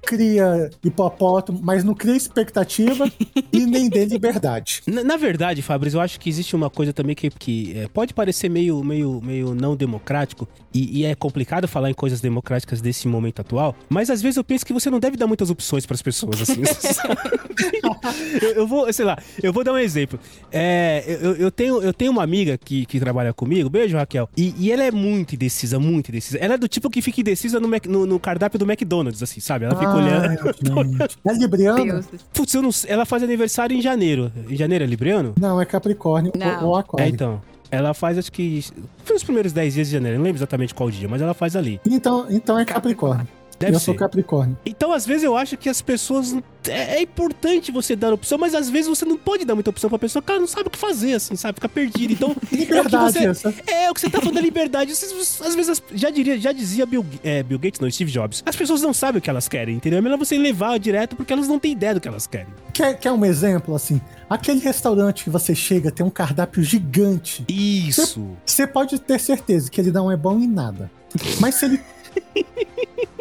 cria 0.02 0.70
hipopótamo, 0.84 1.60
mas 1.62 1.84
não 1.84 1.94
cria 1.94 2.16
expectativa 2.16 3.12
e 3.52 3.66
nem 3.66 3.90
dê 3.90 4.06
liberdade. 4.06 4.82
Na, 4.88 5.04
na 5.04 5.18
verdade, 5.18 5.62
Fabrício, 5.62 5.98
eu 5.98 6.02
acho 6.02 6.20
que 6.20 6.30
existe 6.30 6.56
uma 6.56 6.70
coisa 6.70 6.94
também 6.94 7.14
que, 7.14 7.30
que 7.30 7.78
é, 7.78 7.88
pode 7.88 8.14
parecer 8.14 8.48
meio, 8.50 8.82
meio, 8.84 9.20
meio 9.22 9.54
não 9.54 9.76
democrático 9.76 9.91
democrático, 9.92 10.48
e, 10.74 11.02
e 11.02 11.06
é 11.06 11.14
complicado 11.14 11.68
falar 11.68 11.90
em 11.90 11.94
coisas 11.94 12.22
democráticas 12.22 12.80
desse 12.82 13.08
momento 13.08 13.42
atual, 13.42 13.76
mas 13.90 14.10
às 14.10 14.22
vezes 14.22 14.38
eu 14.38 14.44
penso 14.44 14.66
que 14.66 14.72
você 14.74 14.90
não 14.90 15.00
deve 15.00 15.18
dar 15.18 15.28
muitas 15.28 15.50
opções 15.50 15.86
pras 15.86 16.02
pessoas, 16.02 16.42
assim. 16.42 16.62
eu, 18.42 18.50
eu 18.52 18.68
vou, 18.68 18.92
sei 18.94 19.06
lá, 19.06 19.18
eu 19.44 19.52
vou 19.52 19.64
dar 19.64 19.74
um 19.74 19.78
exemplo. 19.78 20.20
É, 20.52 21.04
eu, 21.22 21.36
eu 21.36 21.52
tenho, 21.52 21.82
eu 21.82 21.94
tenho 21.94 22.12
uma 22.12 22.24
amiga 22.24 22.58
que, 22.58 22.86
que 22.86 23.00
trabalha 23.00 23.34
comigo, 23.34 23.70
beijo, 23.70 23.98
Raquel, 23.98 24.30
e, 24.38 24.54
e 24.58 24.72
ela 24.72 24.84
é 24.84 24.92
muito 24.92 25.36
indecisa, 25.36 25.78
muito 25.80 26.10
indecisa. 26.10 26.38
Ela 26.38 26.54
é 26.54 26.58
do 26.58 26.68
tipo 26.68 26.90
que 26.90 27.02
fica 27.02 27.22
indecisa 27.22 27.60
no, 27.60 27.68
Mac- 27.68 27.86
no, 27.88 28.06
no 28.06 28.20
cardápio 28.20 28.58
do 28.58 28.66
McDonald's, 28.70 29.22
assim, 29.22 29.40
sabe? 29.40 29.66
Ela 29.66 29.76
fica 29.76 29.94
olhando. 29.94 30.26
Ai, 30.30 30.38
gente. 30.38 31.18
É 31.28 31.34
libriano? 31.38 32.04
Putz, 32.34 32.54
eu 32.54 32.62
não 32.62 32.72
sei, 32.72 32.92
ela 32.92 33.06
faz 33.06 33.24
aniversário 33.24 33.76
em 33.76 33.82
janeiro. 33.82 34.32
Em 34.50 34.56
janeiro 34.56 34.84
é 34.84 34.88
libriano? 34.88 35.34
Não, 35.40 35.60
é 35.62 35.66
Capricórnio 35.66 36.32
Não. 36.38 36.64
ou, 36.64 36.70
ou 36.72 36.78
É, 36.78 36.82
Aquário. 36.82 37.14
então. 37.14 37.42
Ela 37.72 37.94
faz, 37.94 38.18
acho 38.18 38.32
que. 38.32 38.64
Foi 39.06 39.16
os 39.16 39.24
primeiros 39.24 39.54
10 39.54 39.74
dias 39.74 39.88
de 39.88 39.94
janeiro, 39.94 40.18
não 40.18 40.26
lembro 40.26 40.38
exatamente 40.38 40.76
qual 40.76 40.92
dia, 40.92 41.08
mas 41.08 41.22
ela 41.22 41.34
faz 41.34 41.56
ali. 41.56 41.80
Então, 41.86 42.28
então 42.30 42.60
é 42.60 42.66
Capricórnio. 42.66 43.28
Deve 43.62 43.76
eu 43.76 43.80
ser. 43.80 43.86
sou 43.86 43.96
Capricórnio. 43.96 44.58
Então, 44.66 44.92
às 44.94 45.06
vezes, 45.06 45.24
eu 45.24 45.36
acho 45.38 45.56
que 45.58 45.70
as 45.70 45.82
pessoas. 45.82 46.36
É, 46.68 46.98
é 46.98 47.02
importante 47.02 47.72
você 47.72 47.96
dar 47.96 48.14
opção, 48.14 48.38
mas 48.38 48.54
às 48.54 48.70
vezes 48.70 48.88
você 48.88 49.04
não 49.04 49.18
pode 49.18 49.44
dar 49.46 49.56
muita 49.56 49.72
opção 49.72 49.90
pra 49.90 49.98
pessoa, 49.98 50.24
ela 50.28 50.40
não 50.40 50.46
sabe 50.48 50.68
o 50.68 50.70
que 50.70 50.78
fazer, 50.78 51.16
assim, 51.16 51.36
sabe? 51.36 51.56
Fica 51.56 51.68
perdida. 51.68 52.14
Então. 52.14 52.36
Liberdade 52.52 53.18
é 53.18 53.22
o 53.22 53.24
que 53.24 53.28
essa. 53.28 53.52
você, 53.52 53.64
é 53.72 53.90
o 53.90 53.94
que 53.96 54.02
você 54.02 54.10
tá 54.12 54.20
falando 54.20 54.36
da 54.36 54.42
liberdade. 54.42 54.96
Vocês- 54.96 55.42
Às 55.42 55.56
vezes, 55.56 55.82
já 55.94 56.10
diria, 56.12 56.40
já 56.40 56.52
dizia 56.52 56.86
Bill, 56.86 57.04
é, 57.24 57.42
Bill 57.42 57.58
Gates, 57.58 57.80
não, 57.80 57.90
Steve 57.90 58.12
Jobs. 58.12 58.44
As 58.46 58.56
pessoas 58.56 58.82
não 58.82 58.94
sabem 58.94 59.18
o 59.18 59.22
que 59.22 59.30
elas 59.30 59.48
querem, 59.48 59.76
entendeu? 59.76 59.98
É 59.98 60.02
melhor 60.02 60.18
você 60.20 60.38
levar 60.38 60.78
direto 60.78 61.16
porque 61.16 61.34
elas 61.34 61.48
não 61.48 61.58
têm 61.58 61.72
ideia 61.72 61.96
do 61.96 62.00
que 62.00 62.08
elas 62.08 62.28
querem. 62.28 62.48
Quer, 62.74 62.94
quer 63.00 63.12
um 63.12 63.26
exemplo, 63.26 63.74
assim? 63.74 64.00
Aquele 64.30 64.60
restaurante 64.60 65.24
que 65.24 65.30
você 65.32 65.56
chega 65.56 65.90
tem 65.92 66.06
um 66.06 66.10
cardápio 66.12 66.64
gigante. 66.64 67.44
Isso. 67.50 68.28
Você 68.46 68.68
pode 68.68 69.00
ter 69.00 69.20
certeza 69.20 69.70
que 69.70 69.82
ele 69.82 69.92
não 69.92 70.12
é 70.12 70.16
bom 70.16 70.38
em 70.40 70.48
nada. 70.48 70.92
Mas 71.40 71.56
se 71.56 71.66
ele. 71.66 71.82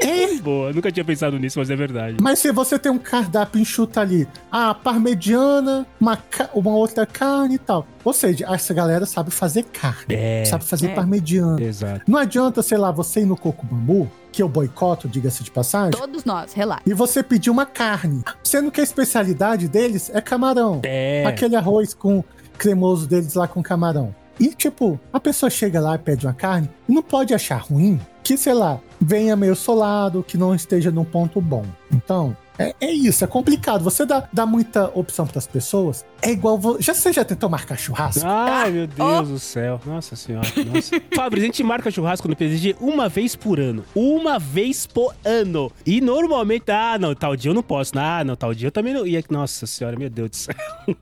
É, 0.03 0.35
Boa, 0.39 0.73
nunca 0.73 0.91
tinha 0.91 1.05
pensado 1.05 1.39
nisso, 1.39 1.59
mas 1.59 1.69
é 1.69 1.77
verdade. 1.77 2.17
mas 2.23 2.39
se 2.39 2.51
você 2.53 2.79
tem 2.79 2.91
um 2.91 2.99
cardápio 2.99 3.61
enxuto 3.61 4.01
ali, 4.01 4.27
a 4.51 4.73
parmegiana, 4.73 5.87
uma, 6.01 6.17
ca- 6.17 6.49
uma 6.55 6.71
outra 6.75 7.05
carne 7.05 7.57
e 7.57 7.59
tal. 7.59 7.87
Ou 8.03 8.13
seja, 8.15 8.47
essa 8.51 8.73
galera 8.73 9.05
sabe 9.05 9.31
fazer 9.31 9.65
carne, 9.65 10.15
É. 10.15 10.45
sabe 10.47 10.65
fazer 10.65 10.89
É. 10.89 10.95
parmegiana. 10.95 11.63
Exato. 11.63 12.01
Não 12.09 12.19
adianta, 12.19 12.63
sei 12.63 12.79
lá, 12.79 12.91
você 12.91 13.21
ir 13.21 13.27
no 13.27 13.37
Coco 13.37 13.67
Bambu, 13.67 14.11
que 14.33 14.43
eu 14.43 14.49
boicoto, 14.49 15.07
diga-se 15.07 15.45
de 15.45 15.51
passagem, 15.51 15.91
Todos 15.91 16.25
nós, 16.25 16.55
relaxa. 16.55 16.83
e 16.87 16.95
você 16.95 17.23
pedir 17.23 17.51
uma 17.51 17.67
carne, 17.67 18.23
sendo 18.43 18.71
que 18.71 18.81
a 18.81 18.85
especialidade 18.85 19.69
deles 19.69 20.11
é 20.15 20.21
camarão. 20.23 20.81
É. 20.83 21.25
Aquele 21.27 21.57
arroz 21.57 21.93
com 21.93 22.25
cremoso 22.57 23.07
deles 23.07 23.35
lá 23.35 23.47
com 23.47 23.63
camarão. 23.63 24.15
E, 24.41 24.49
tipo, 24.55 24.99
a 25.13 25.21
pessoa 25.21 25.51
chega 25.51 25.79
lá 25.79 25.97
e 25.97 25.99
pede 25.99 26.27
uma 26.27 26.33
carne, 26.33 26.71
não 26.89 27.03
pode 27.03 27.35
achar 27.35 27.59
ruim 27.59 28.01
que, 28.23 28.39
sei 28.39 28.55
lá, 28.55 28.81
venha 28.99 29.37
meio 29.37 29.55
solado, 29.55 30.25
que 30.27 30.39
não 30.39 30.55
esteja 30.55 30.91
num 30.91 31.05
ponto 31.05 31.43
bom. 31.43 31.67
Então, 31.93 32.35
é, 32.59 32.75
é 32.81 32.93
isso, 32.93 33.25
é 33.25 33.27
complicado. 33.27 33.83
Você 33.85 34.05
dá, 34.05 34.29
dá 34.33 34.45
muita 34.45 34.87
opção 34.95 35.27
pras 35.27 35.47
pessoas. 35.47 36.05
É 36.23 36.31
igual. 36.31 36.59
vo- 36.59 36.77
Já, 36.81 36.93
você 36.93 37.13
já 37.13 37.25
tentou 37.25 37.49
marcar 37.49 37.79
churrasco? 37.79 38.23
Ai, 38.25 38.71
meu 38.71 38.87
Deus 38.87 39.29
do 39.29 39.39
céu. 39.39 39.81
Nossa 39.87 40.15
senhora. 40.17 40.47
Nossa. 40.73 41.01
Fabrício, 41.15 41.45
a 41.45 41.47
gente 41.47 41.63
marca 41.65 41.91
churrasco 41.91 42.29
no 42.29 42.37
PDG 42.37 42.77
uma 42.81 43.09
vez 43.09 43.35
por 43.35 43.59
ano. 43.59 43.85
Uma 43.95 44.39
vez 44.39 44.87
por 44.87 45.15
ano. 45.25 45.73
E 45.87 46.01
normalmente, 46.01 46.71
ah, 46.71 46.99
não, 46.99 47.15
tal 47.15 47.35
dia 47.35 47.51
eu 47.51 47.55
não 47.55 47.63
posso. 47.63 47.93
Ah, 47.99 48.23
não, 48.25 48.37
tal 48.37 48.53
dia 48.55 48.69
eu 48.69 48.73
também 48.73 48.93
não. 48.93 49.07
E, 49.07 49.23
nossa 49.31 49.67
senhora, 49.67 49.99
meu 49.99 50.11
Deus 50.11 50.31
do 50.31 50.37
céu. 50.37 50.55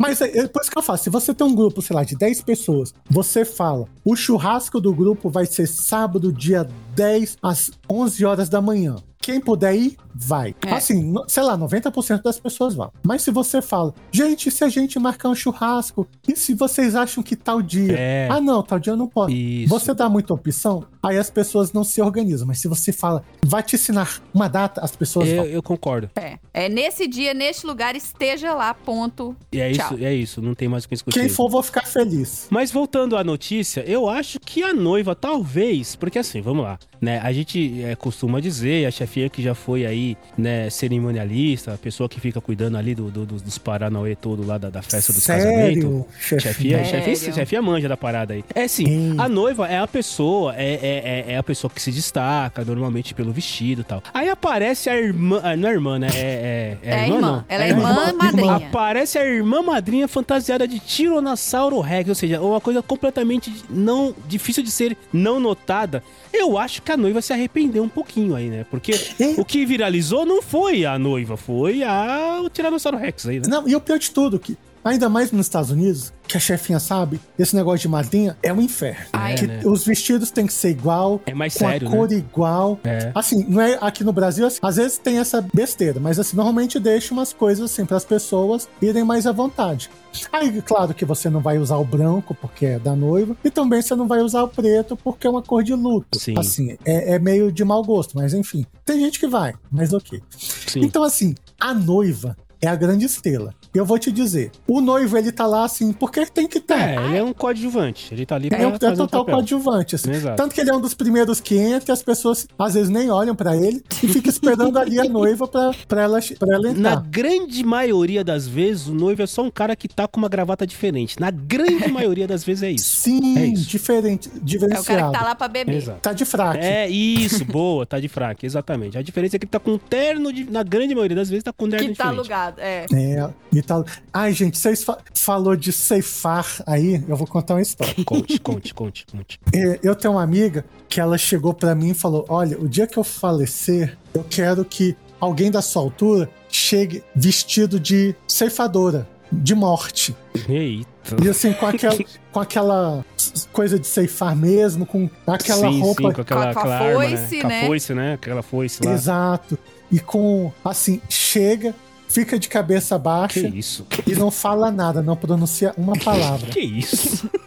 Mas 0.00 0.20
é, 0.20 0.38
é 0.38 0.48
por 0.48 0.62
isso 0.62 0.70
que 0.70 0.78
eu 0.78 0.82
faço. 0.82 1.04
Se 1.04 1.10
você 1.10 1.34
tem 1.34 1.46
um 1.46 1.54
grupo, 1.54 1.82
sei 1.82 1.94
lá, 1.94 2.04
de 2.04 2.16
10 2.16 2.42
pessoas, 2.42 2.94
você 3.10 3.44
fala: 3.44 3.86
o 4.04 4.16
churrasco 4.16 4.80
do 4.80 4.94
grupo 4.94 5.28
vai 5.28 5.44
ser 5.46 5.66
sábado, 5.66 6.32
dia 6.32 6.66
10, 6.94 7.36
às 7.42 7.70
11 7.90 8.24
horas 8.24 8.48
da 8.48 8.60
manhã. 8.60 8.96
Quem 9.28 9.42
puder 9.42 9.76
ir, 9.76 9.94
vai. 10.14 10.54
É. 10.64 10.72
Assim, 10.72 11.12
sei 11.26 11.42
lá, 11.42 11.58
90% 11.58 12.22
das 12.22 12.40
pessoas 12.40 12.74
vão. 12.74 12.90
Mas 13.02 13.20
se 13.20 13.30
você 13.30 13.60
fala, 13.60 13.92
gente, 14.10 14.50
se 14.50 14.64
a 14.64 14.70
gente 14.70 14.98
marcar 14.98 15.28
um 15.28 15.34
churrasco, 15.34 16.08
e 16.26 16.34
se 16.34 16.54
vocês 16.54 16.96
acham 16.96 17.22
que 17.22 17.36
tal 17.36 17.60
dia? 17.60 17.92
É. 17.92 18.28
Ah, 18.30 18.40
não, 18.40 18.62
tal 18.62 18.78
dia 18.78 18.94
eu 18.94 18.96
não 18.96 19.06
posso. 19.06 19.30
Isso. 19.30 19.68
Você 19.68 19.92
dá 19.92 20.08
muita 20.08 20.32
opção, 20.32 20.82
aí 21.02 21.16
as 21.18 21.30
pessoas 21.30 21.72
não 21.72 21.84
se 21.84 22.00
organizam. 22.00 22.46
Mas 22.46 22.58
se 22.58 22.68
você 22.68 22.92
fala, 22.92 23.22
vai 23.44 23.62
te 23.62 23.76
ensinar 23.76 24.22
uma 24.34 24.48
data, 24.48 24.80
as 24.80 24.94
pessoas 24.94 25.28
Eu, 25.28 25.36
vão. 25.36 25.44
eu 25.46 25.62
concordo. 25.62 26.10
É. 26.16 26.38
É 26.52 26.68
nesse 26.68 27.06
dia, 27.06 27.32
neste 27.34 27.66
lugar, 27.66 27.94
esteja 27.94 28.52
lá, 28.54 28.72
ponto. 28.74 29.36
E 29.52 29.60
é 29.60 29.70
Tchau. 29.72 29.94
isso, 29.94 30.04
é 30.04 30.14
isso. 30.14 30.42
Não 30.42 30.54
tem 30.54 30.68
mais 30.68 30.84
o 30.84 30.88
que 30.88 30.94
discutir. 30.94 31.20
Quem 31.20 31.28
for, 31.28 31.48
vou 31.48 31.62
ficar 31.62 31.86
feliz. 31.86 32.46
Mas 32.50 32.70
voltando 32.72 33.16
à 33.16 33.22
notícia, 33.22 33.80
eu 33.86 34.08
acho 34.08 34.40
que 34.40 34.62
a 34.62 34.72
noiva, 34.74 35.14
talvez, 35.14 35.94
porque 35.96 36.18
assim, 36.18 36.40
vamos 36.40 36.64
lá, 36.64 36.78
né? 37.00 37.20
A 37.22 37.32
gente 37.32 37.82
é, 37.82 37.94
costuma 37.94 38.40
dizer, 38.40 38.86
a 38.86 38.90
chefinha 38.90 39.28
que 39.28 39.40
já 39.42 39.54
foi 39.54 39.86
aí, 39.86 40.16
né, 40.36 40.68
cerimonialista, 40.68 41.74
a 41.74 41.78
pessoa 41.78 42.08
que 42.08 42.20
fica 42.20 42.40
cuidando 42.40 42.76
ali 42.76 42.94
do, 42.94 43.10
do- 43.10 43.24
dos, 43.26 43.42
dos 43.42 43.58
Paranauê 43.58 44.14
todo 44.16 44.44
lá 44.46 44.58
da, 44.58 44.68
da 44.70 44.82
festa 44.82 45.12
dos 45.12 45.24
casamentos. 45.26 45.82
Sério, 45.82 46.06
Chefia, 46.20 46.40
chefinha? 46.40 46.84
chefia, 46.84 47.16
Sério? 47.16 47.34
chefia 47.34 47.62
manja 47.62 47.88
da 47.88 47.96
parada 47.96 48.34
aí. 48.34 48.44
É 48.54 48.66
sim, 48.66 48.88
Hum. 48.88 49.14
a 49.18 49.28
noiva 49.28 49.66
é 49.68 49.78
a 49.78 49.86
pessoa, 49.86 50.54
é, 50.56 50.74
é, 50.74 50.87
é- 50.88 51.32
é 51.32 51.36
a 51.36 51.42
pessoa 51.42 51.70
que 51.70 51.80
se 51.80 51.90
destaca, 51.92 52.64
normalmente 52.64 53.14
pelo 53.14 53.32
vestido 53.32 53.82
e 53.82 53.84
tal. 53.84 54.02
Aí 54.12 54.28
aparece 54.28 54.88
a 54.90 54.96
irmã, 54.96 55.40
ah, 55.42 55.56
não 55.56 55.68
é 55.68 55.72
irmã, 55.72 55.98
né? 55.98 56.08
É, 56.14 56.76
é, 56.82 56.90
É, 56.90 56.94
a 56.94 57.02
irmã, 57.04 57.14
irmã. 57.16 57.20
não. 57.32 57.44
Ela 57.48 57.64
é 57.64 57.66
É 57.66 57.70
irmã, 57.70 57.88
irmã, 57.90 58.12
madrinha. 58.14 58.56
Aparece 58.56 59.18
a 59.18 59.24
irmã 59.24 59.62
madrinha 59.62 60.08
fantasiada 60.08 60.66
de 60.66 60.78
Tiranossauro 60.78 61.80
Rex, 61.80 62.08
ou 62.08 62.14
seja, 62.14 62.40
uma 62.40 62.60
coisa 62.60 62.82
completamente 62.82 63.52
não 63.68 64.14
difícil 64.26 64.62
de 64.62 64.70
ser 64.70 64.96
não 65.12 65.38
notada. 65.40 66.02
Eu 66.32 66.58
acho 66.58 66.82
que 66.82 66.92
a 66.92 66.96
noiva 66.96 67.20
se 67.22 67.32
arrependeu 67.32 67.82
um 67.82 67.88
pouquinho 67.88 68.34
aí, 68.34 68.48
né? 68.48 68.64
Porque 68.70 68.92
É. 69.18 69.40
o 69.40 69.44
que 69.44 69.64
viralizou 69.66 70.24
não 70.26 70.42
foi 70.42 70.84
a 70.84 70.98
noiva, 70.98 71.36
foi 71.36 71.82
a 71.82 72.40
o 72.42 72.48
Tiranossauro 72.48 72.98
Rex 72.98 73.26
aí, 73.26 73.36
né? 73.40 73.44
Não, 73.48 73.68
e 73.68 73.74
o 73.74 73.80
pior 73.80 73.98
de 73.98 74.10
tudo, 74.10 74.38
que 74.38 74.56
ainda 74.92 75.08
mais 75.08 75.32
nos 75.32 75.46
Estados 75.46 75.70
Unidos, 75.70 76.12
que 76.26 76.36
a 76.36 76.40
chefinha 76.40 76.78
sabe, 76.78 77.20
esse 77.38 77.54
negócio 77.54 77.80
de 77.80 77.88
madrinha 77.88 78.36
é 78.42 78.52
um 78.52 78.60
inferno. 78.60 79.06
Ai. 79.12 79.34
que 79.34 79.46
né? 79.46 79.60
os 79.64 79.84
vestidos 79.84 80.30
têm 80.30 80.46
que 80.46 80.52
ser 80.52 80.70
igual, 80.70 81.20
É 81.26 81.34
mais 81.34 81.54
com 81.54 81.60
sério, 81.60 81.88
a 81.88 81.90
cor 81.90 82.08
né? 82.08 82.16
igual. 82.16 82.78
É. 82.84 83.10
Assim, 83.14 83.44
não 83.48 83.60
é 83.60 83.78
aqui 83.80 84.04
no 84.04 84.12
Brasil, 84.12 84.46
assim, 84.46 84.58
às 84.62 84.76
vezes 84.76 84.98
tem 84.98 85.18
essa 85.18 85.40
besteira, 85.52 85.98
mas 86.00 86.18
assim, 86.18 86.36
normalmente 86.36 86.78
deixa 86.78 87.12
umas 87.12 87.32
coisas 87.32 87.70
assim 87.70 87.84
para 87.84 87.96
as 87.96 88.04
pessoas 88.04 88.68
irem 88.80 89.04
mais 89.04 89.26
à 89.26 89.32
vontade. 89.32 89.90
Aí, 90.32 90.60
claro 90.62 90.94
que 90.94 91.04
você 91.04 91.28
não 91.30 91.40
vai 91.40 91.58
usar 91.58 91.76
o 91.76 91.84
branco 91.84 92.34
porque 92.34 92.66
é 92.66 92.78
da 92.78 92.94
noiva, 92.94 93.36
e 93.44 93.50
também 93.50 93.80
você 93.80 93.94
não 93.94 94.06
vai 94.06 94.20
usar 94.20 94.42
o 94.42 94.48
preto 94.48 94.96
porque 94.96 95.26
é 95.26 95.30
uma 95.30 95.42
cor 95.42 95.62
de 95.62 95.74
luto. 95.74 96.18
Sim. 96.18 96.34
Assim, 96.36 96.76
é, 96.84 97.14
é 97.14 97.18
meio 97.18 97.52
de 97.52 97.64
mau 97.64 97.82
gosto, 97.82 98.16
mas 98.16 98.34
enfim. 98.34 98.66
Tem 98.84 99.00
gente 99.00 99.18
que 99.18 99.26
vai, 99.26 99.54
mas 99.70 99.92
ok. 99.92 100.20
Sim. 100.66 100.80
Então, 100.80 101.02
assim, 101.02 101.34
a 101.60 101.74
noiva 101.74 102.36
é 102.60 102.66
a 102.66 102.74
grande 102.74 103.04
estrela. 103.06 103.54
Eu 103.74 103.84
vou 103.84 103.98
te 103.98 104.10
dizer, 104.10 104.50
o 104.66 104.80
noivo, 104.80 105.16
ele 105.16 105.30
tá 105.30 105.46
lá 105.46 105.64
assim, 105.64 105.92
porque 105.92 106.24
tem 106.26 106.46
que 106.48 106.58
ter. 106.60 106.74
É, 106.78 106.96
ele 107.06 107.16
é 107.18 107.22
um 107.22 107.32
coadjuvante. 107.32 108.12
Ele 108.12 108.24
tá 108.26 108.34
ali 108.36 108.48
pra 108.48 108.58
É, 108.58 108.66
um- 108.66 108.70
é 108.70 108.74
o 108.74 108.78
total 108.78 109.06
papel. 109.24 109.34
coadjuvante. 109.36 109.94
assim. 109.94 110.10
Exato. 110.10 110.36
Tanto 110.36 110.54
que 110.54 110.60
ele 110.60 110.70
é 110.70 110.74
um 110.74 110.80
dos 110.80 110.94
primeiros 110.94 111.40
que 111.40 111.56
entra 111.56 111.90
e 111.90 111.92
as 111.92 112.02
pessoas 112.02 112.46
às 112.58 112.74
vezes 112.74 112.88
nem 112.88 113.10
olham 113.10 113.34
pra 113.36 113.56
ele 113.56 113.82
e 114.02 114.08
fica 114.08 114.28
esperando 114.28 114.78
ali 114.78 114.98
a 114.98 115.04
noiva 115.04 115.46
pra, 115.46 115.70
pra, 115.86 116.02
ela, 116.02 116.18
pra 116.38 116.54
ela 116.54 116.62
Na 116.72 116.78
entrar. 116.92 117.02
grande 117.08 117.64
maioria 117.64 118.24
das 118.24 118.46
vezes, 118.48 118.88
o 118.88 118.94
noivo 118.94 119.22
é 119.22 119.26
só 119.26 119.42
um 119.42 119.50
cara 119.50 119.76
que 119.76 119.86
tá 119.88 120.08
com 120.08 120.18
uma 120.18 120.28
gravata 120.28 120.66
diferente. 120.66 121.20
Na 121.20 121.30
grande 121.30 121.88
maioria 121.92 122.26
das 122.26 122.44
vezes 122.44 122.62
é 122.62 122.70
isso. 122.70 122.84
Sim, 122.96 123.38
É 123.38 123.46
isso. 123.46 123.68
diferente, 123.68 124.28
É 124.28 124.30
o 124.30 124.32
cara 124.34 124.44
diferenciado. 124.44 125.12
que 125.12 125.18
tá 125.18 125.24
lá 125.24 125.34
pra 125.34 125.48
beber. 125.48 125.74
Exato. 125.76 126.00
Tá 126.00 126.12
de 126.12 126.24
fraque. 126.24 126.58
É 126.64 126.88
isso, 126.88 127.44
boa, 127.44 127.84
tá 127.86 128.00
de 128.00 128.08
fraque, 128.08 128.46
exatamente. 128.46 128.96
A 128.98 129.02
diferença 129.02 129.36
é 129.36 129.38
que 129.38 129.44
ele 129.44 129.50
tá 129.50 129.60
com 129.60 129.72
um 129.72 129.78
terno, 129.78 130.32
de, 130.32 130.50
na 130.50 130.62
grande 130.62 130.94
maioria 130.94 131.16
das 131.16 131.28
vezes, 131.28 131.44
tá 131.44 131.52
com 131.52 131.66
um 131.66 131.68
terno 131.70 131.86
Que 131.88 131.94
tá 131.94 132.04
diferente. 132.04 132.18
alugado. 132.18 132.60
É. 132.60 132.86
É, 132.92 133.28
e 133.58 133.62
tal. 133.62 133.84
Ai, 134.12 134.32
gente, 134.32 134.58
vocês 134.58 134.82
fa 134.82 134.98
falou 135.14 135.54
de 135.56 135.72
ceifar 135.72 136.46
aí, 136.66 137.04
eu 137.06 137.16
vou 137.16 137.26
contar 137.26 137.54
uma 137.54 137.62
história. 137.62 137.94
Conte, 138.04 138.38
conte, 138.38 138.72
conte, 138.74 139.06
conte. 139.06 139.40
É, 139.54 139.78
Eu 139.82 139.94
tenho 139.94 140.14
uma 140.14 140.22
amiga 140.22 140.64
que 140.88 141.00
ela 141.00 141.18
chegou 141.18 141.52
pra 141.52 141.74
mim 141.74 141.90
e 141.90 141.94
falou: 141.94 142.24
Olha, 142.28 142.58
o 142.58 142.68
dia 142.68 142.86
que 142.86 142.96
eu 142.98 143.04
falecer, 143.04 143.96
eu 144.14 144.24
quero 144.28 144.64
que 144.64 144.96
alguém 145.20 145.50
da 145.50 145.60
sua 145.60 145.82
altura 145.82 146.30
chegue 146.48 147.02
vestido 147.14 147.78
de 147.78 148.14
ceifadora, 148.26 149.06
de 149.30 149.54
morte. 149.54 150.16
Eita. 150.48 151.16
E 151.22 151.28
assim, 151.28 151.52
com 151.52 151.66
aquela, 151.66 151.98
com 152.32 152.40
aquela 152.40 153.04
coisa 153.52 153.78
de 153.78 153.86
ceifar 153.86 154.34
mesmo, 154.36 154.86
com 154.86 155.10
aquela 155.26 155.70
sim, 155.70 155.80
roupa. 155.80 156.02
sim, 156.02 156.12
com 156.12 156.20
aquela, 156.20 156.40
Com 156.40 156.46
a 156.46 156.50
aquela 156.50 156.78
arma, 156.78 156.94
foice, 156.94 157.36
né? 157.36 157.40
Com 157.40 157.46
a 157.46 157.50
né? 157.50 157.66
foice, 157.66 157.94
né? 157.94 158.12
Aquela 158.14 158.42
foice 158.42 158.84
lá. 158.86 158.92
Exato. 158.92 159.58
E 159.90 159.98
com, 160.00 160.52
assim, 160.64 161.00
chega, 161.08 161.74
fica 162.08 162.38
de 162.38 162.48
cabeça 162.48 162.96
Que 162.96 163.02
baixa 163.04 163.48
isso? 163.48 163.86
e 164.06 164.14
não 164.14 164.30
fala 164.30 164.70
nada, 164.70 165.02
não 165.02 165.16
pronuncia 165.16 165.72
uma 165.76 165.92
palavra. 165.98 166.50
Que 166.50 166.60
isso? 166.60 167.28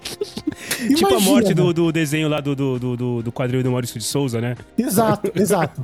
tipo 0.00 1.06
a 1.06 1.10
Imagina. 1.10 1.20
morte 1.20 1.54
do, 1.54 1.72
do 1.72 1.92
desenho 1.92 2.28
lá 2.28 2.40
do, 2.40 2.54
do, 2.56 2.78
do, 2.78 3.22
do- 3.22 3.32
quadril 3.32 3.62
do 3.62 3.70
Maurício 3.70 3.98
de 3.98 4.04
Souza, 4.04 4.40
né? 4.40 4.56
Exato, 4.76 5.30
exato. 5.34 5.82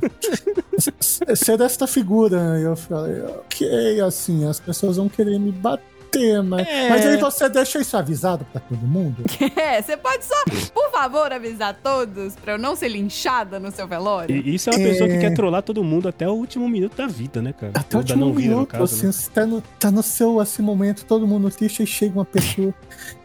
Ser 0.99 1.57
desta 1.57 1.87
figura, 1.87 2.37
eu 2.59 2.75
falei, 2.75 3.21
ok, 3.21 4.01
assim, 4.01 4.45
as 4.47 4.59
pessoas 4.59 4.97
vão 4.97 5.07
querer 5.09 5.39
me 5.39 5.51
bater. 5.51 5.96
Ter, 6.11 6.41
mas, 6.41 6.67
É. 6.67 6.89
mas 6.89 7.05
aí 7.05 7.17
você 7.17 7.49
deixa 7.49 7.79
isso 7.79 7.95
avisado 7.97 8.45
pra 8.51 8.59
todo 8.61 8.79
mundo? 8.81 9.23
É, 9.57 9.81
você 9.81 9.97
pode 9.97 10.23
só, 10.25 10.35
por 10.73 10.91
favor, 10.91 11.31
avisar 11.31 11.75
todos 11.83 12.35
pra 12.35 12.53
eu 12.53 12.57
não 12.57 12.75
ser 12.75 12.89
linchada 12.89 13.59
no 13.59 13.71
seu 13.71 13.87
velório? 13.87 14.35
E 14.35 14.55
isso 14.55 14.69
é 14.69 14.73
uma 14.75 14.81
É. 14.81 14.87
pessoa 14.89 15.09
que 15.09 15.17
quer 15.17 15.33
trollar 15.33 15.61
todo 15.63 15.83
mundo 15.83 16.07
até 16.07 16.27
o 16.27 16.31
último 16.33 16.67
minuto 16.69 16.95
da 16.95 17.07
vida, 17.07 17.41
né, 17.41 17.53
cara? 17.53 17.73
Até 17.75 17.95
o 17.97 17.99
último 17.99 18.25
não 18.25 18.33
vida, 18.33 18.49
minuto, 18.53 18.69
caso, 18.69 18.83
assim, 18.83 19.05
né? 19.07 19.11
você 19.11 19.29
tá 19.31 19.45
no, 19.45 19.61
tá 19.79 19.91
no 19.91 20.03
seu 20.03 20.39
assim, 20.39 20.61
momento, 20.61 21.05
todo 21.05 21.27
mundo 21.27 21.49
triste, 21.51 21.83
e 21.83 21.87
chega 21.87 22.13
uma 22.17 22.25
pessoa 22.25 22.73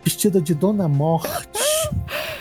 vestida 0.05 0.41
de 0.41 0.55
Dona 0.55 0.89
Morte. 0.89 1.28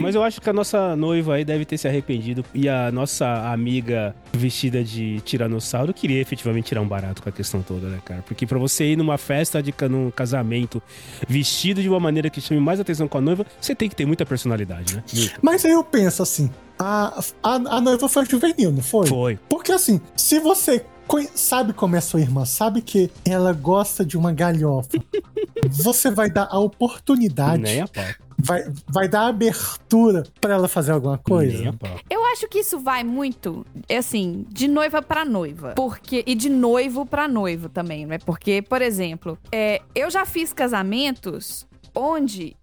Mas 0.00 0.14
eu 0.14 0.22
acho 0.22 0.40
que 0.40 0.48
a 0.48 0.52
nossa 0.52 0.96
noiva 0.96 1.34
aí 1.34 1.44
deve 1.44 1.64
ter 1.64 1.78
se 1.78 1.88
arrependido 1.88 2.44
e 2.54 2.68
a 2.68 2.90
nossa 2.90 3.50
amiga 3.50 4.14
vestida 4.32 4.82
de 4.82 5.20
tiranossauro 5.20 5.92
queria 5.92 6.20
efetivamente 6.20 6.66
tirar 6.66 6.80
um 6.80 6.88
barato 6.88 7.22
com 7.22 7.28
a 7.28 7.32
questão 7.32 7.62
toda, 7.62 7.88
né, 7.88 7.98
cara? 8.04 8.22
Porque 8.22 8.46
pra 8.46 8.58
você 8.58 8.92
ir 8.92 8.96
numa 8.96 9.18
festa 9.18 9.62
de 9.62 9.74
num 9.88 10.10
casamento 10.10 10.82
vestido 11.28 11.82
de 11.82 11.88
uma 11.88 12.00
maneira 12.00 12.28
que 12.30 12.40
chame 12.40 12.60
mais 12.60 12.80
atenção 12.80 13.08
com 13.08 13.18
a 13.18 13.20
noiva, 13.20 13.46
você 13.60 13.74
tem 13.74 13.88
que 13.88 13.96
ter 13.96 14.06
muita 14.06 14.26
personalidade, 14.26 14.96
né? 14.96 15.02
Mas 15.42 15.64
aí 15.64 15.72
eu 15.72 15.84
penso 15.84 16.22
assim, 16.22 16.50
a, 16.78 17.22
a, 17.42 17.54
a 17.54 17.80
noiva 17.80 18.08
foi 18.08 18.26
juvenil, 18.26 18.72
não 18.72 18.82
foi? 18.82 19.06
Foi. 19.06 19.38
Porque 19.48 19.72
assim, 19.72 20.00
se 20.16 20.38
você 20.38 20.84
sabe 21.34 21.72
como 21.72 21.96
é 21.96 22.00
sua 22.00 22.20
irmã, 22.20 22.44
sabe 22.44 22.82
que 22.82 23.10
ela 23.24 23.52
gosta 23.52 24.04
de 24.04 24.16
uma 24.16 24.32
galhofa, 24.32 24.98
você 25.70 26.10
vai 26.10 26.30
dar 26.30 26.48
a 26.50 26.58
oportunidade, 26.58 27.62
Nem 27.62 27.80
a. 27.80 27.88
vai, 28.38 28.64
vai 28.88 29.08
dar 29.08 29.26
abertura 29.26 30.24
pra 30.40 30.54
ela 30.54 30.68
fazer 30.68 30.92
alguma 30.92 31.18
coisa. 31.18 31.74
Eu 32.08 32.24
acho 32.26 32.48
que 32.48 32.60
isso 32.60 32.78
vai 32.78 33.02
muito, 33.04 33.66
é 33.88 33.98
assim, 33.98 34.46
de 34.48 34.68
noiva 34.68 35.02
pra 35.02 35.24
noiva. 35.24 35.74
Porque, 35.74 36.22
e 36.26 36.34
de 36.34 36.48
noivo 36.48 37.04
pra 37.04 37.26
noivo 37.26 37.68
também, 37.68 38.06
né? 38.06 38.18
Porque, 38.18 38.62
por 38.62 38.80
exemplo, 38.80 39.38
é, 39.52 39.82
eu 39.94 40.10
já 40.10 40.24
fiz 40.24 40.52
casamentos 40.52 41.66
onde 41.98 42.56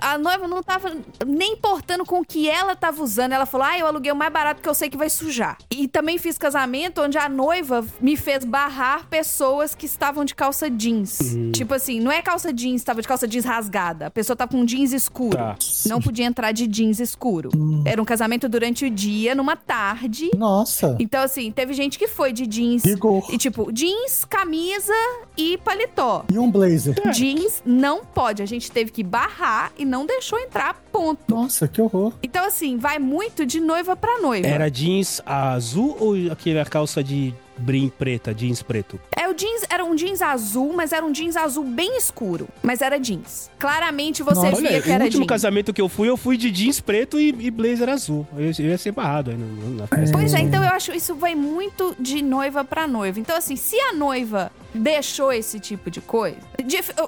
a 0.00 0.18
noiva 0.18 0.48
não 0.48 0.62
tava 0.62 0.92
nem 1.26 1.52
importando 1.52 2.04
com 2.04 2.20
o 2.20 2.24
que 2.24 2.48
ela 2.48 2.74
tava 2.74 3.02
usando. 3.02 3.32
Ela 3.32 3.46
falou: 3.46 3.66
Ah, 3.66 3.78
eu 3.78 3.86
aluguei 3.86 4.10
o 4.10 4.16
mais 4.16 4.32
barato 4.32 4.56
porque 4.56 4.68
eu 4.68 4.74
sei 4.74 4.88
que 4.90 4.96
vai 4.96 5.08
sujar. 5.10 5.56
E 5.70 5.86
também 5.86 6.18
fiz 6.18 6.36
casamento 6.38 7.02
onde 7.02 7.16
a 7.18 7.28
noiva 7.28 7.84
me 8.00 8.16
fez 8.16 8.44
barrar 8.44 9.06
pessoas 9.08 9.74
que 9.74 9.86
estavam 9.86 10.24
de 10.24 10.34
calça 10.34 10.68
jeans. 10.70 11.18
Tipo 11.52 11.74
assim, 11.74 12.00
não 12.00 12.10
é 12.10 12.20
calça 12.22 12.52
jeans, 12.52 12.82
tava 12.82 13.02
de 13.02 13.08
calça 13.08 13.28
jeans 13.28 13.44
rasgada. 13.44 14.06
A 14.06 14.10
pessoa 14.10 14.36
tá 14.36 14.46
com 14.46 14.64
jeans 14.64 14.92
escuro. 14.92 15.36
Tá. 15.36 15.56
Não 15.86 16.00
podia 16.00 16.24
entrar 16.24 16.52
de 16.52 16.66
jeans 16.66 16.98
escuro. 17.00 17.50
Era 17.84 18.00
um 18.00 18.04
casamento 18.04 18.48
durante 18.48 18.84
o 18.86 18.90
dia, 18.90 19.34
numa 19.34 19.56
tarde. 19.56 20.30
Nossa, 20.36 20.96
Então, 20.98 21.22
assim, 21.22 21.50
teve 21.52 21.72
gente 21.74 21.98
que 21.98 22.08
foi 22.08 22.32
de 22.32 22.46
jeans. 22.46 22.84
rigor. 22.84 23.26
E 23.30 23.38
tipo, 23.38 23.70
jeans, 23.72 24.24
camisa 24.24 24.92
e 25.40 25.58
paletó. 25.58 26.24
E 26.30 26.38
um 26.38 26.50
blazer. 26.50 26.94
Jeans 27.12 27.62
não 27.64 28.04
pode. 28.04 28.42
A 28.42 28.46
gente 28.46 28.70
teve 28.70 28.90
que 28.90 29.02
barrar 29.02 29.72
e 29.78 29.84
não 29.84 30.04
deixou 30.04 30.38
entrar, 30.38 30.74
ponto. 30.92 31.20
Nossa, 31.28 31.66
que 31.66 31.80
horror. 31.80 32.12
Então, 32.22 32.44
assim, 32.44 32.76
vai 32.76 32.98
muito 32.98 33.46
de 33.46 33.58
noiva 33.58 33.96
pra 33.96 34.20
noiva. 34.20 34.46
Era 34.46 34.70
jeans 34.70 35.22
azul 35.24 35.96
ou 35.98 36.14
aquela 36.30 36.64
calça 36.64 37.02
de 37.02 37.34
brim 37.56 37.90
preta, 37.90 38.34
jeans 38.34 38.62
preto? 38.62 38.98
É, 39.14 39.28
o 39.28 39.34
jeans 39.34 39.64
era 39.68 39.84
um 39.84 39.94
jeans 39.94 40.22
azul, 40.22 40.72
mas 40.74 40.92
era 40.92 41.04
um 41.04 41.12
jeans 41.12 41.36
azul 41.36 41.64
bem 41.64 41.96
escuro. 41.96 42.48
Mas 42.62 42.80
era 42.80 42.98
jeans. 42.98 43.50
Claramente 43.58 44.22
você 44.22 44.34
Nossa, 44.50 44.60
via 44.60 44.70
Olha, 44.70 44.82
que 44.82 44.88
o 44.88 44.92
era 44.92 45.04
último 45.04 45.22
jeans. 45.22 45.28
casamento 45.28 45.72
que 45.72 45.80
eu 45.80 45.88
fui, 45.88 46.08
eu 46.08 46.16
fui 46.16 46.36
de 46.36 46.50
jeans 46.50 46.80
preto 46.80 47.18
e, 47.18 47.28
e 47.28 47.50
blazer 47.50 47.88
azul. 47.88 48.26
Eu, 48.36 48.50
eu 48.58 48.70
ia 48.70 48.78
ser 48.78 48.92
barrado 48.92 49.30
aí 49.30 49.36
na, 49.36 49.82
na 49.82 49.86
festa. 49.86 50.16
Pois 50.16 50.32
é, 50.34 50.40
então 50.40 50.62
eu 50.62 50.70
acho 50.70 50.92
isso 50.92 51.14
vai 51.14 51.34
muito 51.34 51.94
de 51.98 52.22
noiva 52.22 52.64
pra 52.64 52.86
noiva. 52.86 53.18
Então, 53.20 53.36
assim, 53.36 53.56
se 53.56 53.78
a 53.78 53.92
noiva 53.92 54.50
deixou 54.74 55.32
esse 55.32 55.58
tipo 55.60 55.90
de 55.90 56.00
coisa. 56.00 56.38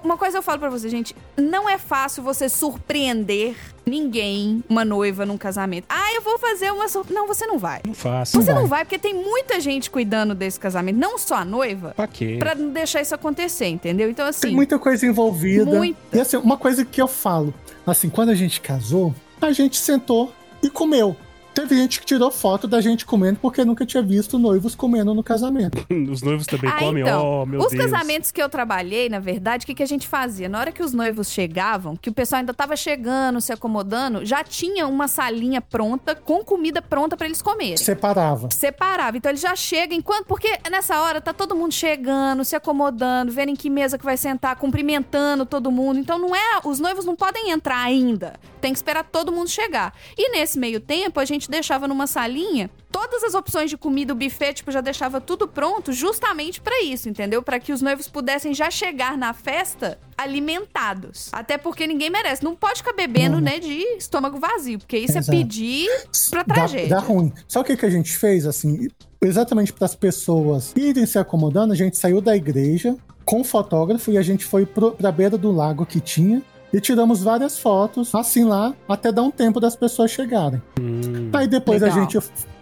uma 0.02 0.16
coisa 0.16 0.38
eu 0.38 0.42
falo 0.42 0.58
pra 0.58 0.70
você, 0.70 0.88
gente: 0.88 1.14
não 1.36 1.68
é 1.68 1.78
fácil 1.78 2.22
você 2.22 2.48
surpreender 2.48 3.54
ninguém, 3.84 4.62
uma 4.68 4.84
noiva, 4.84 5.26
num 5.26 5.36
casamento. 5.38 5.84
Ah, 5.88 6.12
eu 6.14 6.22
vou 6.22 6.38
fazer 6.38 6.72
uma 6.72 6.88
surpresa. 6.88 7.18
Não, 7.18 7.26
você 7.26 7.46
não 7.46 7.58
vai. 7.58 7.80
Não 7.86 7.94
faço. 7.94 8.40
Você 8.40 8.52
vai. 8.52 8.62
não 8.62 8.66
vai, 8.68 8.84
porque 8.84 8.98
tem 8.98 9.14
muita 9.14 9.60
gente 9.60 9.90
cuidando 9.90 10.34
desse 10.34 10.58
casamento, 10.58 10.96
não 10.98 11.18
só 11.18 11.36
a 11.36 11.44
noiva, 11.44 11.92
Pra 11.96 12.06
quê? 12.06 12.36
pra 12.38 12.54
não 12.54 12.70
deixar 12.70 13.00
isso 13.02 13.14
acontecer, 13.14 13.66
entendeu? 13.66 14.08
Então, 14.10 14.26
assim. 14.26 14.48
Tem 14.48 14.54
muita 14.54 14.78
coisa 14.78 15.06
envolvida. 15.06 15.64
Muita. 15.64 16.16
E 16.16 16.20
assim, 16.20 16.36
uma 16.36 16.56
coisa 16.56 16.84
que 16.84 17.00
eu 17.00 17.08
falo, 17.08 17.52
assim, 17.86 18.08
quando 18.08 18.30
a 18.30 18.34
gente 18.34 18.60
casou, 18.60 19.14
a 19.40 19.52
gente 19.52 19.76
sentou 19.78 20.32
e 20.62 20.70
comeu. 20.70 21.16
Teve 21.54 21.76
gente 21.76 22.00
que 22.00 22.06
tirou 22.06 22.30
foto 22.30 22.66
da 22.66 22.80
gente 22.80 23.04
comendo 23.04 23.38
porque 23.40 23.64
nunca 23.64 23.84
tinha 23.84 24.02
visto 24.02 24.38
noivos 24.38 24.74
comendo 24.74 25.12
no 25.14 25.22
casamento. 25.22 25.84
Os 26.10 26.22
noivos 26.22 26.46
também 26.46 26.70
Ah, 26.70 26.78
comem? 26.78 27.02
então, 27.02 27.42
oh, 27.42 27.46
meu 27.46 27.60
os 27.60 27.70
Deus. 27.70 27.82
casamentos 27.84 28.30
que 28.30 28.42
eu 28.42 28.48
trabalhei, 28.48 29.08
na 29.08 29.18
verdade, 29.18 29.64
o 29.64 29.66
que, 29.66 29.74
que 29.74 29.82
a 29.82 29.86
gente 29.86 30.08
fazia? 30.08 30.48
Na 30.48 30.58
hora 30.58 30.72
que 30.72 30.82
os 30.82 30.92
noivos 30.92 31.30
chegavam, 31.30 31.94
que 31.96 32.08
o 32.08 32.12
pessoal 32.12 32.40
ainda 32.40 32.54
tava 32.54 32.74
chegando, 32.76 33.40
se 33.40 33.52
acomodando, 33.52 34.24
já 34.24 34.42
tinha 34.42 34.86
uma 34.86 35.06
salinha 35.08 35.60
pronta, 35.60 36.14
com 36.14 36.42
comida 36.44 36.80
pronta 36.80 37.16
pra 37.16 37.26
eles 37.26 37.42
comerem. 37.42 37.76
Separava. 37.76 38.48
Separava. 38.50 39.16
Então 39.16 39.30
ele 39.30 39.38
já 39.38 39.54
chega 39.54 39.94
enquanto. 39.94 40.26
Porque 40.26 40.48
nessa 40.70 41.00
hora 41.00 41.20
tá 41.20 41.32
todo 41.32 41.54
mundo 41.54 41.72
chegando, 41.72 42.44
se 42.44 42.56
acomodando, 42.56 43.30
vendo 43.30 43.50
em 43.50 43.56
que 43.56 43.68
mesa 43.68 43.98
que 43.98 44.04
vai 44.04 44.16
sentar, 44.16 44.56
cumprimentando 44.56 45.44
todo 45.44 45.70
mundo. 45.70 45.98
Então 45.98 46.18
não 46.18 46.34
é. 46.34 46.60
Os 46.64 46.80
noivos 46.80 47.04
não 47.04 47.14
podem 47.14 47.50
entrar 47.50 47.82
ainda. 47.82 48.34
Tem 48.60 48.72
que 48.72 48.78
esperar 48.78 49.04
todo 49.04 49.30
mundo 49.32 49.48
chegar. 49.48 49.92
E 50.16 50.30
nesse 50.30 50.58
meio 50.58 50.80
tempo, 50.80 51.20
a 51.20 51.24
gente 51.24 51.41
deixava 51.48 51.86
numa 51.88 52.06
salinha 52.06 52.70
todas 52.90 53.24
as 53.24 53.34
opções 53.34 53.70
de 53.70 53.76
comida, 53.76 54.12
o 54.12 54.16
buffet, 54.16 54.54
tipo, 54.54 54.70
já 54.70 54.80
deixava 54.80 55.20
tudo 55.20 55.48
pronto 55.48 55.92
justamente 55.92 56.60
pra 56.60 56.82
isso, 56.82 57.08
entendeu? 57.08 57.42
Pra 57.42 57.58
que 57.58 57.72
os 57.72 57.80
noivos 57.80 58.06
pudessem 58.06 58.52
já 58.52 58.70
chegar 58.70 59.16
na 59.16 59.32
festa 59.32 59.98
alimentados. 60.16 61.28
Até 61.32 61.56
porque 61.56 61.86
ninguém 61.86 62.10
merece. 62.10 62.44
Não 62.44 62.54
pode 62.54 62.78
ficar 62.78 62.92
bebendo, 62.92 63.40
né, 63.40 63.58
de 63.58 63.72
estômago 63.96 64.38
vazio, 64.38 64.78
porque 64.78 64.98
isso 64.98 65.18
Exato. 65.18 65.36
é 65.36 65.38
pedir 65.40 65.88
pra 66.30 66.42
Dá, 66.42 66.54
tragédia. 66.54 66.88
dá 66.88 66.98
ruim. 67.00 67.32
Só 67.48 67.60
o 67.60 67.64
que, 67.64 67.76
que 67.76 67.86
a 67.86 67.90
gente 67.90 68.16
fez, 68.16 68.46
assim, 68.46 68.88
exatamente 69.20 69.72
para 69.72 69.86
as 69.86 69.94
pessoas 69.94 70.72
irem 70.76 71.06
se 71.06 71.18
acomodando, 71.18 71.72
a 71.72 71.76
gente 71.76 71.96
saiu 71.96 72.20
da 72.20 72.36
igreja 72.36 72.96
com 73.24 73.40
o 73.40 73.44
fotógrafo 73.44 74.10
e 74.10 74.18
a 74.18 74.22
gente 74.22 74.44
foi 74.44 74.66
pro, 74.66 74.92
pra 74.92 75.12
beira 75.12 75.38
do 75.38 75.50
lago 75.52 75.86
que 75.86 76.00
tinha 76.00 76.42
e 76.72 76.80
tiramos 76.80 77.22
várias 77.22 77.58
fotos, 77.58 78.14
assim 78.14 78.44
lá, 78.44 78.74
até 78.88 79.12
dar 79.12 79.22
um 79.22 79.30
tempo 79.30 79.60
das 79.60 79.76
pessoas 79.76 80.10
chegarem. 80.10 80.60
Hum, 80.80 81.30
Aí 81.32 81.46
depois 81.46 81.82
Legal. 81.82 81.98
a 81.98 82.00
gente 82.02 82.18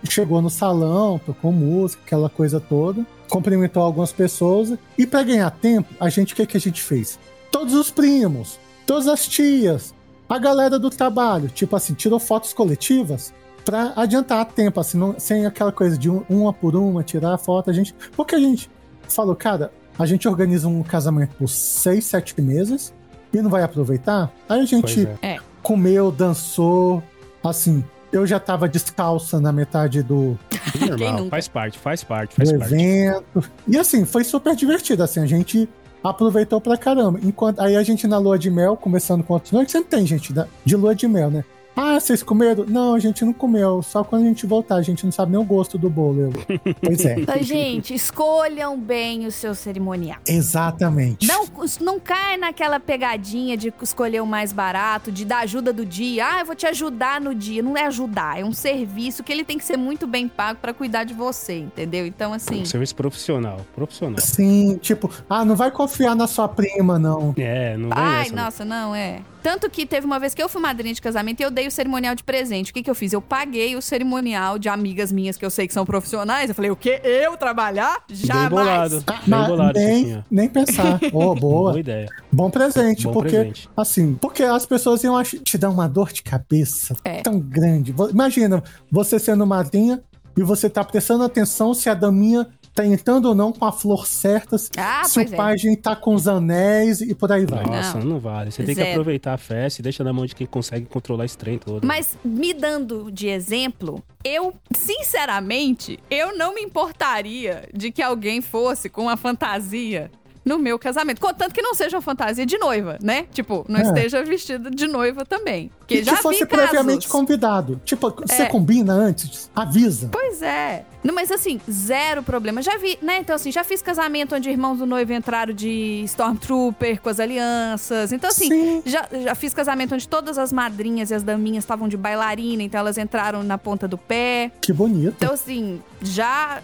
chegou 0.08 0.40
no 0.42 0.50
salão, 0.50 1.18
tocou 1.24 1.52
música, 1.52 2.02
aquela 2.04 2.28
coisa 2.28 2.58
toda, 2.60 3.06
cumprimentou 3.28 3.82
algumas 3.82 4.12
pessoas 4.12 4.74
e 4.98 5.06
para 5.06 5.22
ganhar 5.22 5.50
tempo, 5.50 5.92
a 6.00 6.08
gente 6.08 6.32
o 6.32 6.36
que, 6.36 6.46
que 6.46 6.56
a 6.56 6.60
gente 6.60 6.82
fez? 6.82 7.18
Todos 7.52 7.74
os 7.74 7.90
primos, 7.90 8.58
todas 8.86 9.06
as 9.06 9.26
tias, 9.28 9.94
a 10.28 10.38
galera 10.38 10.78
do 10.78 10.90
trabalho, 10.90 11.48
tipo 11.48 11.74
assim, 11.76 11.94
tirou 11.94 12.18
fotos 12.18 12.52
coletivas 12.52 13.32
para 13.64 13.92
adiantar 13.94 14.44
tempo, 14.46 14.80
assim, 14.80 14.96
não- 14.98 15.14
sem 15.18 15.44
aquela 15.46 15.70
coisa 15.70 15.96
de 15.98 16.08
um- 16.10 16.22
uma 16.28 16.52
por 16.52 16.74
uma 16.74 17.02
tirar 17.04 17.34
a 17.34 17.38
foto, 17.38 17.68
a 17.70 17.72
gente, 17.72 17.94
porque 18.16 18.34
a 18.34 18.38
gente 18.38 18.70
falou, 19.08 19.36
cara, 19.36 19.70
a 19.98 20.06
gente 20.06 20.26
organiza 20.26 20.66
um 20.66 20.82
casamento 20.82 21.34
por 21.36 21.48
seis, 21.48 22.06
sete 22.06 22.40
meses 22.40 22.92
e 23.32 23.40
não 23.40 23.50
vai 23.50 23.62
aproveitar. 23.62 24.30
Aí 24.48 24.60
a 24.60 24.64
gente 24.64 25.08
é. 25.22 25.38
comeu, 25.62 26.10
dançou, 26.10 27.02
assim, 27.42 27.84
eu 28.12 28.26
já 28.26 28.40
tava 28.40 28.68
descalça 28.68 29.40
na 29.40 29.52
metade 29.52 30.02
do, 30.02 30.38
Normal, 30.88 31.28
faz 31.28 31.48
parte, 31.48 31.78
faz 31.78 32.02
parte, 32.04 32.30
do 32.30 32.36
faz 32.36 32.52
parte. 32.52 32.74
evento. 32.74 33.50
E 33.66 33.78
assim, 33.78 34.04
foi 34.04 34.24
super 34.24 34.54
divertido, 34.56 35.02
assim, 35.02 35.20
a 35.20 35.26
gente 35.26 35.68
aproveitou 36.02 36.60
pra 36.60 36.76
caramba. 36.76 37.18
Enquanto 37.22 37.60
aí 37.60 37.76
a 37.76 37.82
gente 37.82 38.06
na 38.06 38.18
lua 38.18 38.38
de 38.38 38.50
mel, 38.50 38.76
começando 38.76 39.22
com 39.22 39.34
outros 39.34 39.52
noites, 39.52 39.72
sempre 39.72 39.90
tem 39.90 40.06
gente 40.06 40.32
da- 40.32 40.46
de 40.64 40.76
lua 40.76 40.94
de 40.94 41.06
mel, 41.06 41.30
né? 41.30 41.44
Ah, 41.82 41.98
vocês 41.98 42.22
comeram? 42.22 42.66
Não, 42.68 42.94
a 42.94 42.98
gente 42.98 43.24
não 43.24 43.32
comeu. 43.32 43.82
Só 43.82 44.04
quando 44.04 44.24
a 44.24 44.26
gente 44.26 44.44
voltar, 44.44 44.74
a 44.74 44.82
gente 44.82 45.02
não 45.02 45.10
sabe 45.10 45.32
nem 45.32 45.40
o 45.40 45.44
gosto 45.44 45.78
do 45.78 45.88
bolo. 45.88 46.20
Eu, 46.20 46.32
pois 46.78 47.02
é. 47.06 47.20
Então, 47.20 47.42
gente, 47.42 47.94
escolham 47.94 48.78
bem 48.78 49.26
o 49.26 49.32
seu 49.32 49.54
cerimonial. 49.54 50.18
Exatamente. 50.28 51.26
Não, 51.26 51.46
não 51.80 51.98
cai 51.98 52.36
naquela 52.36 52.78
pegadinha 52.78 53.56
de 53.56 53.72
escolher 53.80 54.20
o 54.20 54.26
mais 54.26 54.52
barato, 54.52 55.10
de 55.10 55.24
dar 55.24 55.38
ajuda 55.38 55.72
do 55.72 55.86
dia. 55.86 56.26
Ah, 56.26 56.40
eu 56.40 56.46
vou 56.46 56.54
te 56.54 56.66
ajudar 56.66 57.18
no 57.18 57.34
dia. 57.34 57.62
Não 57.62 57.74
é 57.74 57.86
ajudar, 57.86 58.38
é 58.38 58.44
um 58.44 58.52
serviço 58.52 59.24
que 59.24 59.32
ele 59.32 59.42
tem 59.42 59.56
que 59.56 59.64
ser 59.64 59.78
muito 59.78 60.06
bem 60.06 60.28
pago 60.28 60.58
pra 60.60 60.74
cuidar 60.74 61.04
de 61.04 61.14
você, 61.14 61.60
entendeu? 61.60 62.06
Então, 62.06 62.34
assim. 62.34 62.60
Um 62.60 62.66
serviço 62.66 62.94
profissional, 62.94 63.58
profissional. 63.74 64.20
Sim, 64.20 64.76
tipo, 64.82 65.10
ah, 65.30 65.46
não 65.46 65.56
vai 65.56 65.70
confiar 65.70 66.14
na 66.14 66.26
sua 66.26 66.46
prima, 66.46 66.98
não. 66.98 67.32
É, 67.38 67.74
não 67.78 67.88
vem 67.88 67.98
Ai, 67.98 68.26
essa, 68.26 68.36
não. 68.36 68.44
nossa, 68.44 68.64
não, 68.66 68.94
é. 68.94 69.22
Tanto 69.42 69.68
que 69.70 69.86
teve 69.86 70.06
uma 70.06 70.18
vez 70.18 70.34
que 70.34 70.42
eu 70.42 70.48
fui 70.48 70.60
madrinha 70.60 70.92
de 70.94 71.00
casamento 71.00 71.40
e 71.40 71.42
eu 71.42 71.50
dei 71.50 71.66
o 71.66 71.70
cerimonial 71.70 72.14
de 72.14 72.22
presente. 72.22 72.70
O 72.70 72.74
que, 72.74 72.82
que 72.82 72.90
eu 72.90 72.94
fiz? 72.94 73.12
Eu 73.12 73.20
paguei 73.22 73.74
o 73.76 73.82
cerimonial 73.82 74.58
de 74.58 74.68
amigas 74.68 75.10
minhas 75.10 75.36
que 75.36 75.44
eu 75.44 75.50
sei 75.50 75.66
que 75.66 75.74
são 75.74 75.84
profissionais. 75.86 76.48
Eu 76.48 76.54
falei, 76.54 76.70
o 76.70 76.76
quê? 76.76 77.00
Eu 77.04 77.36
trabalhar? 77.36 78.04
Bem 78.08 78.16
Jamais. 78.16 78.50
bolado, 78.50 79.04
Ah, 79.06 79.12
bem 79.12 79.22
mas 79.26 79.46
bolado, 79.48 79.78
nem, 79.78 80.24
nem 80.30 80.48
pensar. 80.48 80.98
Oh, 81.12 81.34
boa. 81.34 81.70
Boa 81.70 81.80
ideia. 81.80 82.08
Bom 82.30 82.50
presente, 82.50 83.04
Bom 83.04 83.12
porque, 83.12 83.30
presente. 83.30 83.68
assim, 83.76 84.14
porque 84.20 84.42
as 84.42 84.64
pessoas 84.66 85.02
iam 85.04 85.20
te 85.22 85.58
dar 85.58 85.70
uma 85.70 85.88
dor 85.88 86.12
de 86.12 86.22
cabeça 86.22 86.94
É. 87.04 87.20
tão 87.22 87.38
grande. 87.40 87.94
Imagina, 88.10 88.62
você 88.90 89.18
sendo 89.18 89.46
madrinha 89.46 90.00
e 90.36 90.42
você 90.42 90.70
tá 90.70 90.84
prestando 90.84 91.24
atenção 91.24 91.74
se 91.74 91.88
a 91.90 91.94
daminha 91.94 92.46
tá 92.74 92.84
entrando 92.86 93.26
ou 93.26 93.34
não 93.34 93.52
com 93.52 93.64
a 93.64 93.72
flor 93.72 94.06
certa, 94.06 94.56
se 94.56 94.70
Ah, 94.76 95.02
se 95.04 95.18
o 95.18 95.22
é. 95.22 95.24
pajem 95.26 95.76
tá 95.76 95.94
com 95.96 96.14
os 96.14 96.26
anéis 96.28 97.00
e 97.00 97.14
por 97.14 97.30
aí 97.32 97.44
vai. 97.44 97.64
Nossa, 97.66 97.98
não, 97.98 98.06
Não. 98.06 98.20
vale. 98.20 98.50
Você 98.50 98.62
tem 98.62 98.74
que 98.74 98.80
Zero. 98.80 98.90
aproveitar 98.92 99.34
a 99.34 99.38
festa 99.38 99.80
e 99.80 99.82
deixa 99.82 100.04
na 100.04 100.12
mão 100.12 100.24
de 100.24 100.34
quem 100.34 100.46
consegue 100.46 100.86
controlar 100.86 101.24
esse 101.24 101.36
trem 101.36 101.58
todo. 101.58 101.86
Mas 101.86 102.16
me 102.24 102.54
dando 102.54 103.10
de 103.10 103.26
exemplo, 103.28 104.02
eu, 104.24 104.54
sinceramente, 104.76 105.98
eu 106.10 106.36
não 106.36 106.54
me 106.54 106.62
importaria 106.62 107.68
de 107.74 107.90
que 107.90 108.02
alguém 108.02 108.40
fosse 108.40 108.88
com 108.88 109.02
uma 109.02 109.16
fantasia 109.16 110.10
no 110.44 110.58
meu 110.58 110.78
casamento. 110.78 111.20
Contanto 111.20 111.52
que 111.52 111.60
não 111.60 111.74
seja 111.74 111.96
uma 111.96 112.02
fantasia 112.02 112.46
de 112.46 112.56
noiva, 112.56 112.98
né? 113.02 113.26
Tipo, 113.32 113.64
não 113.68 113.80
É. 113.80 113.82
esteja 113.82 114.24
vestida 114.24 114.70
de 114.70 114.86
noiva 114.86 115.24
também. 115.26 115.70
Porque 115.78 115.96
E 115.96 116.02
já 116.04 116.16
que 116.16 116.22
fosse 116.22 116.46
previamente 116.46 117.06
convidado. 117.08 117.80
Tipo, 117.84 118.10
você 118.26 118.42
É. 118.42 118.46
combina 118.46 118.92
antes, 118.94 119.50
avisa. 119.54 120.08
Pois 120.10 120.40
é. 120.40 120.84
Não, 121.02 121.14
mas 121.14 121.30
assim, 121.30 121.60
zero 121.70 122.22
problema. 122.22 122.60
Já 122.62 122.76
vi, 122.76 122.98
né? 123.00 123.18
Então, 123.18 123.34
assim, 123.34 123.50
já 123.50 123.64
fiz 123.64 123.80
casamento 123.80 124.34
onde 124.34 124.50
irmãos 124.50 124.78
do 124.78 124.86
noivo 124.86 125.12
entraram 125.12 125.52
de 125.54 126.02
Stormtrooper 126.04 127.00
com 127.00 127.08
as 127.08 127.18
alianças. 127.18 128.12
Então, 128.12 128.28
assim, 128.28 128.48
Sim. 128.48 128.82
já, 128.84 129.08
já 129.22 129.34
fiz 129.34 129.54
casamento 129.54 129.94
onde 129.94 130.06
todas 130.06 130.36
as 130.38 130.52
madrinhas 130.52 131.10
e 131.10 131.14
as 131.14 131.22
daminhas 131.22 131.64
estavam 131.64 131.88
de 131.88 131.96
bailarina, 131.96 132.62
então 132.62 132.78
elas 132.80 132.98
entraram 132.98 133.42
na 133.42 133.56
ponta 133.56 133.88
do 133.88 133.96
pé. 133.96 134.50
Que 134.60 134.72
bonito. 134.72 135.14
Então, 135.16 135.32
assim, 135.32 135.82
já. 136.02 136.60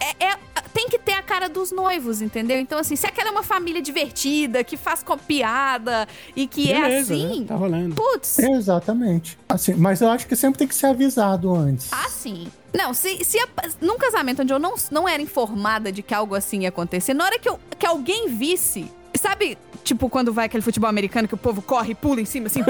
É, 0.00 0.26
é- 0.26 0.38
tem 0.72 0.88
que 0.88 0.98
ter 0.98 1.14
a 1.14 1.22
cara 1.22 1.48
dos 1.48 1.72
noivos, 1.72 2.22
entendeu? 2.22 2.58
Então, 2.60 2.78
assim, 2.78 2.94
se 2.94 3.04
aquela 3.06 3.30
é 3.30 3.32
uma 3.32 3.42
família 3.42 3.82
divertida, 3.82 4.62
que 4.62 4.76
faz 4.76 5.02
com 5.02 5.18
piada 5.18 6.06
e 6.36 6.46
que 6.46 6.70
é 6.70 6.80
Beleza, 6.80 7.14
assim. 7.14 7.40
né? 7.40 7.46
Tá 7.48 7.56
rolando. 7.56 7.94
Putz, 7.96 8.38
Exatamente. 8.38 9.36
Assim, 9.48 9.74
mas 9.74 10.00
eu 10.00 10.08
acho 10.08 10.26
que 10.28 10.36
sempre 10.36 10.58
tem 10.58 10.68
que 10.68 10.74
ser 10.74 10.86
avisado 10.86 11.52
antes. 11.52 11.88
Ah, 11.90 12.08
sim. 12.08 12.46
Não, 12.76 12.92
se, 12.92 13.24
se 13.24 13.38
a- 13.38 13.48
num 13.80 13.96
casamento 13.98 14.42
onde 14.42 14.52
eu 14.52 14.58
não, 14.58 14.74
não 14.90 15.08
era 15.08 15.22
informada 15.22 15.90
de 15.90 16.02
que 16.02 16.14
algo 16.14 16.34
assim 16.34 16.60
ia 16.62 16.68
acontecer, 16.68 17.14
na 17.14 17.24
hora 17.24 17.38
que, 17.38 17.48
eu, 17.48 17.58
que 17.78 17.86
alguém 17.86 18.28
visse, 18.28 18.90
sabe, 19.16 19.56
tipo, 19.82 20.08
quando 20.10 20.32
vai 20.32 20.46
aquele 20.46 20.62
futebol 20.62 20.88
americano 20.88 21.26
que 21.26 21.34
o 21.34 21.38
povo 21.38 21.62
corre 21.62 21.92
e 21.92 21.94
pula 21.94 22.20
em 22.20 22.24
cima, 22.26 22.46
assim, 22.46 22.60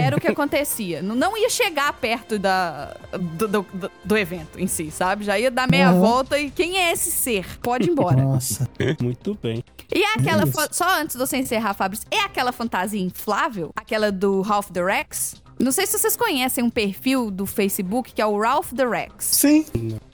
era 0.00 0.16
o 0.16 0.20
que 0.20 0.28
acontecia. 0.28 1.02
Não, 1.02 1.14
não 1.14 1.36
ia 1.36 1.50
chegar 1.50 1.92
perto 1.94 2.38
da, 2.38 2.96
do, 3.12 3.48
do, 3.48 3.62
do- 3.74 3.90
do 4.04 4.16
evento 4.16 4.58
em 4.60 4.66
si, 4.66 4.90
sabe? 4.90 5.24
Já 5.24 5.38
ia 5.38 5.50
dar 5.50 5.68
meia 5.68 5.88
Aham. 5.90 6.00
volta 6.00 6.38
e 6.38 6.50
quem 6.50 6.78
é 6.78 6.92
esse 6.92 7.10
ser? 7.10 7.58
Pode 7.60 7.88
ir 7.88 7.92
embora. 7.92 8.22
Nossa. 8.22 8.68
Muito 9.02 9.36
bem. 9.42 9.64
E 9.92 10.02
é 10.04 10.14
aquela. 10.14 10.44
Isso. 10.44 10.52
fa- 10.52 10.68
Só 10.70 11.00
antes 11.00 11.16
de 11.16 11.18
você 11.26 11.36
encerrar, 11.36 11.74
Fabrício, 11.74 12.06
é 12.10 12.20
aquela 12.20 12.52
fantasia 12.52 13.00
inflável? 13.02 13.72
Aquela 13.74 14.12
do 14.12 14.40
Ralph 14.40 14.70
the 14.70 14.82
Rex? 14.84 15.34
Não 15.60 15.70
sei 15.72 15.86
se 15.86 15.98
vocês 15.98 16.16
conhecem 16.16 16.64
um 16.64 16.70
perfil 16.70 17.30
do 17.30 17.44
Facebook 17.46 18.12
que 18.14 18.22
é 18.22 18.26
o 18.26 18.38
Ralph 18.40 18.72
the 18.72 18.86
Rex. 18.86 19.12
Sim. 19.24 19.64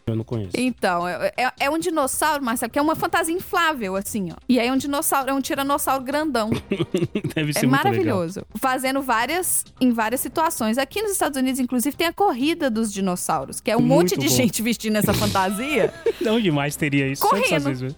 Eu 0.06 0.14
não 0.14 0.22
conheço. 0.24 0.50
Então, 0.56 1.06
é, 1.08 1.32
é- 1.36 1.52
é 1.60 1.70
um 1.70 1.78
dinossauro, 1.78 2.44
Marcelo, 2.44 2.70
que 2.70 2.78
é 2.78 2.82
uma 2.82 2.94
fantasia 2.94 3.34
inflável, 3.34 3.96
assim, 3.96 4.30
ó. 4.30 4.36
E 4.48 4.60
aí 4.60 4.68
é 4.68 4.72
um 4.72 4.76
dinossauro, 4.76 5.28
é 5.30 5.32
um 5.34 5.40
tiranossauro 5.40 6.04
grandão. 6.04 6.50
Deve 7.34 7.52
ser 7.52 7.60
É 7.60 7.62
muito 7.62 7.62
legal. 7.62 7.68
maravilhoso. 7.70 8.42
Fazendo 8.54 9.02
várias, 9.02 9.64
em 9.80 9.90
várias 9.92 10.20
situações. 10.20 10.78
Aqui 10.78 11.02
nos 11.02 11.10
Estados 11.10 11.36
Unidos, 11.36 11.58
inclusive, 11.58 11.96
tem 11.96 12.06
a 12.06 12.12
corrida 12.12 12.70
dos 12.70 12.92
dinossauros, 12.92 13.60
que 13.60 13.68
é 13.68 13.76
um 13.76 13.80
monte 13.80 14.10
Muito 14.16 14.20
de 14.20 14.28
bom. 14.28 14.34
gente 14.36 14.62
vestindo 14.62 14.94
essa 14.96 15.12
fantasia. 15.12 15.92
Onde 16.24 16.52
mais 16.52 16.76
teria 16.76 17.08
isso? 17.08 17.22
Correndo. 17.28 17.94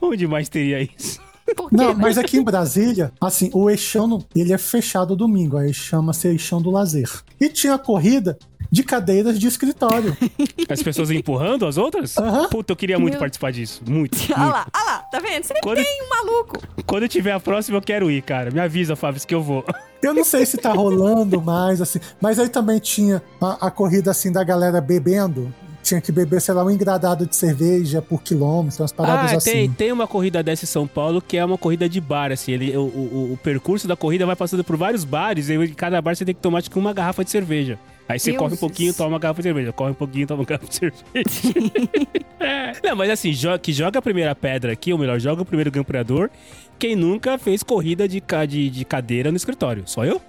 Onde 0.00 0.26
mais 0.26 0.48
teria 0.48 0.80
isso? 0.82 1.20
Por 1.56 1.68
quê, 1.70 1.76
Não, 1.76 1.88
né? 1.94 1.96
mas 1.98 2.16
aqui 2.18 2.38
em 2.38 2.42
Brasília, 2.42 3.12
assim, 3.20 3.50
o 3.52 3.68
Eixão, 3.68 4.24
ele 4.34 4.52
é 4.52 4.58
fechado 4.58 5.14
domingo, 5.14 5.56
aí 5.56 5.72
chama-se 5.74 6.26
Eixão 6.28 6.60
do 6.62 6.70
Lazer. 6.70 7.10
E 7.40 7.48
tinha 7.48 7.76
corrida 7.78 8.38
de 8.72 8.82
cadeiras 8.82 9.38
de 9.38 9.46
escritório. 9.46 10.16
As 10.68 10.82
pessoas 10.82 11.10
empurrando 11.10 11.64
as 11.66 11.76
outras? 11.76 12.16
Aham. 12.18 12.48
Puta, 12.48 12.72
eu 12.72 12.76
queria 12.76 12.98
muito 12.98 13.12
Meu- 13.12 13.20
participar 13.20 13.52
disso. 13.52 13.82
Muito. 13.86 14.16
Olha 14.32 14.38
muito. 14.38 14.52
lá, 14.52 14.66
olha 14.74 14.84
lá, 14.84 14.98
tá 15.00 15.20
vendo? 15.20 15.44
Sempre 15.44 15.62
Quando- 15.62 15.76
tem 15.76 16.02
um 16.02 16.08
maluco. 16.08 16.58
Quando 16.86 17.02
eu 17.04 17.08
tiver 17.08 17.32
a 17.32 17.38
próxima, 17.38 17.76
eu 17.76 17.82
quero 17.82 18.10
ir, 18.10 18.22
cara. 18.22 18.50
Me 18.50 18.58
avisa, 18.60 18.96
Fábio, 18.96 19.20
que 19.24 19.34
eu 19.34 19.42
vou. 19.42 19.64
Eu 20.02 20.12
não 20.12 20.24
sei 20.24 20.44
se 20.46 20.56
tá 20.56 20.72
rolando 20.72 21.40
mais, 21.40 21.80
assim, 21.80 22.00
mas 22.20 22.38
aí 22.38 22.48
também 22.48 22.78
tinha 22.78 23.22
a, 23.40 23.66
a 23.66 23.70
corrida, 23.70 24.10
assim, 24.10 24.32
da 24.32 24.42
galera 24.42 24.80
bebendo. 24.80 25.54
Tinha 25.84 26.00
que 26.00 26.10
beber, 26.10 26.40
sei 26.40 26.54
lá, 26.54 26.64
um 26.64 26.70
engradado 26.70 27.26
de 27.26 27.36
cerveja 27.36 28.00
por 28.00 28.22
quilômetro, 28.22 28.82
umas 28.82 28.90
paradas 28.90 29.34
ah, 29.34 29.36
assim. 29.36 29.50
tem, 29.50 29.70
tem 29.70 29.92
uma 29.92 30.06
corrida 30.06 30.42
dessa 30.42 30.64
em 30.64 30.66
São 30.66 30.86
Paulo 30.86 31.20
que 31.20 31.36
é 31.36 31.44
uma 31.44 31.58
corrida 31.58 31.86
de 31.88 32.00
bar, 32.00 32.32
assim. 32.32 32.52
Ele, 32.52 32.74
o, 32.74 32.80
o, 32.80 33.32
o 33.34 33.36
percurso 33.36 33.86
da 33.86 33.94
corrida 33.94 34.24
vai 34.24 34.34
passando 34.34 34.64
por 34.64 34.76
vários 34.78 35.04
bares 35.04 35.50
e 35.50 35.54
em 35.54 35.74
cada 35.74 36.00
bar 36.00 36.16
você 36.16 36.24
tem 36.24 36.34
que 36.34 36.40
tomar, 36.40 36.62
que 36.62 36.78
uma 36.78 36.94
garrafa 36.94 37.22
de 37.22 37.30
cerveja. 37.30 37.78
Aí 38.08 38.18
você 38.18 38.30
Deuses. 38.30 38.38
corre 38.38 38.54
um 38.54 38.58
pouquinho, 38.58 38.94
toma 38.94 39.10
uma 39.10 39.18
garrafa 39.18 39.40
de 39.42 39.48
cerveja. 39.48 39.72
Corre 39.72 39.90
um 39.90 39.94
pouquinho, 39.94 40.26
toma 40.26 40.40
uma 40.40 40.46
garrafa 40.46 40.66
de 40.68 40.74
cerveja. 40.74 41.04
Não, 42.82 42.96
mas 42.96 43.10
assim, 43.10 43.30
jo- 43.32 43.58
que 43.58 43.72
joga 43.72 43.98
a 43.98 44.02
primeira 44.02 44.34
pedra 44.34 44.72
aqui, 44.72 44.92
ou 44.92 44.98
melhor, 44.98 45.18
joga 45.18 45.42
o 45.42 45.44
primeiro 45.44 45.70
campeador, 45.70 46.30
quem 46.78 46.96
nunca 46.96 47.38
fez 47.38 47.62
corrida 47.62 48.08
de, 48.08 48.20
ca- 48.20 48.46
de, 48.46 48.68
de 48.70 48.84
cadeira 48.84 49.30
no 49.30 49.36
escritório? 49.36 49.82
Só 49.86 50.04
eu? 50.04 50.20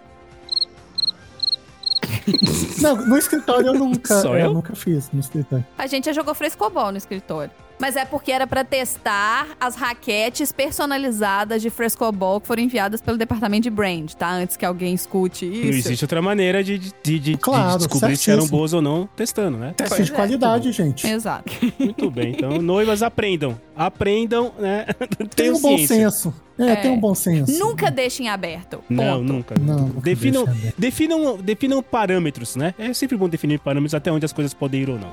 Não, 2.81 2.95
no 3.07 3.17
escritório 3.17 3.67
eu 3.67 3.73
nunca, 3.73 4.21
Só 4.21 4.35
é, 4.35 4.45
eu? 4.45 4.53
nunca 4.53 4.75
fiz 4.75 5.09
no 5.11 5.19
escritório. 5.19 5.65
A 5.77 5.87
gente 5.87 6.05
já 6.05 6.13
jogou 6.13 6.33
frescobol 6.35 6.91
no 6.91 6.97
escritório. 6.97 7.51
Mas 7.79 7.95
é 7.95 8.05
porque 8.05 8.31
era 8.31 8.47
pra 8.47 8.63
testar 8.63 9.47
as 9.59 9.75
raquetes 9.75 10.51
personalizadas 10.51 11.61
de 11.61 11.69
frescobol 11.69 12.39
que 12.39 12.47
foram 12.47 12.63
enviadas 12.63 13.01
pelo 13.01 13.17
departamento 13.17 13.63
de 13.63 13.69
brand, 13.69 14.11
tá? 14.13 14.29
Antes 14.31 14.55
que 14.55 14.65
alguém 14.65 14.93
escute 14.93 15.45
isso. 15.45 15.61
Não 15.67 15.69
existe 15.73 16.03
outra 16.05 16.21
maneira 16.21 16.63
de, 16.63 16.77
de, 16.79 16.93
de- 17.03 17.19
de 17.19 17.37
Claro, 17.37 17.77
descobrir 17.79 18.15
se 18.15 18.29
eram 18.31 18.41
certíssimo. 18.41 18.57
boas 18.57 18.73
ou 18.73 18.81
não 18.81 19.07
testando, 19.15 19.57
né? 19.57 19.73
Teste 19.75 20.03
de 20.03 20.11
é. 20.11 20.15
qualidade, 20.15 20.71
gente. 20.71 21.05
Exato. 21.07 21.51
Muito 21.79 22.09
bem. 22.09 22.31
Então, 22.31 22.61
noivas 22.61 23.01
aprendam. 23.03 23.59
Aprendam, 23.75 24.53
né? 24.57 24.85
Tem 25.35 25.51
um 25.51 25.59
bom 25.59 25.77
senso. 25.77 26.33
É, 26.57 26.75
tem 26.77 26.91
um 26.91 26.99
bom 26.99 27.13
senso. 27.13 27.59
Nunca 27.59 27.91
deixem 27.91 28.29
aberto. 28.29 28.81
Não, 28.89 29.19
Ponto. 29.19 29.33
nunca. 29.33 29.55
Não, 29.59 29.79
nunca 29.89 30.01
definam, 30.01 30.45
definam, 30.77 31.37
definam 31.37 31.83
parâmetros, 31.83 32.55
né? 32.55 32.73
É 32.79 32.93
sempre 32.93 33.17
bom 33.17 33.27
definir 33.27 33.59
parâmetros 33.59 33.93
até 33.93 34.09
onde 34.11 34.23
as 34.25 34.31
coisas 34.31 34.53
podem 34.53 34.81
ir 34.83 34.89
ou 34.89 34.97
não. 34.97 35.11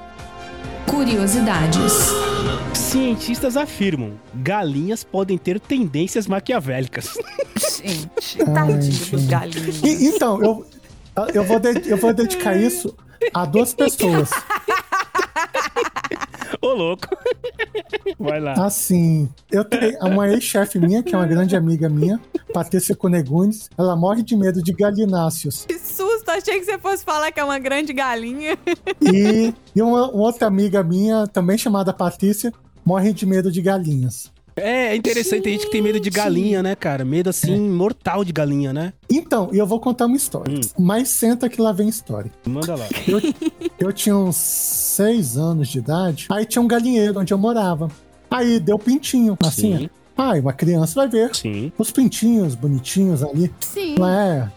Curiosidades. 0.86 1.92
Cientistas 2.74 3.56
afirmam 3.56 4.12
galinhas 4.34 5.02
podem 5.04 5.38
ter 5.38 5.58
tendências 5.58 6.26
maquiavélicas. 6.26 7.14
Gente, 7.56 8.38
tadinho 8.52 8.92
dos. 9.10 9.82
E- 9.82 10.06
então, 10.06 10.42
eu, 10.42 10.66
eu, 11.34 11.44
vou 11.44 11.58
de- 11.58 11.88
eu 11.88 11.96
vou 11.96 12.12
dedicar 12.12 12.56
isso 12.56 12.94
a 13.32 13.44
duas 13.44 13.72
pessoas. 13.74 14.30
Ô, 16.62 16.72
louco. 16.74 17.08
Vai 18.18 18.40
lá. 18.40 18.52
Assim, 18.52 19.28
eu 19.50 19.64
tenho 19.64 19.98
uma 20.00 20.28
ex-chefe 20.28 20.78
minha, 20.78 21.02
que 21.02 21.12
é 21.12 21.18
uma 21.18 21.26
grande 21.26 21.56
amiga 21.56 21.88
minha, 21.88 22.20
Patrícia 22.54 22.94
Conegunes, 22.94 23.68
ela 23.76 23.96
morre 23.96 24.22
de 24.22 24.36
medo 24.36 24.62
de 24.62 24.72
galináceos. 24.72 25.66
Que 25.66 25.78
susto, 25.78 26.30
achei 26.30 26.60
que 26.60 26.64
você 26.64 26.78
fosse 26.78 27.04
falar 27.04 27.32
que 27.32 27.40
é 27.40 27.44
uma 27.44 27.58
grande 27.58 27.92
galinha. 27.92 28.56
E, 29.00 29.52
e 29.74 29.82
uma, 29.82 30.08
uma 30.08 30.22
outra 30.22 30.46
amiga 30.46 30.84
minha, 30.84 31.26
também 31.26 31.58
chamada 31.58 31.92
Patrícia, 31.92 32.52
morre 32.84 33.12
de 33.12 33.26
medo 33.26 33.50
de 33.50 33.60
galinhas. 33.60 34.31
É, 34.56 34.88
é 34.88 34.96
interessante, 34.96 35.42
tem 35.42 35.52
gente 35.54 35.66
que 35.66 35.72
tem 35.72 35.82
medo 35.82 35.98
de 35.98 36.10
galinha, 36.10 36.62
né, 36.62 36.74
cara? 36.74 37.04
Medo 37.04 37.30
assim, 37.30 37.58
mortal 37.70 38.24
de 38.24 38.32
galinha, 38.32 38.72
né? 38.72 38.92
Então, 39.10 39.50
e 39.52 39.58
eu 39.58 39.66
vou 39.66 39.80
contar 39.80 40.06
uma 40.06 40.16
história. 40.16 40.58
Mas 40.78 41.08
senta 41.08 41.48
que 41.48 41.60
lá 41.60 41.72
vem 41.72 41.88
história. 41.88 42.30
Manda 42.46 42.74
lá. 42.74 42.86
Eu, 43.08 43.20
eu 43.78 43.92
tinha 43.92 44.16
uns 44.16 44.36
seis 44.36 45.36
anos 45.36 45.68
de 45.68 45.78
idade, 45.78 46.26
aí 46.30 46.44
tinha 46.44 46.62
um 46.62 46.68
galinheiro 46.68 47.18
onde 47.18 47.32
eu 47.32 47.38
morava. 47.38 47.88
Aí 48.30 48.58
deu 48.60 48.78
pintinho, 48.78 49.36
assim. 49.42 49.78
Sim. 49.78 49.90
Ai, 50.16 50.40
uma 50.40 50.52
criança 50.52 50.94
vai 50.94 51.08
ver 51.08 51.34
Sim. 51.34 51.72
os 51.78 51.90
pintinhos 51.90 52.54
bonitinhos 52.54 53.22
ali. 53.22 53.52
Sim. 53.60 53.96
Não 53.98 54.08
é? 54.08 54.50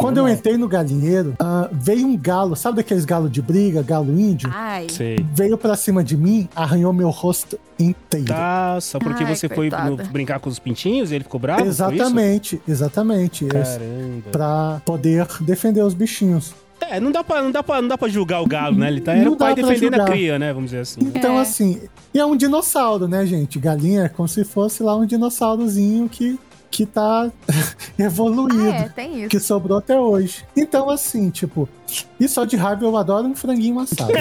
Quando 0.00 0.16
eu 0.16 0.28
entrei 0.28 0.56
no 0.56 0.66
galinheiro, 0.66 1.34
ah, 1.38 1.68
veio 1.70 2.06
um 2.06 2.16
galo, 2.16 2.56
sabe 2.56 2.76
daqueles 2.78 3.04
galos 3.04 3.30
de 3.30 3.42
briga, 3.42 3.82
galo 3.82 4.18
índio? 4.18 4.50
Ai. 4.52 4.86
Sei. 4.88 5.24
Veio 5.34 5.58
pra 5.58 5.76
cima 5.76 6.02
de 6.02 6.16
mim, 6.16 6.48
arranhou 6.56 6.92
meu 6.92 7.10
rosto 7.10 7.58
inteiro. 7.78 8.26
Tá, 8.26 8.78
só 8.80 8.98
porque 8.98 9.24
Ai, 9.24 9.34
você 9.36 9.46
foi 9.48 9.56
coitada. 9.70 10.02
brincar 10.04 10.40
com 10.40 10.48
os 10.48 10.58
pintinhos 10.58 11.12
e 11.12 11.16
ele 11.16 11.24
ficou 11.24 11.38
bravo? 11.38 11.60
foi 11.60 11.68
isso? 11.68 11.82
exatamente, 11.82 12.62
exatamente. 12.66 13.44
Caramba. 13.44 14.30
Pra 14.32 14.82
poder 14.86 15.26
defender 15.42 15.82
os 15.82 15.92
bichinhos. 15.94 16.54
É, 16.80 16.98
não 16.98 17.12
dá, 17.12 17.22
pra, 17.22 17.42
não, 17.42 17.50
dá 17.50 17.62
pra, 17.62 17.82
não 17.82 17.88
dá 17.88 17.98
pra 17.98 18.08
julgar 18.08 18.40
o 18.42 18.46
galo, 18.46 18.76
né? 18.78 18.88
Ele 18.88 19.02
tá, 19.02 19.12
era 19.12 19.24
Não 19.26 19.32
o 19.34 19.36
pai 19.36 19.54
defendendo 19.54 19.94
a 19.94 19.98
julgar. 19.98 20.12
cria, 20.12 20.38
né? 20.38 20.50
Vamos 20.52 20.70
dizer 20.70 20.80
assim. 20.82 21.00
Então, 21.14 21.38
É. 21.38 21.42
assim, 21.42 21.78
e 22.14 22.18
é 22.18 22.24
um 22.24 22.34
dinossauro, 22.34 23.06
né, 23.06 23.26
gente? 23.26 23.58
Galinha 23.58 24.04
é 24.04 24.08
como 24.08 24.26
se 24.26 24.44
fosse 24.44 24.82
lá 24.82 24.96
um 24.96 25.04
dinossaurozinho 25.04 26.08
que, 26.08 26.38
que 26.70 26.86
tá 26.86 27.30
evoluído. 27.98 28.70
Ah, 28.70 28.76
é, 28.76 28.88
tem 28.88 29.20
isso. 29.20 29.28
Que 29.28 29.40
sobrou 29.40 29.78
até 29.78 29.98
hoje. 29.98 30.44
Então, 30.56 30.88
assim, 30.88 31.30
tipo, 31.30 31.68
e 32.18 32.28
só 32.28 32.44
de 32.44 32.56
raiva 32.56 32.84
eu 32.84 32.96
adoro 32.96 33.26
um 33.26 33.34
franguinho 33.34 33.78
assado. 33.80 34.12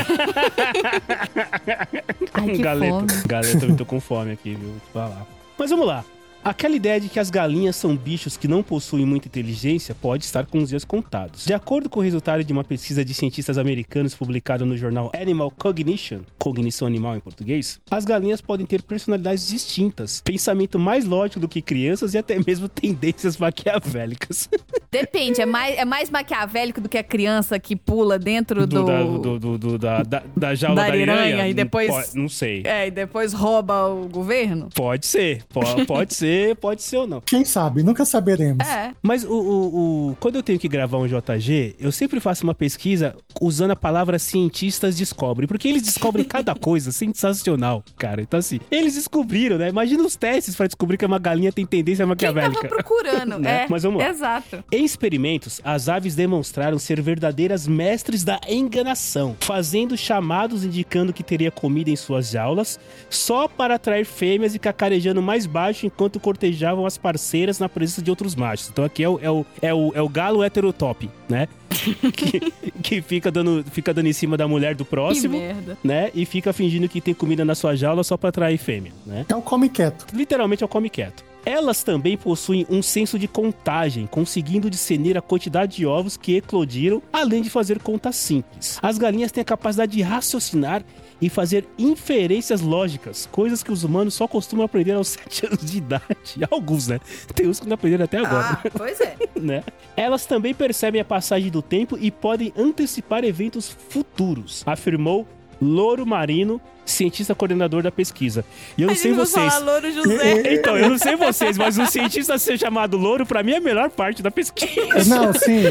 Ai, 2.33 2.49
que 2.49 2.57
Galeta. 2.57 2.93
fome. 2.93 3.07
Galeta, 3.27 3.65
eu 3.65 3.75
tô 3.77 3.85
com 3.85 3.99
fome 3.99 4.31
aqui, 4.31 4.55
viu? 4.55 4.69
Vou 4.69 4.79
te 4.79 4.91
falar. 4.93 5.27
Mas 5.57 5.69
vamos 5.69 5.85
lá. 5.87 6.03
Aquela 6.43 6.75
ideia 6.75 6.99
de 7.01 7.09
que 7.09 7.19
as 7.19 7.29
galinhas 7.29 7.75
são 7.75 7.95
bichos 7.95 8.37
que 8.37 8.47
não 8.47 8.63
possuem 8.63 9.05
muita 9.05 9.27
inteligência 9.27 9.93
pode 9.93 10.23
estar 10.23 10.45
com 10.45 10.57
os 10.59 10.69
dias 10.69 10.85
contados. 10.85 11.45
De 11.45 11.53
acordo 11.53 11.89
com 11.89 11.99
o 11.99 12.03
resultado 12.03 12.43
de 12.43 12.53
uma 12.53 12.63
pesquisa 12.63 13.03
de 13.03 13.13
cientistas 13.13 13.57
americanos 13.57 14.15
publicada 14.15 14.65
no 14.65 14.77
jornal 14.77 15.11
Animal 15.19 15.51
Cognition, 15.51 16.21
cognição 16.37 16.87
animal 16.87 17.15
em 17.15 17.19
português, 17.19 17.79
as 17.91 18.05
galinhas 18.05 18.39
podem 18.41 18.65
ter 18.65 18.81
personalidades 18.81 19.47
distintas, 19.47 20.21
pensamento 20.23 20.79
mais 20.79 21.05
lógico 21.05 21.41
do 21.41 21.47
que 21.47 21.61
crianças 21.61 22.13
e 22.13 22.17
até 22.17 22.39
mesmo 22.45 22.67
tendências 22.69 23.37
maquiavélicas. 23.37 24.49
Depende, 24.91 25.41
é 25.41 25.45
mais, 25.45 25.77
é 25.77 25.85
mais 25.85 26.09
maquiavélico 26.09 26.81
do 26.81 26.89
que 26.89 26.97
a 26.97 27.03
criança 27.03 27.59
que 27.59 27.75
pula 27.75 28.17
dentro 28.17 28.65
do. 28.65 28.79
Do, 28.79 28.85
da, 28.85 29.03
do, 29.03 29.39
do- 29.39 29.57
do- 29.57 29.77
da, 29.77 30.01
da, 30.03 30.23
da 30.35 30.55
jaula 30.55 30.77
Da 30.83 30.87
da, 30.89 31.47
e 31.47 31.53
depois- 31.53 31.89
Pode- 31.89 32.15
não 32.17 32.27
sei. 32.29 32.63
É, 32.65 32.87
e 32.87 32.91
depois 32.91 33.33
rouba 33.33 33.87
o 33.87 34.07
governo? 34.07 34.69
Pode 34.73 35.05
ser. 35.05 35.43
Po- 35.49 35.59
Pode, 35.85 36.13
ser, 36.15 36.28
pode 36.59 36.81
ser 36.81 36.97
ou 36.97 37.07
não. 37.07 37.21
Quem 37.21 37.43
sabe? 37.45 37.83
Nunca 37.83 38.05
saberemos. 38.05 38.67
É. 38.67 38.91
Mas 39.01 39.23
o, 39.23 39.31
o- 39.33 40.09
o- 40.11 40.15
quando 40.19 40.35
eu 40.35 40.43
tenho 40.43 40.59
que 40.59 40.67
gravar 40.67 40.97
um 40.97 41.07
JG, 41.07 41.75
eu 41.79 41.91
sempre 41.91 42.19
faço 42.19 42.43
uma 42.43 42.53
pesquisa 42.55 43.15
usando 43.41 43.71
a 43.71 43.75
palavra 43.75 44.17
cientistas 44.19 44.95
descobrem. 44.97 45.47
Porque 45.47 45.67
eles 45.67 45.81
descobrem 45.81 46.25
cada 46.25 46.53
coisa 46.55 46.91
sensacional, 46.91 47.83
cara. 47.97 48.21
Então, 48.21 48.39
assim, 48.39 48.59
eles 48.71 48.95
descobriram, 48.95 49.57
né? 49.57 49.69
Imagina 49.69 50.03
os 50.03 50.15
testes 50.15 50.55
pra 50.55 50.67
descobrir 50.67 50.97
que 50.97 51.05
uma 51.05 51.19
galinha 51.19 51.51
tem 51.51 51.65
tendência 51.65 52.03
Quem 52.03 52.09
maquiavélica. 52.09 52.61
tava 52.61 52.75
procurando? 52.75 53.39
Né? 53.39 53.63
É, 53.63 53.67
Mas 53.69 53.83
vamos 53.83 54.01
lá. 54.01 54.09
Exato. 54.09 54.63
Em 54.71 54.83
experimentos, 54.83 55.61
as 55.63 55.87
aves 55.87 56.15
demonstraram 56.15 56.77
ser 56.79 57.01
verdadeiras 57.01 57.67
mestres 57.67 58.23
da 58.23 58.39
enganação, 58.49 59.35
fazendo 59.39 59.95
chamados 59.97 60.63
indicando 60.63 61.13
que 61.13 61.23
teria 61.23 61.51
comida 61.51 61.89
em 61.89 61.95
suas 61.95 62.29
jaulas, 62.31 62.79
só 63.09 63.47
para 63.47 63.75
atrair 63.75 64.05
fêmeas 64.05 64.55
e 64.55 64.59
cacarejando 64.59 65.21
mais 65.21 65.45
baixo 65.45 65.85
enquanto 65.85 66.18
cortejavam 66.19 66.85
as 66.85 66.97
parceiras 66.97 67.59
na 67.59 67.69
presença 67.69 68.01
de 68.01 68.09
outros 68.09 68.35
machos. 68.35 68.69
Então 68.69 68.83
aqui 68.83 69.03
é 69.03 69.09
o, 69.09 69.19
é 69.21 69.29
o, 69.29 69.45
é 69.61 69.73
o, 69.73 69.91
é 69.95 70.01
o 70.01 70.09
galo 70.09 70.43
heterotop, 70.43 71.09
né? 71.27 71.47
que, 72.13 72.51
que 72.81 73.01
fica, 73.01 73.31
dando, 73.31 73.63
fica 73.71 73.93
dando 73.93 74.07
em 74.07 74.13
cima 74.13 74.35
da 74.35 74.47
mulher 74.47 74.75
do 74.75 74.83
próximo, 74.83 75.39
né? 75.83 76.11
E 76.13 76.25
fica 76.25 76.51
fingindo 76.51 76.89
que 76.89 76.99
tem 76.99 77.13
comida 77.13 77.45
na 77.45 77.55
sua 77.55 77.75
jaula 77.75 78.03
só 78.03 78.17
para 78.17 78.29
atrair 78.29 78.57
fêmea, 78.57 78.91
né? 79.05 79.25
É 79.29 79.35
o 79.35 79.41
come 79.41 79.69
quieto. 79.69 80.05
literalmente 80.13 80.63
é 80.63 80.65
o 80.65 80.69
come 80.69 80.89
quieto. 80.89 81.28
Elas 81.45 81.83
também 81.83 82.17
possuem 82.17 82.65
um 82.69 82.81
senso 82.81 83.17
de 83.17 83.27
contagem, 83.27 84.05
conseguindo 84.07 84.69
discernir 84.69 85.17
a 85.17 85.21
quantidade 85.21 85.77
de 85.77 85.85
ovos 85.85 86.17
que 86.17 86.35
eclodiram, 86.37 87.01
além 87.11 87.41
de 87.41 87.49
fazer 87.49 87.79
contas 87.79 88.15
simples. 88.15 88.77
As 88.81 88.97
galinhas 88.97 89.31
têm 89.31 89.41
a 89.41 89.45
capacidade 89.45 89.91
de 89.93 90.01
raciocinar 90.01 90.83
e 91.21 91.29
fazer 91.29 91.67
inferências 91.77 92.61
lógicas, 92.61 93.27
coisas 93.31 93.61
que 93.61 93.71
os 93.71 93.83
humanos 93.83 94.13
só 94.13 94.27
costumam 94.27 94.65
aprender 94.65 94.93
aos 94.93 95.09
7 95.19 95.47
anos 95.47 95.65
de 95.71 95.77
idade. 95.77 96.37
Alguns, 96.49 96.87
né? 96.87 96.99
Tem 97.33 97.47
uns 97.47 97.59
que 97.59 97.67
não 97.67 97.75
aprenderam 97.75 98.05
até 98.05 98.17
agora 98.19 98.59
Ah, 98.63 98.69
pois 98.77 98.99
é. 99.01 99.17
né? 99.39 99.63
Elas 99.97 100.25
também 100.25 100.53
percebem 100.53 101.01
a 101.01 101.05
passagem 101.05 101.49
do 101.49 101.61
tempo 101.61 101.97
e 101.99 102.09
podem 102.11 102.53
antecipar 102.57 103.23
eventos 103.23 103.69
futuros, 103.89 104.63
afirmou 104.65 105.27
Louro 105.61 106.05
Marino, 106.05 106.59
cientista 106.85 107.35
coordenador 107.35 107.83
da 107.83 107.91
pesquisa. 107.91 108.43
E 108.77 108.81
eu 108.81 108.87
não 108.87 108.93
A 108.93 108.97
sei 108.97 109.13
vocês. 109.13 109.53
falar 109.53 109.65
Louro 109.73 109.91
José. 109.91 110.43
Então, 110.59 110.77
eu 110.77 110.89
não 110.89 110.97
sei 110.97 111.15
vocês, 111.15 111.57
mas 111.57 111.77
um 111.77 111.85
cientista 111.85 112.37
ser 112.37 112.57
chamado 112.57 112.97
Louro, 112.97 113.25
pra 113.25 113.43
mim, 113.43 113.51
é 113.51 113.57
a 113.57 113.61
melhor 113.61 113.89
parte 113.89 114.23
da 114.23 114.31
pesquisa. 114.31 114.69
Não, 115.07 115.33
sim. 115.33 115.63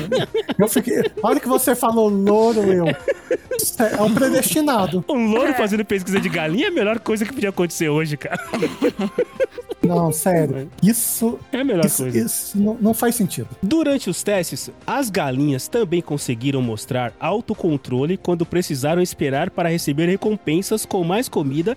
Eu 0.58 0.68
fiquei. 0.68 0.98
A 1.22 1.26
hora 1.28 1.40
que 1.40 1.48
você 1.48 1.74
falou 1.74 2.08
louro, 2.08 2.60
eu. 2.72 2.86
É 2.86 4.02
um 4.02 4.14
predestinado. 4.14 5.04
Um 5.08 5.26
louro 5.30 5.52
fazendo 5.54 5.84
pesquisa 5.84 6.20
de 6.20 6.28
galinha 6.28 6.66
é 6.66 6.68
a 6.68 6.72
melhor 6.72 6.98
coisa 7.00 7.24
que 7.24 7.32
podia 7.32 7.48
acontecer 7.50 7.88
hoje, 7.88 8.16
cara. 8.16 8.38
Não, 9.82 10.10
sério. 10.12 10.68
Isso. 10.82 11.38
É 11.52 11.60
a 11.60 11.64
melhor 11.64 11.84
Isso, 11.84 12.02
coisa. 12.02 12.18
isso 12.18 12.58
não, 12.58 12.76
não 12.80 12.92
faz 12.92 13.14
sentido. 13.14 13.48
Durante 13.62 14.10
os 14.10 14.24
testes, 14.24 14.70
as 14.84 15.08
galinhas 15.08 15.68
também 15.68 16.02
conseguiram 16.02 16.60
mostrar 16.60 17.12
autocontrole 17.20 18.16
quando 18.16 18.44
precisaram 18.44 19.00
esperar 19.00 19.50
para 19.50 19.70
receber 19.78 20.06
recompensas 20.06 20.84
com 20.84 21.02
mais 21.04 21.28
comida 21.28 21.76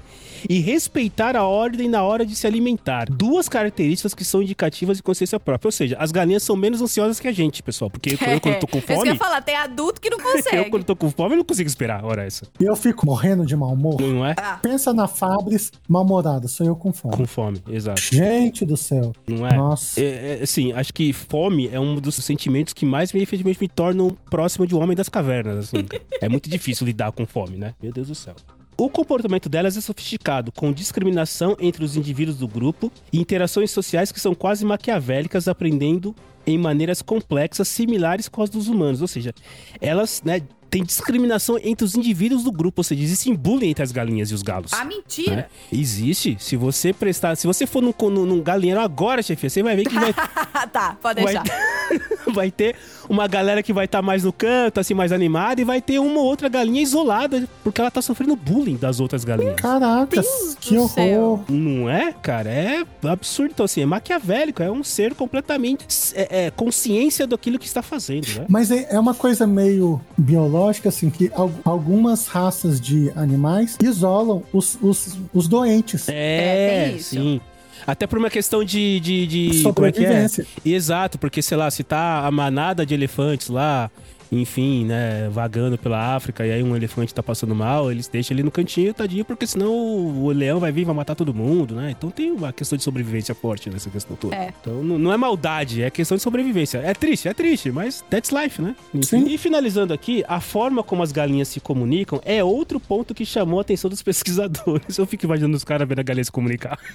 e 0.49 0.59
respeitar 0.59 1.35
a 1.35 1.45
ordem 1.45 1.87
na 1.87 2.03
hora 2.03 2.25
de 2.25 2.35
se 2.35 2.47
alimentar. 2.47 3.05
Duas 3.09 3.47
características 3.47 4.13
que 4.13 4.25
são 4.25 4.41
indicativas 4.41 4.97
de 4.97 5.03
consciência 5.03 5.39
própria. 5.39 5.67
Ou 5.67 5.71
seja, 5.71 5.95
as 5.99 6.11
galinhas 6.11 6.43
são 6.43 6.55
menos 6.55 6.81
ansiosas 6.81 7.19
que 7.19 7.27
a 7.27 7.31
gente, 7.31 7.61
pessoal. 7.61 7.89
Porque 7.89 8.13
eu, 8.13 8.41
quando 8.41 8.59
tô 8.59 8.67
com 8.67 8.77
É, 8.77 8.79
Isso 8.79 8.87
que 8.87 8.93
eu 8.93 8.97
fome, 8.97 9.09
ia 9.09 9.15
falar, 9.15 9.41
tem 9.41 9.55
adulto 9.55 10.01
que 10.01 10.09
não 10.09 10.17
eu, 10.19 10.23
consegue. 10.23 10.69
quando 10.69 10.83
tô 10.83 10.95
com 10.95 11.09
fome, 11.11 11.33
eu 11.33 11.37
não 11.37 11.45
consigo 11.45 11.67
esperar 11.67 12.03
a 12.03 12.07
hora 12.07 12.25
essa. 12.25 12.45
Eu 12.59 12.75
fico 12.75 13.05
morrendo 13.05 13.45
de 13.45 13.55
mau 13.55 13.73
humor. 13.73 14.01
Não 14.01 14.25
é? 14.25 14.35
Pensa 14.61 14.93
na 14.93 15.07
Fabris 15.07 15.71
mal-humorada, 15.87 16.47
sou 16.47 16.65
eu 16.65 16.75
com 16.75 16.91
fome. 16.91 17.15
Com 17.15 17.25
fome, 17.25 17.61
exato. 17.69 18.01
Gente 18.01 18.65
do 18.65 18.75
céu. 18.75 19.13
Não 19.27 19.45
é? 19.47 19.55
Nossa. 19.55 19.99
É, 20.01 20.39
é, 20.39 20.43
assim, 20.43 20.71
acho 20.73 20.93
que 20.93 21.13
fome 21.13 21.69
é 21.71 21.79
um 21.79 21.95
dos 21.95 22.15
sentimentos 22.15 22.73
que 22.73 22.85
mais 22.85 23.13
me, 23.13 23.21
efetivamente 23.21 23.59
me 23.61 23.67
tornam 23.67 24.15
próximo 24.29 24.65
de 24.65 24.75
um 24.75 24.81
homem 24.81 24.95
das 24.95 25.09
cavernas. 25.09 25.65
assim. 25.65 25.85
é 26.21 26.27
muito 26.27 26.49
difícil 26.49 26.85
lidar 26.85 27.11
com 27.11 27.25
fome, 27.25 27.57
né? 27.57 27.73
Meu 27.81 27.90
Deus 27.91 28.07
do 28.07 28.15
céu. 28.15 28.35
O 28.77 28.89
comportamento 28.89 29.47
delas 29.47 29.77
é 29.77 29.81
sofisticado, 29.81 30.51
com 30.51 30.71
discriminação 30.71 31.55
entre 31.59 31.83
os 31.83 31.95
indivíduos 31.95 32.37
do 32.37 32.47
grupo 32.47 32.91
e 33.13 33.19
interações 33.19 33.69
sociais 33.69 34.11
que 34.11 34.19
são 34.19 34.33
quase 34.33 34.65
maquiavélicas, 34.65 35.47
aprendendo 35.47 36.15
em 36.45 36.57
maneiras 36.57 37.01
complexas 37.01 37.67
similares 37.67 38.27
com 38.27 38.41
as 38.41 38.49
dos 38.49 38.67
humanos. 38.67 39.01
Ou 39.01 39.07
seja, 39.07 39.33
elas, 39.79 40.21
né, 40.23 40.41
têm 40.71 40.83
discriminação 40.83 41.59
entre 41.61 41.83
os 41.83 41.95
indivíduos 41.95 42.45
do 42.45 42.51
grupo, 42.51 42.79
ou 42.79 42.83
seja, 42.83 43.03
existe 43.03 43.31
bullying 43.35 43.69
entre 43.69 43.83
as 43.83 43.91
galinhas 43.91 44.31
e 44.31 44.33
os 44.33 44.41
galos. 44.41 44.71
Ah, 44.71 44.85
mentira. 44.85 45.35
né? 45.35 45.45
Existe. 45.71 46.37
Se 46.39 46.55
você 46.55 46.93
prestar, 46.93 47.35
se 47.35 47.45
você 47.45 47.67
for 47.67 47.83
num, 47.83 47.93
num, 48.09 48.25
num 48.25 48.41
galinheiro 48.41 48.79
agora, 48.79 49.21
chefia, 49.21 49.49
você 49.49 49.61
vai 49.61 49.75
ver 49.75 49.83
que 49.83 49.93
vai, 49.93 50.13
tá, 50.71 50.97
pode 51.01 51.21
vai, 51.21 51.33
deixar. 51.33 51.43
vai 52.33 52.49
ter 52.49 52.77
uma 53.09 53.27
galera 53.27 53.61
que 53.61 53.73
vai 53.73 53.83
estar 53.83 54.01
mais 54.01 54.23
no 54.23 54.31
canto, 54.31 54.79
assim, 54.79 54.93
mais 54.93 55.11
animada, 55.11 55.59
e 55.59 55.65
vai 55.65 55.81
ter 55.81 55.99
uma 55.99 56.21
ou 56.21 56.25
outra 56.25 56.47
galinha 56.47 56.81
isolada, 56.81 57.45
porque 57.65 57.81
ela 57.81 57.91
tá 57.91 58.01
sofrendo 58.01 58.37
bullying 58.37 58.77
das 58.77 59.01
outras 59.01 59.25
galinhas. 59.25 59.55
Caracas, 59.55 60.25
Deus 60.25 60.55
que 60.57 60.77
horror. 60.77 60.89
céu. 60.89 61.43
Não 61.49 61.89
é, 61.89 62.13
cara? 62.13 62.49
É 62.49 62.83
absurdo. 63.03 63.51
Então, 63.51 63.65
assim, 63.65 63.81
é 63.81 63.85
maquiavélico, 63.85 64.63
é 64.63 64.71
um 64.71 64.85
ser 64.85 65.13
completamente 65.15 65.85
é, 66.31 66.45
é, 66.45 66.51
consciência 66.51 67.27
daquilo 67.27 67.59
que 67.59 67.65
está 67.65 67.81
fazendo, 67.81 68.27
né? 68.35 68.45
Mas 68.47 68.71
é, 68.71 68.87
é 68.89 68.99
uma 68.99 69.13
coisa 69.13 69.45
meio 69.45 69.99
biológica, 70.17 70.89
assim, 70.89 71.09
que 71.09 71.29
al- 71.35 71.51
algumas 71.65 72.27
raças 72.27 72.79
de 72.79 73.11
animais 73.15 73.77
isolam 73.83 74.43
os, 74.53 74.77
os, 74.81 75.17
os 75.33 75.47
doentes. 75.47 76.07
É, 76.09 76.93
isso. 76.95 77.09
sim. 77.15 77.41
Até 77.85 78.05
por 78.05 78.19
uma 78.19 78.29
questão 78.29 78.63
de. 78.63 78.99
de, 78.99 79.25
de 79.27 79.63
como 79.73 79.85
é 79.87 79.91
que 79.91 79.99
é? 79.99 80.03
Sobrevivência. 80.03 80.45
Exato, 80.63 81.17
porque, 81.17 81.41
sei 81.41 81.57
lá, 81.57 81.69
se 81.71 81.83
tá 81.83 82.25
a 82.27 82.29
manada 82.31 82.85
de 82.85 82.93
elefantes 82.93 83.49
lá, 83.49 83.89
enfim, 84.31 84.85
né, 84.85 85.29
vagando 85.29 85.77
pela 85.77 86.15
África, 86.15 86.45
e 86.45 86.51
aí 86.51 86.63
um 86.63 86.75
elefante 86.75 87.13
tá 87.13 87.21
passando 87.21 87.53
mal, 87.53 87.91
eles 87.91 88.07
deixam 88.07 88.33
ele 88.33 88.43
no 88.43 88.51
cantinho, 88.51 88.93
tadinho, 88.93 89.25
porque 89.25 89.45
senão 89.45 89.71
o 89.71 90.29
leão 90.29 90.59
vai 90.59 90.71
vir 90.71 90.81
e 90.81 90.85
vai 90.85 90.95
matar 90.95 91.15
todo 91.15 91.33
mundo, 91.33 91.75
né? 91.75 91.91
Então 91.91 92.09
tem 92.09 92.31
uma 92.31 92.53
questão 92.53 92.77
de 92.77 92.83
sobrevivência 92.83 93.35
forte 93.35 93.69
nessa 93.69 93.89
questão 93.89 94.15
toda. 94.15 94.35
É. 94.35 94.53
Então 94.61 94.83
não, 94.83 94.97
não 94.97 95.11
é 95.11 95.17
maldade, 95.17 95.83
é 95.83 95.89
questão 95.89 96.15
de 96.15 96.23
sobrevivência. 96.23 96.77
É 96.77 96.93
triste, 96.93 97.27
é 97.27 97.33
triste, 97.33 97.71
mas 97.71 98.03
that's 98.09 98.31
life, 98.31 98.61
né? 98.61 98.75
Sim. 99.01 99.25
E 99.27 99.37
finalizando 99.37 99.93
aqui, 99.93 100.23
a 100.27 100.39
forma 100.39 100.81
como 100.81 101.03
as 101.03 101.11
galinhas 101.11 101.49
se 101.49 101.59
comunicam 101.59 102.21
é 102.23 102.41
outro 102.43 102.79
ponto 102.79 103.13
que 103.13 103.25
chamou 103.25 103.59
a 103.59 103.61
atenção 103.63 103.89
dos 103.89 104.01
pesquisadores. 104.03 104.97
Eu 104.97 105.05
fico 105.05 105.25
imaginando 105.25 105.57
os 105.57 105.63
caras 105.63 105.87
vendo 105.87 105.99
a 105.99 106.03
galinha 106.03 106.23
se 106.23 106.31
comunicar. 106.31 106.79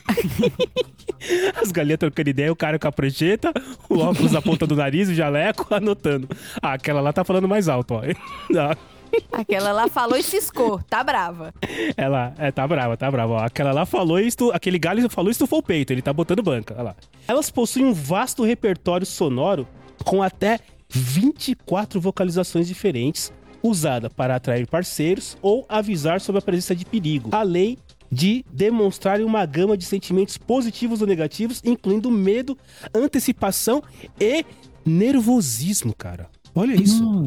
As 1.61 1.73
galinhas 1.73 1.99
trocando 1.99 2.31
ideia, 2.31 2.53
o 2.53 2.57
cara 2.57 2.79
com 2.79 2.87
a 2.87 2.93
prancheta, 2.93 3.53
o 3.89 3.99
óculos 3.99 4.33
na 4.33 4.41
ponta 4.43 4.67
do 4.67 4.77
nariz, 4.77 5.09
o 5.09 5.15
jaleco, 5.15 5.67
anotando. 5.75 6.29
Ah, 6.63 6.75
aquela 6.75 7.01
lá 7.01 7.13
tá 7.13 7.25
falando 7.27 7.49
mais 7.49 7.69
alto, 7.69 7.95
ó. 7.95 8.03
Aquela 9.33 9.73
lá 9.73 9.89
falou 9.89 10.17
e 10.17 10.23
ciscou, 10.23 10.81
tá 10.89 11.03
brava. 11.03 11.55
Ela, 11.97 12.35
é, 12.39 12.51
tá 12.51 12.67
brava, 12.67 12.97
tá 12.97 13.11
brava. 13.11 13.33
Ó. 13.35 13.39
Aquela 13.39 13.73
lá 13.73 13.87
falou 13.87 14.21
e 14.21 14.27
estu... 14.27 14.51
aquele 14.53 14.79
galho 14.79 15.09
falou 15.09 15.31
e 15.31 15.33
estufou 15.33 15.61
o 15.61 15.63
peito, 15.63 15.93
ele 15.93 16.03
tá 16.03 16.13
botando 16.13 16.43
banca, 16.43 16.75
olha 16.75 16.83
lá. 16.83 16.97
Elas 17.27 17.51
possuem 17.51 17.87
um 17.87 17.93
vasto 17.93 18.45
repertório 18.45 19.07
sonoro 19.07 19.67
com 20.05 20.23
até 20.23 20.59
24 20.89 22.01
vocalizações 22.01 22.69
diferentes, 22.69 23.33
usada 23.63 24.11
para 24.11 24.37
atrair 24.37 24.67
parceiros 24.67 25.37
ou 25.43 25.65
avisar 25.69 26.21
sobre 26.21 26.39
a 26.39 26.43
presença 26.43 26.75
de 26.75 26.85
perigo, 26.85 27.31
além 27.33 27.79
de 28.11 28.45
demonstrarem 28.53 29.27
uma 29.27 29.45
gama 29.45 29.77
de 29.77 29.85
sentimentos 29.85 30.39
positivos 30.39 31.01
ou 31.01 31.07
negativos, 31.07 31.61
incluindo 31.65 32.11
medo, 32.11 32.57
antecipação 32.95 33.83
e 34.21 34.45
nervosismo, 34.85 35.93
cara. 35.93 36.29
Olha 36.59 36.75
isso. 36.75 37.05
Hum, 37.05 37.27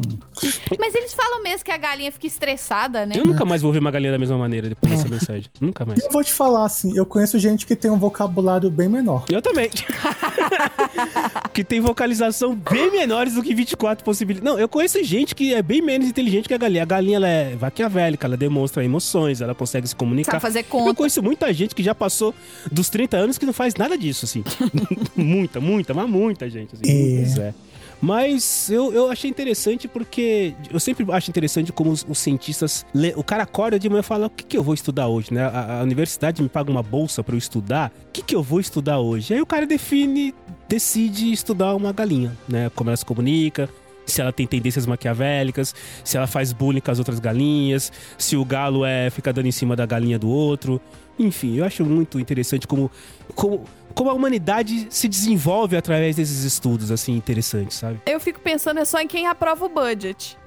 Mas 0.78 0.92
eles 0.92 1.14
falam 1.14 1.40
mesmo 1.40 1.64
que 1.64 1.70
a 1.70 1.76
galinha 1.76 2.10
fica 2.10 2.26
estressada, 2.26 3.06
né? 3.06 3.14
Eu 3.16 3.24
nunca 3.24 3.44
mais 3.44 3.62
vou 3.62 3.72
ver 3.72 3.78
uma 3.78 3.90
galinha 3.92 4.10
da 4.10 4.18
mesma 4.18 4.36
maneira 4.36 4.68
depois 4.68 4.92
dessa 4.92 5.08
mensagem. 5.08 5.44
Nunca 5.60 5.86
mais. 5.86 6.02
eu 6.02 6.10
vou 6.10 6.24
te 6.24 6.32
falar 6.32 6.64
assim, 6.64 6.96
eu 6.96 7.06
conheço 7.06 7.38
gente 7.38 7.64
que 7.64 7.76
tem 7.76 7.90
um 7.92 7.96
vocabulário 7.98 8.68
bem 8.68 8.88
menor. 8.88 9.24
Eu 9.30 9.40
também. 9.40 9.70
que 11.54 11.62
tem 11.62 11.80
vocalização 11.80 12.54
bem 12.56 12.90
menores 12.90 13.34
do 13.34 13.42
que 13.42 13.54
24 13.54 14.04
possibilidades. 14.04 14.52
Não, 14.52 14.58
eu 14.58 14.68
conheço 14.68 15.02
gente 15.04 15.34
que 15.34 15.54
é 15.54 15.62
bem 15.62 15.80
menos 15.80 16.08
inteligente 16.08 16.48
que 16.48 16.54
a 16.54 16.58
galinha. 16.58 16.82
A 16.82 16.86
galinha 16.86 17.16
ela 17.16 17.28
é 17.28 17.54
maquiavélica, 17.54 18.26
ela 18.26 18.36
demonstra 18.36 18.84
emoções, 18.84 19.40
ela 19.40 19.54
consegue 19.54 19.86
se 19.86 19.94
comunicar. 19.94 20.32
Sabe 20.32 20.42
fazer 20.42 20.60
Eu 20.60 20.64
conta. 20.64 20.94
conheço 20.94 21.22
muita 21.22 21.52
gente 21.52 21.74
que 21.74 21.82
já 21.82 21.94
passou 21.94 22.34
dos 22.70 22.88
30 22.90 23.16
anos 23.16 23.38
que 23.38 23.46
não 23.46 23.52
faz 23.52 23.74
nada 23.76 23.96
disso, 23.96 24.24
assim. 24.24 24.42
muita, 25.16 25.60
muita, 25.60 25.94
mas 25.94 26.08
muita 26.10 26.50
gente, 26.50 26.74
assim. 26.74 26.82
É. 26.90 27.16
Pois 27.22 27.38
é. 27.38 27.54
Mas 28.00 28.70
eu, 28.70 28.92
eu 28.92 29.10
achei 29.10 29.28
interessante 29.28 29.86
porque 29.86 30.54
eu 30.72 30.80
sempre 30.80 31.04
acho 31.12 31.30
interessante 31.30 31.72
como 31.72 31.90
os, 31.90 32.04
os 32.08 32.18
cientistas. 32.18 32.86
lê- 32.94 33.12
o 33.16 33.22
cara 33.22 33.42
acorda 33.42 33.78
de 33.78 33.88
manhã 33.88 34.00
e 34.00 34.04
fala: 34.04 34.26
o 34.26 34.30
que, 34.30 34.44
que 34.44 34.56
eu 34.56 34.62
vou 34.62 34.74
estudar 34.74 35.06
hoje? 35.08 35.32
Né? 35.34 35.42
A, 35.42 35.80
a 35.80 35.82
universidade 35.82 36.42
me 36.42 36.48
paga 36.48 36.70
uma 36.70 36.82
bolsa 36.82 37.22
pra 37.22 37.34
eu 37.34 37.38
estudar. 37.38 37.92
O 38.08 38.12
que, 38.12 38.22
que 38.22 38.34
eu 38.34 38.42
vou 38.42 38.58
estudar 38.58 38.98
hoje? 38.98 39.34
Aí 39.34 39.40
o 39.40 39.46
cara 39.46 39.66
define, 39.66 40.34
decide 40.68 41.30
estudar 41.30 41.74
uma 41.74 41.92
galinha, 41.92 42.36
né? 42.48 42.70
Como 42.74 42.88
ela 42.88 42.96
se 42.96 43.04
comunica, 43.04 43.68
se 44.06 44.20
ela 44.20 44.32
tem 44.32 44.46
tendências 44.46 44.86
maquiavélicas, 44.86 45.74
se 46.02 46.16
ela 46.16 46.26
faz 46.26 46.52
bullying 46.52 46.80
com 46.80 46.90
as 46.90 46.98
outras 46.98 47.20
galinhas, 47.20 47.92
se 48.16 48.36
o 48.36 48.44
galo 48.44 48.84
é 48.84 49.10
fica 49.10 49.32
dando 49.32 49.46
em 49.46 49.52
cima 49.52 49.76
da 49.76 49.84
galinha 49.84 50.18
do 50.18 50.28
outro. 50.28 50.80
Enfim, 51.18 51.56
eu 51.56 51.64
acho 51.66 51.84
muito 51.84 52.18
interessante 52.18 52.66
como, 52.66 52.90
como, 53.34 53.64
como 53.94 54.10
a 54.10 54.14
humanidade 54.14 54.86
se 54.90 55.08
desenvolve 55.08 55.76
através 55.76 56.16
desses 56.16 56.44
estudos, 56.44 56.90
assim, 56.90 57.12
interessantes, 57.16 57.78
sabe? 57.78 58.00
Eu 58.06 58.20
fico 58.20 58.40
pensando 58.40 58.80
é 58.80 58.84
só 58.84 59.00
em 59.00 59.06
quem 59.06 59.26
aprova 59.26 59.64
o 59.64 59.68
budget. 59.68 60.36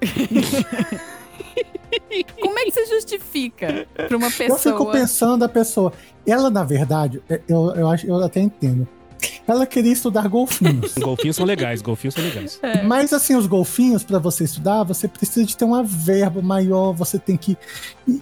Como 2.40 2.58
é 2.58 2.64
que 2.64 2.72
você 2.72 2.86
justifica 2.86 3.86
pra 3.94 4.16
uma 4.16 4.30
pessoa? 4.30 4.58
Eu 4.58 4.58
fico 4.58 4.90
pensando 4.90 5.44
a 5.44 5.48
pessoa. 5.48 5.92
Ela, 6.26 6.50
na 6.50 6.64
verdade, 6.64 7.22
é, 7.28 7.40
eu, 7.48 7.72
eu, 7.74 7.88
acho, 7.88 8.06
eu 8.06 8.22
até 8.22 8.40
entendo. 8.40 8.86
Ela 9.46 9.66
queria 9.66 9.92
estudar 9.92 10.26
golfinhos. 10.28 10.94
Golfinhos 10.98 11.36
são 11.36 11.44
legais, 11.44 11.82
golfinhos 11.82 12.14
são 12.14 12.24
legais. 12.24 12.58
Mas 12.86 13.12
assim, 13.12 13.36
os 13.36 13.46
golfinhos, 13.46 14.02
para 14.02 14.18
você 14.18 14.44
estudar, 14.44 14.82
você 14.84 15.06
precisa 15.06 15.44
de 15.44 15.56
ter 15.56 15.64
uma 15.64 15.82
verba 15.82 16.40
maior, 16.40 16.92
você 16.92 17.18
tem 17.18 17.36
que 17.36 17.56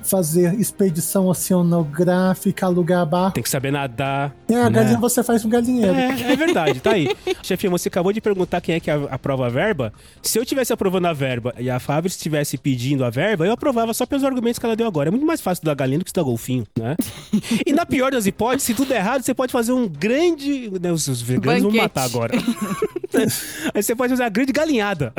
fazer 0.03 0.55
expedição 0.61 1.29
oceanográfica, 1.29 2.67
alugar 2.67 3.05
barco. 3.07 3.35
Tem 3.35 3.43
que 3.43 3.49
saber 3.51 3.71
nadar. 3.71 4.35
É, 4.49 4.55
a 4.55 4.65
né? 4.65 4.71
galinha 4.71 4.99
você 4.99 5.23
faz 5.23 5.45
um 5.45 5.49
galinheiro. 5.49 5.95
É, 5.95 6.33
é 6.33 6.37
verdade, 6.37 6.81
tá 6.81 6.93
aí. 6.93 7.09
Chefinha, 7.43 7.71
você 7.71 7.89
acabou 7.89 8.13
de 8.13 8.21
perguntar 8.21 8.61
quem 8.61 8.75
é 8.75 8.81
que 8.81 8.91
a- 8.91 9.09
aprova 9.11 9.47
a 9.47 9.49
verba. 9.49 9.93
Se 10.23 10.39
eu 10.39 10.45
tivesse 10.45 10.73
aprovando 10.73 11.07
a 11.07 11.13
verba 11.13 11.55
e 11.59 11.71
a 11.71 11.79
Fábio 11.79 12.09
estivesse 12.09 12.57
pedindo 12.59 13.05
a 13.05 13.11
verba, 13.11 13.47
eu 13.47 13.53
aprovava 13.53 13.93
só 13.95 14.07
pelos 14.07 14.25
argumentos 14.25 14.59
que 14.59 14.67
ela 14.67 14.77
deu 14.77 14.87
agora. 14.87 15.09
É 15.09 15.11
muito 15.11 15.27
mais 15.27 15.41
fácil 15.41 15.61
estudar 15.61 15.75
galinha 15.75 15.99
do 15.99 16.05
que 16.05 16.09
estudar 16.11 16.25
golfinho, 16.25 16.65
né? 16.79 16.97
E 17.67 17.73
na 17.73 17.85
pior 17.87 18.11
das 18.13 18.27
hipóteses, 18.27 18.63
se 18.65 18.75
tudo 18.75 18.89
der 18.89 18.97
errado, 18.97 19.23
você 19.23 19.35
pode 19.35 19.53
fazer 19.53 19.73
um 19.73 19.89
grande. 19.89 20.71
né, 20.81 20.91
os, 20.93 21.09
os 21.13 21.23
veganos 21.23 21.63
vão 21.63 21.71
me 21.71 21.79
Banquete. 21.79 21.83
matar 21.83 22.05
agora. 22.05 22.33
Aí 23.75 23.83
você 23.83 23.95
pode 23.95 24.11
fazer 24.11 24.23
uma 24.23 24.29
grande 24.31 24.53
galinhada. 24.53 25.13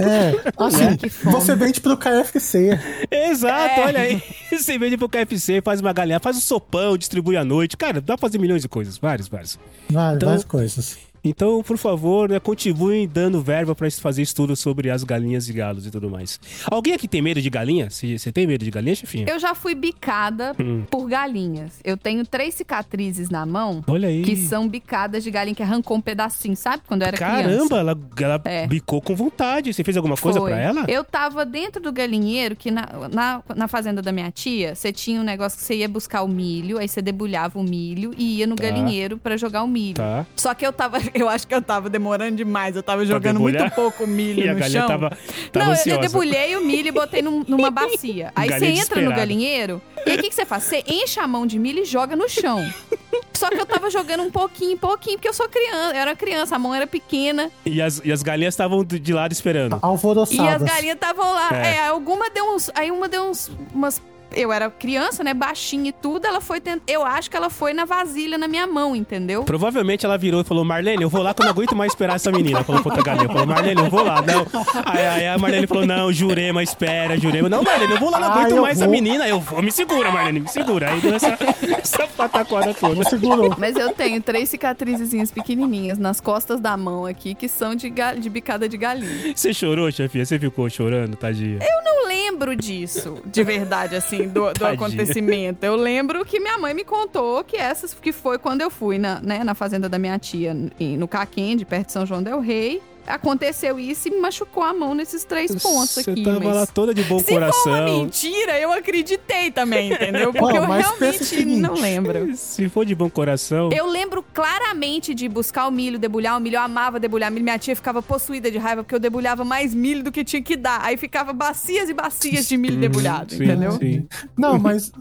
É, 0.00 0.52
assim, 0.58 1.08
fome. 1.08 1.34
você 1.34 1.54
vende 1.56 1.80
pro 1.80 1.96
KFC. 1.96 2.78
Exato, 3.10 3.80
É. 3.80 3.86
olha 3.86 4.00
aí. 4.00 4.22
Você 4.50 4.78
vende 4.78 4.96
pro 4.96 5.08
KFC, 5.08 5.60
faz 5.62 5.80
uma 5.80 5.92
galinha, 5.92 6.20
faz 6.20 6.36
um 6.36 6.40
sopão, 6.40 6.96
distribui 6.96 7.36
à 7.36 7.44
noite. 7.44 7.76
Cara, 7.76 8.00
dá 8.00 8.16
pra 8.16 8.28
fazer 8.28 8.38
milhões 8.38 8.62
de 8.62 8.68
coisas. 8.68 8.98
Vários, 8.98 9.28
vários. 9.28 9.58
Várias, 9.90 10.16
Então- 10.16 10.28
várias 10.28 10.44
coisas. 10.44 10.98
Então, 11.24 11.62
por 11.62 11.78
favor, 11.78 12.28
né, 12.28 12.38
continuem 12.38 13.08
dando 13.08 13.40
verba 13.40 13.74
pra 13.74 13.90
fazer 13.90 14.20
estudos 14.22 14.60
sobre 14.60 14.90
as 14.90 15.02
galinhas 15.04 15.48
e 15.48 15.52
galos 15.54 15.86
e 15.86 15.90
tudo 15.90 16.10
mais. 16.10 16.38
Alguém 16.70 16.92
aqui 16.92 17.08
tem 17.08 17.22
medo 17.22 17.40
de 17.40 17.48
galinha? 17.48 17.88
Você 17.90 18.30
tem 18.30 18.46
medo 18.46 18.62
de 18.64 18.70
galinha, 18.70 18.94
chefinha? 18.94 19.24
Eu 19.28 19.38
já 19.38 19.54
fui 19.54 19.74
bicada 19.74 20.54
Hum. 20.60 20.82
por 20.90 21.08
galinhas. 21.08 21.80
Eu 21.82 21.96
tenho 21.96 22.26
três 22.26 22.54
cicatrizes 22.54 23.30
na 23.30 23.46
mão 23.46 23.82
Olha 23.86 24.08
aí. 24.08 24.22
que 24.22 24.36
são 24.36 24.68
bicadas 24.68 25.24
de 25.24 25.30
galinha 25.30 25.54
que 25.54 25.62
arrancou 25.62 25.96
um 25.96 26.00
pedacinho, 26.00 26.56
sabe? 26.56 26.82
Quando 26.86 27.02
eu 27.02 27.08
era 27.08 27.16
criança. 27.16 27.42
Caramba, 27.42 27.78
ela, 27.78 27.98
ela 28.20 28.42
É. 28.44 28.66
bicou 28.66 29.00
com 29.00 29.14
vontade. 29.16 29.72
Você 29.72 29.82
fez 29.82 29.96
alguma 29.96 30.16
coisa 30.16 30.40
pra 30.40 30.58
ela? 30.60 30.84
Eu 30.88 31.02
tava 31.04 31.46
dentro 31.46 31.80
do 31.82 31.90
galinheiro, 31.92 32.54
que 32.54 32.70
na, 32.70 32.86
na, 33.10 33.42
na 33.56 33.68
fazenda 33.68 34.02
da 34.02 34.12
minha 34.12 34.30
tia, 34.30 34.74
você 34.74 34.92
tinha 34.92 35.20
um 35.20 35.24
negócio 35.24 35.58
que 35.58 35.64
você 35.64 35.76
ia 35.76 35.88
buscar 35.88 36.22
o 36.22 36.28
milho, 36.28 36.76
aí 36.78 36.86
você 36.88 37.00
debulhava 37.00 37.58
o 37.58 37.62
milho 37.62 38.12
e 38.18 38.38
ia 38.40 38.46
no 38.46 38.56
Tá. 38.56 38.64
galinheiro 38.64 39.16
pra 39.18 39.36
jogar 39.36 39.62
o 39.62 39.68
milho. 39.68 39.94
Tá. 39.94 40.26
Só 40.36 40.52
que 40.54 40.66
eu 40.66 40.72
tava, 40.72 40.98
eu 41.20 41.28
acho 41.28 41.46
que 41.46 41.54
eu 41.54 41.62
tava 41.62 41.88
demorando 41.88 42.36
demais. 42.36 42.74
Eu 42.76 42.82
tava 42.82 43.04
jogando 43.06 43.40
muito 43.40 43.70
pouco 43.70 44.06
milho 44.06 44.42
E 44.44 44.48
a 44.48 44.54
no 44.54 44.58
galinha 44.60 44.80
chão. 44.80 44.88
tava, 44.88 45.16
tava 45.52 45.64
Não, 45.66 45.72
ansiosa. 45.72 45.90
eu 45.90 46.00
debulhei 46.00 46.56
o 46.56 46.60
milho 46.64 46.88
e 46.88 46.92
botei 46.92 47.22
num- 47.22 47.44
numa 47.46 47.70
bacia. 47.70 48.32
Aí 48.34 48.48
você 48.50 48.66
entra 48.66 49.00
no 49.00 49.10
galinheiro 49.14 49.80
e 50.06 50.10
aí 50.10 50.16
o 50.18 50.20
que, 50.20 50.28
que 50.28 50.34
você 50.34 50.44
faz? 50.44 50.64
Você 50.64 50.82
enche 50.86 51.18
a 51.20 51.26
mão 51.26 51.46
de 51.46 51.58
milho 51.58 51.80
e 51.82 51.84
joga 51.84 52.14
no 52.16 52.28
chão. 52.28 52.64
Só 53.32 53.48
que 53.50 53.56
eu 53.60 53.66
tava 53.66 53.90
jogando 53.90 54.22
um 54.22 54.30
pouquinho, 54.30 54.76
pouquinho, 54.78 55.16
porque 55.16 55.28
eu 55.28 55.32
sou 55.32 55.48
criança, 55.48 55.94
eu 55.94 56.00
era 56.00 56.14
criança, 56.16 56.56
a 56.56 56.58
mão 56.58 56.74
era 56.74 56.86
pequena. 56.86 57.50
E 57.66 57.80
as, 57.82 58.00
e 58.04 58.10
as 58.12 58.22
galinhas 58.22 58.54
estavam 58.54 58.84
de 58.84 59.12
lado 59.12 59.32
esperando. 59.32 59.72
E 59.72 59.76
as 59.76 59.82
Alvoroçadas. 59.82 60.62
galinhas 60.62 60.94
estavam 60.94 61.32
lá. 61.32 61.50
É. 61.52 61.74
É. 61.76 61.86
alguma 61.88 62.30
deu 62.30 62.54
uns. 62.54 62.70
Aí 62.74 62.90
uma 62.90 63.08
deu 63.08 63.24
uns. 63.24 63.50
Umas. 63.72 64.00
Eu 64.36 64.52
era 64.52 64.70
criança, 64.70 65.22
né? 65.24 65.32
Baixinha 65.34 65.88
e 65.90 65.92
tudo. 65.92 66.26
Ela 66.26 66.40
foi. 66.40 66.60
Tent... 66.60 66.82
Eu 66.86 67.04
acho 67.04 67.30
que 67.30 67.36
ela 67.36 67.50
foi 67.50 67.72
na 67.72 67.84
vasilha 67.84 68.36
na 68.38 68.48
minha 68.48 68.66
mão, 68.66 68.94
entendeu? 68.96 69.44
Provavelmente 69.44 70.04
ela 70.06 70.16
virou 70.18 70.40
e 70.40 70.44
falou: 70.44 70.64
Marlene, 70.64 71.02
eu 71.02 71.08
vou 71.08 71.22
lá 71.22 71.32
que 71.34 71.42
eu 71.42 71.44
não 71.44 71.52
aguento 71.52 71.74
mais 71.76 71.92
esperar 71.92 72.16
essa 72.16 72.30
menina. 72.30 72.62
Falou 72.64 72.82
pra 72.82 73.02
galinha. 73.02 73.28
Falou: 73.28 73.46
Marlene, 73.46 73.80
eu 73.80 73.90
vou 73.90 74.02
lá. 74.04 74.22
Não. 74.22 74.46
Aí, 74.86 75.06
aí 75.06 75.26
a 75.28 75.38
Marlene 75.38 75.66
falou: 75.66 75.86
Não, 75.86 76.12
Jurema, 76.12 76.62
espera, 76.62 77.18
Jurema. 77.18 77.48
Não, 77.48 77.62
Marlene, 77.62 77.92
eu 77.92 77.98
vou 77.98 78.10
lá, 78.10 78.20
não 78.20 78.28
Ah, 78.28 78.32
aguento 78.34 78.50
eu 78.56 78.62
mais 78.62 78.76
essa 78.78 78.86
vou. 78.86 78.92
menina. 78.94 79.28
Eu 79.28 79.40
vou, 79.40 79.62
me 79.62 79.70
segura, 79.72 80.10
Marlene, 80.10 80.40
me 80.40 80.48
segura. 80.48 80.90
Aí 80.90 81.00
deu 81.00 81.14
essa, 81.14 81.36
essa 81.78 82.06
pataquada 82.08 82.72
toda. 82.74 82.94
Você 82.94 83.10
segurou. 83.10 83.54
Mas 83.58 83.76
eu 83.76 83.92
tenho 83.92 84.20
três 84.22 84.48
cicatrizezinhas 84.48 85.30
pequenininhas 85.30 85.98
nas 85.98 86.20
costas 86.20 86.60
da 86.60 86.76
mão 86.76 87.06
aqui, 87.06 87.34
que 87.34 87.48
são 87.48 87.74
de, 87.74 87.88
ga- 87.90 88.14
de 88.14 88.28
bicada 88.28 88.68
de 88.68 88.76
galinha. 88.76 89.32
Você 89.34 89.52
chorou, 89.52 89.90
chefia? 89.90 90.24
Você 90.24 90.38
ficou 90.38 90.68
chorando, 90.68 91.16
tadinha? 91.16 91.58
não 91.84 92.08
lembro 92.08 92.54
disso, 92.56 93.18
de 93.26 93.42
verdade, 93.42 93.94
assim, 93.96 94.23
do, 94.28 94.46
do 94.46 94.52
Tadinha. 94.52 94.72
acontecimento. 94.72 95.64
Eu 95.64 95.76
lembro 95.76 96.24
que 96.24 96.40
minha 96.40 96.58
mãe 96.58 96.74
me 96.74 96.84
contou 96.84 97.42
que 97.44 97.56
essas 97.56 97.94
que 97.94 98.12
foi 98.12 98.38
quando 98.38 98.60
eu 98.60 98.70
fui 98.70 98.98
na, 98.98 99.20
né, 99.20 99.44
na 99.44 99.54
fazenda 99.54 99.88
da 99.88 99.98
minha 99.98 100.18
tia, 100.18 100.54
no 100.54 101.08
Caquende, 101.08 101.64
perto 101.64 101.86
de 101.86 101.92
São 101.92 102.06
João 102.06 102.22
del 102.22 102.40
Rei. 102.40 102.82
Aconteceu 103.06 103.78
isso 103.78 104.08
e 104.08 104.10
me 104.10 104.20
machucou 104.20 104.62
a 104.62 104.72
mão 104.72 104.94
nesses 104.94 105.24
três 105.24 105.50
pontos 105.62 105.90
Você 105.90 106.10
aqui. 106.10 106.22
tava 106.22 106.40
mas... 106.40 106.54
lá 106.54 106.66
toda 106.66 106.94
de 106.94 107.02
bom 107.04 107.18
Se 107.18 107.24
for 107.26 107.42
uma 107.42 107.50
coração. 107.50 107.84
Mentira, 108.00 108.58
eu 108.58 108.72
acreditei 108.72 109.50
também, 109.50 109.92
entendeu? 109.92 110.32
Porque 110.34 110.58
Ó, 110.58 110.62
eu 110.62 110.66
realmente 110.66 111.24
seguinte. 111.24 111.60
não 111.60 111.74
lembro. 111.74 112.36
Se 112.36 112.68
for 112.68 112.84
de 112.84 112.94
bom 112.94 113.10
coração. 113.10 113.70
Eu 113.72 113.86
lembro 113.86 114.24
claramente 114.34 115.14
de 115.14 115.28
buscar 115.28 115.66
o 115.66 115.70
milho, 115.70 115.98
debulhar 115.98 116.36
o 116.36 116.40
milho. 116.40 116.56
Eu 116.56 116.62
amava 116.62 116.98
debulhar 116.98 117.30
milho. 117.30 117.44
Minha 117.44 117.58
tia 117.58 117.76
ficava 117.76 118.02
possuída 118.02 118.50
de 118.50 118.58
raiva 118.58 118.82
porque 118.82 118.94
eu 118.94 119.00
debulhava 119.00 119.44
mais 119.44 119.74
milho 119.74 120.02
do 120.02 120.12
que 120.12 120.24
tinha 120.24 120.42
que 120.42 120.56
dar. 120.56 120.80
Aí 120.82 120.96
ficava 120.96 121.32
bacias 121.32 121.88
e 121.88 121.94
bacias 121.94 122.48
de 122.48 122.56
milho 122.56 122.78
debulhado, 122.78 123.32
Uhum, 123.34 123.38
Sim, 123.38 123.44
entendeu? 123.44 123.72
Sim. 123.72 124.06
Não, 124.36 124.58
mas, 124.58 124.92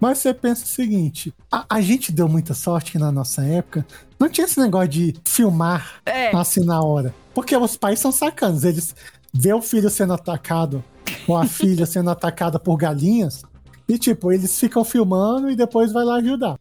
mas 0.00 0.18
você 0.18 0.32
pensa 0.34 0.64
o 0.64 0.68
seguinte: 0.68 1.32
a, 1.50 1.64
a 1.68 1.80
gente 1.80 2.12
deu 2.12 2.28
muita 2.28 2.54
sorte 2.54 2.92
que 2.92 2.98
na 2.98 3.10
nossa 3.10 3.42
época 3.44 3.86
não 4.18 4.28
tinha 4.28 4.44
esse 4.46 4.58
negócio 4.60 4.88
de 4.88 5.14
filmar 5.24 6.00
É. 6.04 6.34
assim 6.36 6.64
na 6.64 6.80
hora. 6.80 7.14
Porque 7.34 7.56
os 7.56 7.76
pais 7.76 7.98
são 8.00 8.10
sacanos. 8.12 8.64
Eles 8.64 8.94
vê 9.32 9.52
o 9.52 9.60
filho 9.62 9.90
sendo 9.90 10.14
atacado 10.14 10.82
ou 11.28 11.36
a 11.36 11.44
filha 11.46 11.84
sendo 11.86 12.10
atacada 12.10 12.58
por 12.58 12.76
galinhas. 12.76 13.42
E, 13.88 13.98
tipo, 13.98 14.32
eles 14.32 14.58
ficam 14.58 14.84
filmando 14.84 15.48
e 15.50 15.54
depois 15.54 15.92
vai 15.92 16.04
lá 16.04 16.16
ajudar. 16.16 16.56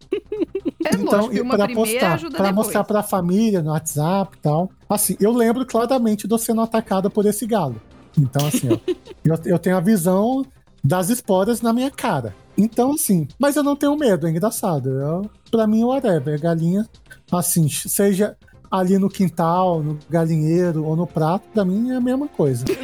É 0.86 0.95
lógico, 0.97 1.34
e 1.34 1.43
pra 1.43 1.68
postar, 1.68 2.20
pra 2.20 2.30
depois. 2.30 2.53
mostrar 2.53 2.84
pra 2.84 3.01
família 3.01 3.64
no 3.64 3.72
WhatsApp 3.72 4.38
e 4.38 4.41
tal. 4.41 4.70
Assim, 4.88 5.16
eu 5.20 5.32
lembro 5.32 5.66
claramente 5.66 6.28
de 6.28 6.34
eu 6.34 6.38
sendo 6.38 6.62
atacada 6.62 7.10
por 7.10 7.26
esse 7.26 7.47
galo. 7.47 7.82
Então, 8.16 8.45
assim, 8.47 8.70
ó, 8.72 8.78
eu, 9.26 9.39
eu 9.45 9.58
tenho 9.58 9.76
a 9.76 9.80
visão 9.80 10.45
das 10.84 11.10
esporas 11.10 11.62
na 11.62 11.74
minha 11.74 11.89
cara. 11.89 12.36
Então, 12.56 12.93
assim, 12.93 13.28
mas 13.39 13.56
eu 13.56 13.64
não 13.64 13.76
tenho 13.76 13.97
medo, 13.97 14.28
é 14.28 14.30
engraçado. 14.30 14.89
Eu, 14.89 15.30
pra 15.49 15.66
mim, 15.66 15.84
whatever, 15.84 16.39
galinha, 16.39 16.88
assim, 17.32 17.69
seja 17.69 18.36
ali 18.69 18.97
no 18.97 19.09
quintal, 19.09 19.82
no 19.82 19.97
galinheiro 20.09 20.84
ou 20.84 20.95
no 20.95 21.07
prato, 21.07 21.47
pra 21.53 21.63
mim 21.63 21.91
é 21.91 21.95
a 21.95 22.01
mesma 22.01 22.28
coisa. 22.28 22.65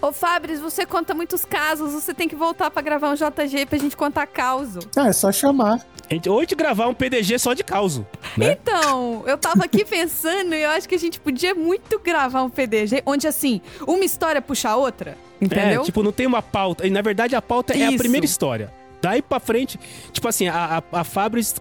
Ô, 0.00 0.12
Fabris, 0.12 0.60
você 0.60 0.84
conta 0.84 1.14
muitos 1.14 1.44
casos. 1.44 1.92
Você 1.92 2.12
tem 2.12 2.28
que 2.28 2.36
voltar 2.36 2.70
pra 2.70 2.82
gravar 2.82 3.10
um 3.10 3.14
JG 3.14 3.66
pra 3.66 3.78
gente 3.78 3.96
contar 3.96 4.26
causo. 4.26 4.80
Ah, 4.96 5.08
é 5.08 5.12
só 5.12 5.32
chamar. 5.32 5.80
Ou 6.28 6.38
a 6.38 6.40
gente 6.42 6.54
gravar 6.54 6.88
um 6.88 6.94
PDG 6.94 7.38
só 7.38 7.54
de 7.54 7.64
causo. 7.64 8.06
Né? 8.36 8.58
Então, 8.60 9.24
eu 9.26 9.38
tava 9.38 9.64
aqui 9.64 9.82
pensando 9.86 10.54
e 10.54 10.62
eu 10.62 10.70
acho 10.70 10.88
que 10.88 10.94
a 10.94 10.98
gente 10.98 11.18
podia 11.18 11.54
muito 11.54 11.98
gravar 11.98 12.42
um 12.42 12.50
PDG 12.50 13.02
onde, 13.06 13.26
assim, 13.26 13.62
uma 13.86 14.04
história 14.04 14.42
puxa 14.42 14.70
a 14.70 14.76
outra. 14.76 15.16
Entendeu? 15.40 15.80
É, 15.80 15.84
tipo, 15.84 16.02
não 16.02 16.12
tem 16.12 16.26
uma 16.26 16.42
pauta. 16.42 16.86
E 16.86 16.90
na 16.90 17.00
verdade 17.00 17.34
a 17.34 17.42
pauta 17.42 17.72
é 17.72 17.86
a 17.86 17.88
Isso. 17.88 17.98
primeira 17.98 18.26
história. 18.26 18.70
Daí 19.04 19.20
pra 19.20 19.38
frente, 19.38 19.78
tipo 20.12 20.26
assim, 20.26 20.48
a, 20.48 20.82
a, 20.92 21.00
a 21.00 21.04
Fabris 21.04 21.54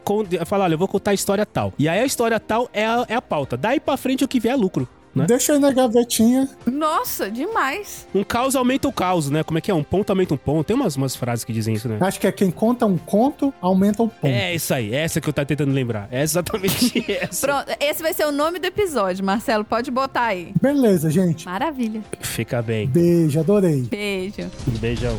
fala, 0.45 0.63
olha, 0.63 0.75
eu 0.75 0.77
vou 0.77 0.87
contar 0.87 1.11
a 1.11 1.13
história 1.13 1.45
tal. 1.45 1.73
E 1.77 1.89
aí 1.89 1.99
a 1.99 2.05
história 2.05 2.39
tal 2.39 2.69
é 2.71 2.85
a, 2.85 3.05
é 3.09 3.15
a 3.15 3.21
pauta. 3.21 3.57
Daí 3.57 3.81
pra 3.81 3.97
frente 3.97 4.23
o 4.23 4.27
que 4.29 4.39
vier 4.39 4.53
é 4.53 4.55
lucro. 4.55 4.87
Né? 5.13 5.25
Deixa 5.27 5.53
aí 5.53 5.59
na 5.59 5.71
gavetinha. 5.71 6.49
Nossa, 6.65 7.29
demais. 7.29 8.07
Um 8.15 8.23
caos 8.23 8.55
aumenta 8.55 8.87
o 8.87 8.93
caos, 8.93 9.29
né? 9.29 9.43
Como 9.43 9.57
é 9.57 9.61
que 9.61 9.69
é? 9.69 9.73
Um 9.73 9.83
ponto 9.83 10.09
aumenta 10.09 10.33
um 10.33 10.37
ponto. 10.37 10.65
Tem 10.65 10.75
umas, 10.75 10.95
umas 10.95 11.15
frases 11.15 11.43
que 11.45 11.53
dizem 11.53 11.75
isso, 11.75 11.87
né? 11.87 11.97
Acho 11.99 12.19
que 12.19 12.25
é 12.25 12.31
quem 12.31 12.49
conta 12.49 12.85
um 12.85 12.97
conto, 12.97 13.53
aumenta 13.61 14.01
um 14.01 14.07
ponto. 14.07 14.25
É 14.25 14.55
isso 14.55 14.73
aí, 14.73 14.95
essa 14.95 15.21
que 15.21 15.29
eu 15.29 15.33
tava 15.33 15.45
tentando 15.45 15.71
lembrar. 15.71 16.07
É 16.09 16.23
exatamente 16.23 17.05
essa. 17.11 17.45
Pronto, 17.45 17.77
esse 17.79 18.01
vai 18.01 18.13
ser 18.13 18.25
o 18.25 18.31
nome 18.31 18.57
do 18.57 18.65
episódio, 18.65 19.23
Marcelo. 19.23 19.63
Pode 19.63 19.91
botar 19.91 20.27
aí. 20.27 20.53
Beleza, 20.59 21.11
gente. 21.11 21.45
Maravilha. 21.45 22.01
Fica 22.21 22.61
bem. 22.61 22.87
Beijo, 22.87 23.39
adorei. 23.39 23.81
Beijo. 23.81 24.49
Um 24.67 24.77
beijão. 24.79 25.17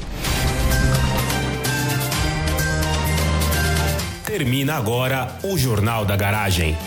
Termina 4.37 4.75
agora 4.75 5.39
o 5.45 5.57
Jornal 5.57 6.05
da 6.05 6.17
Garagem. 6.17 6.77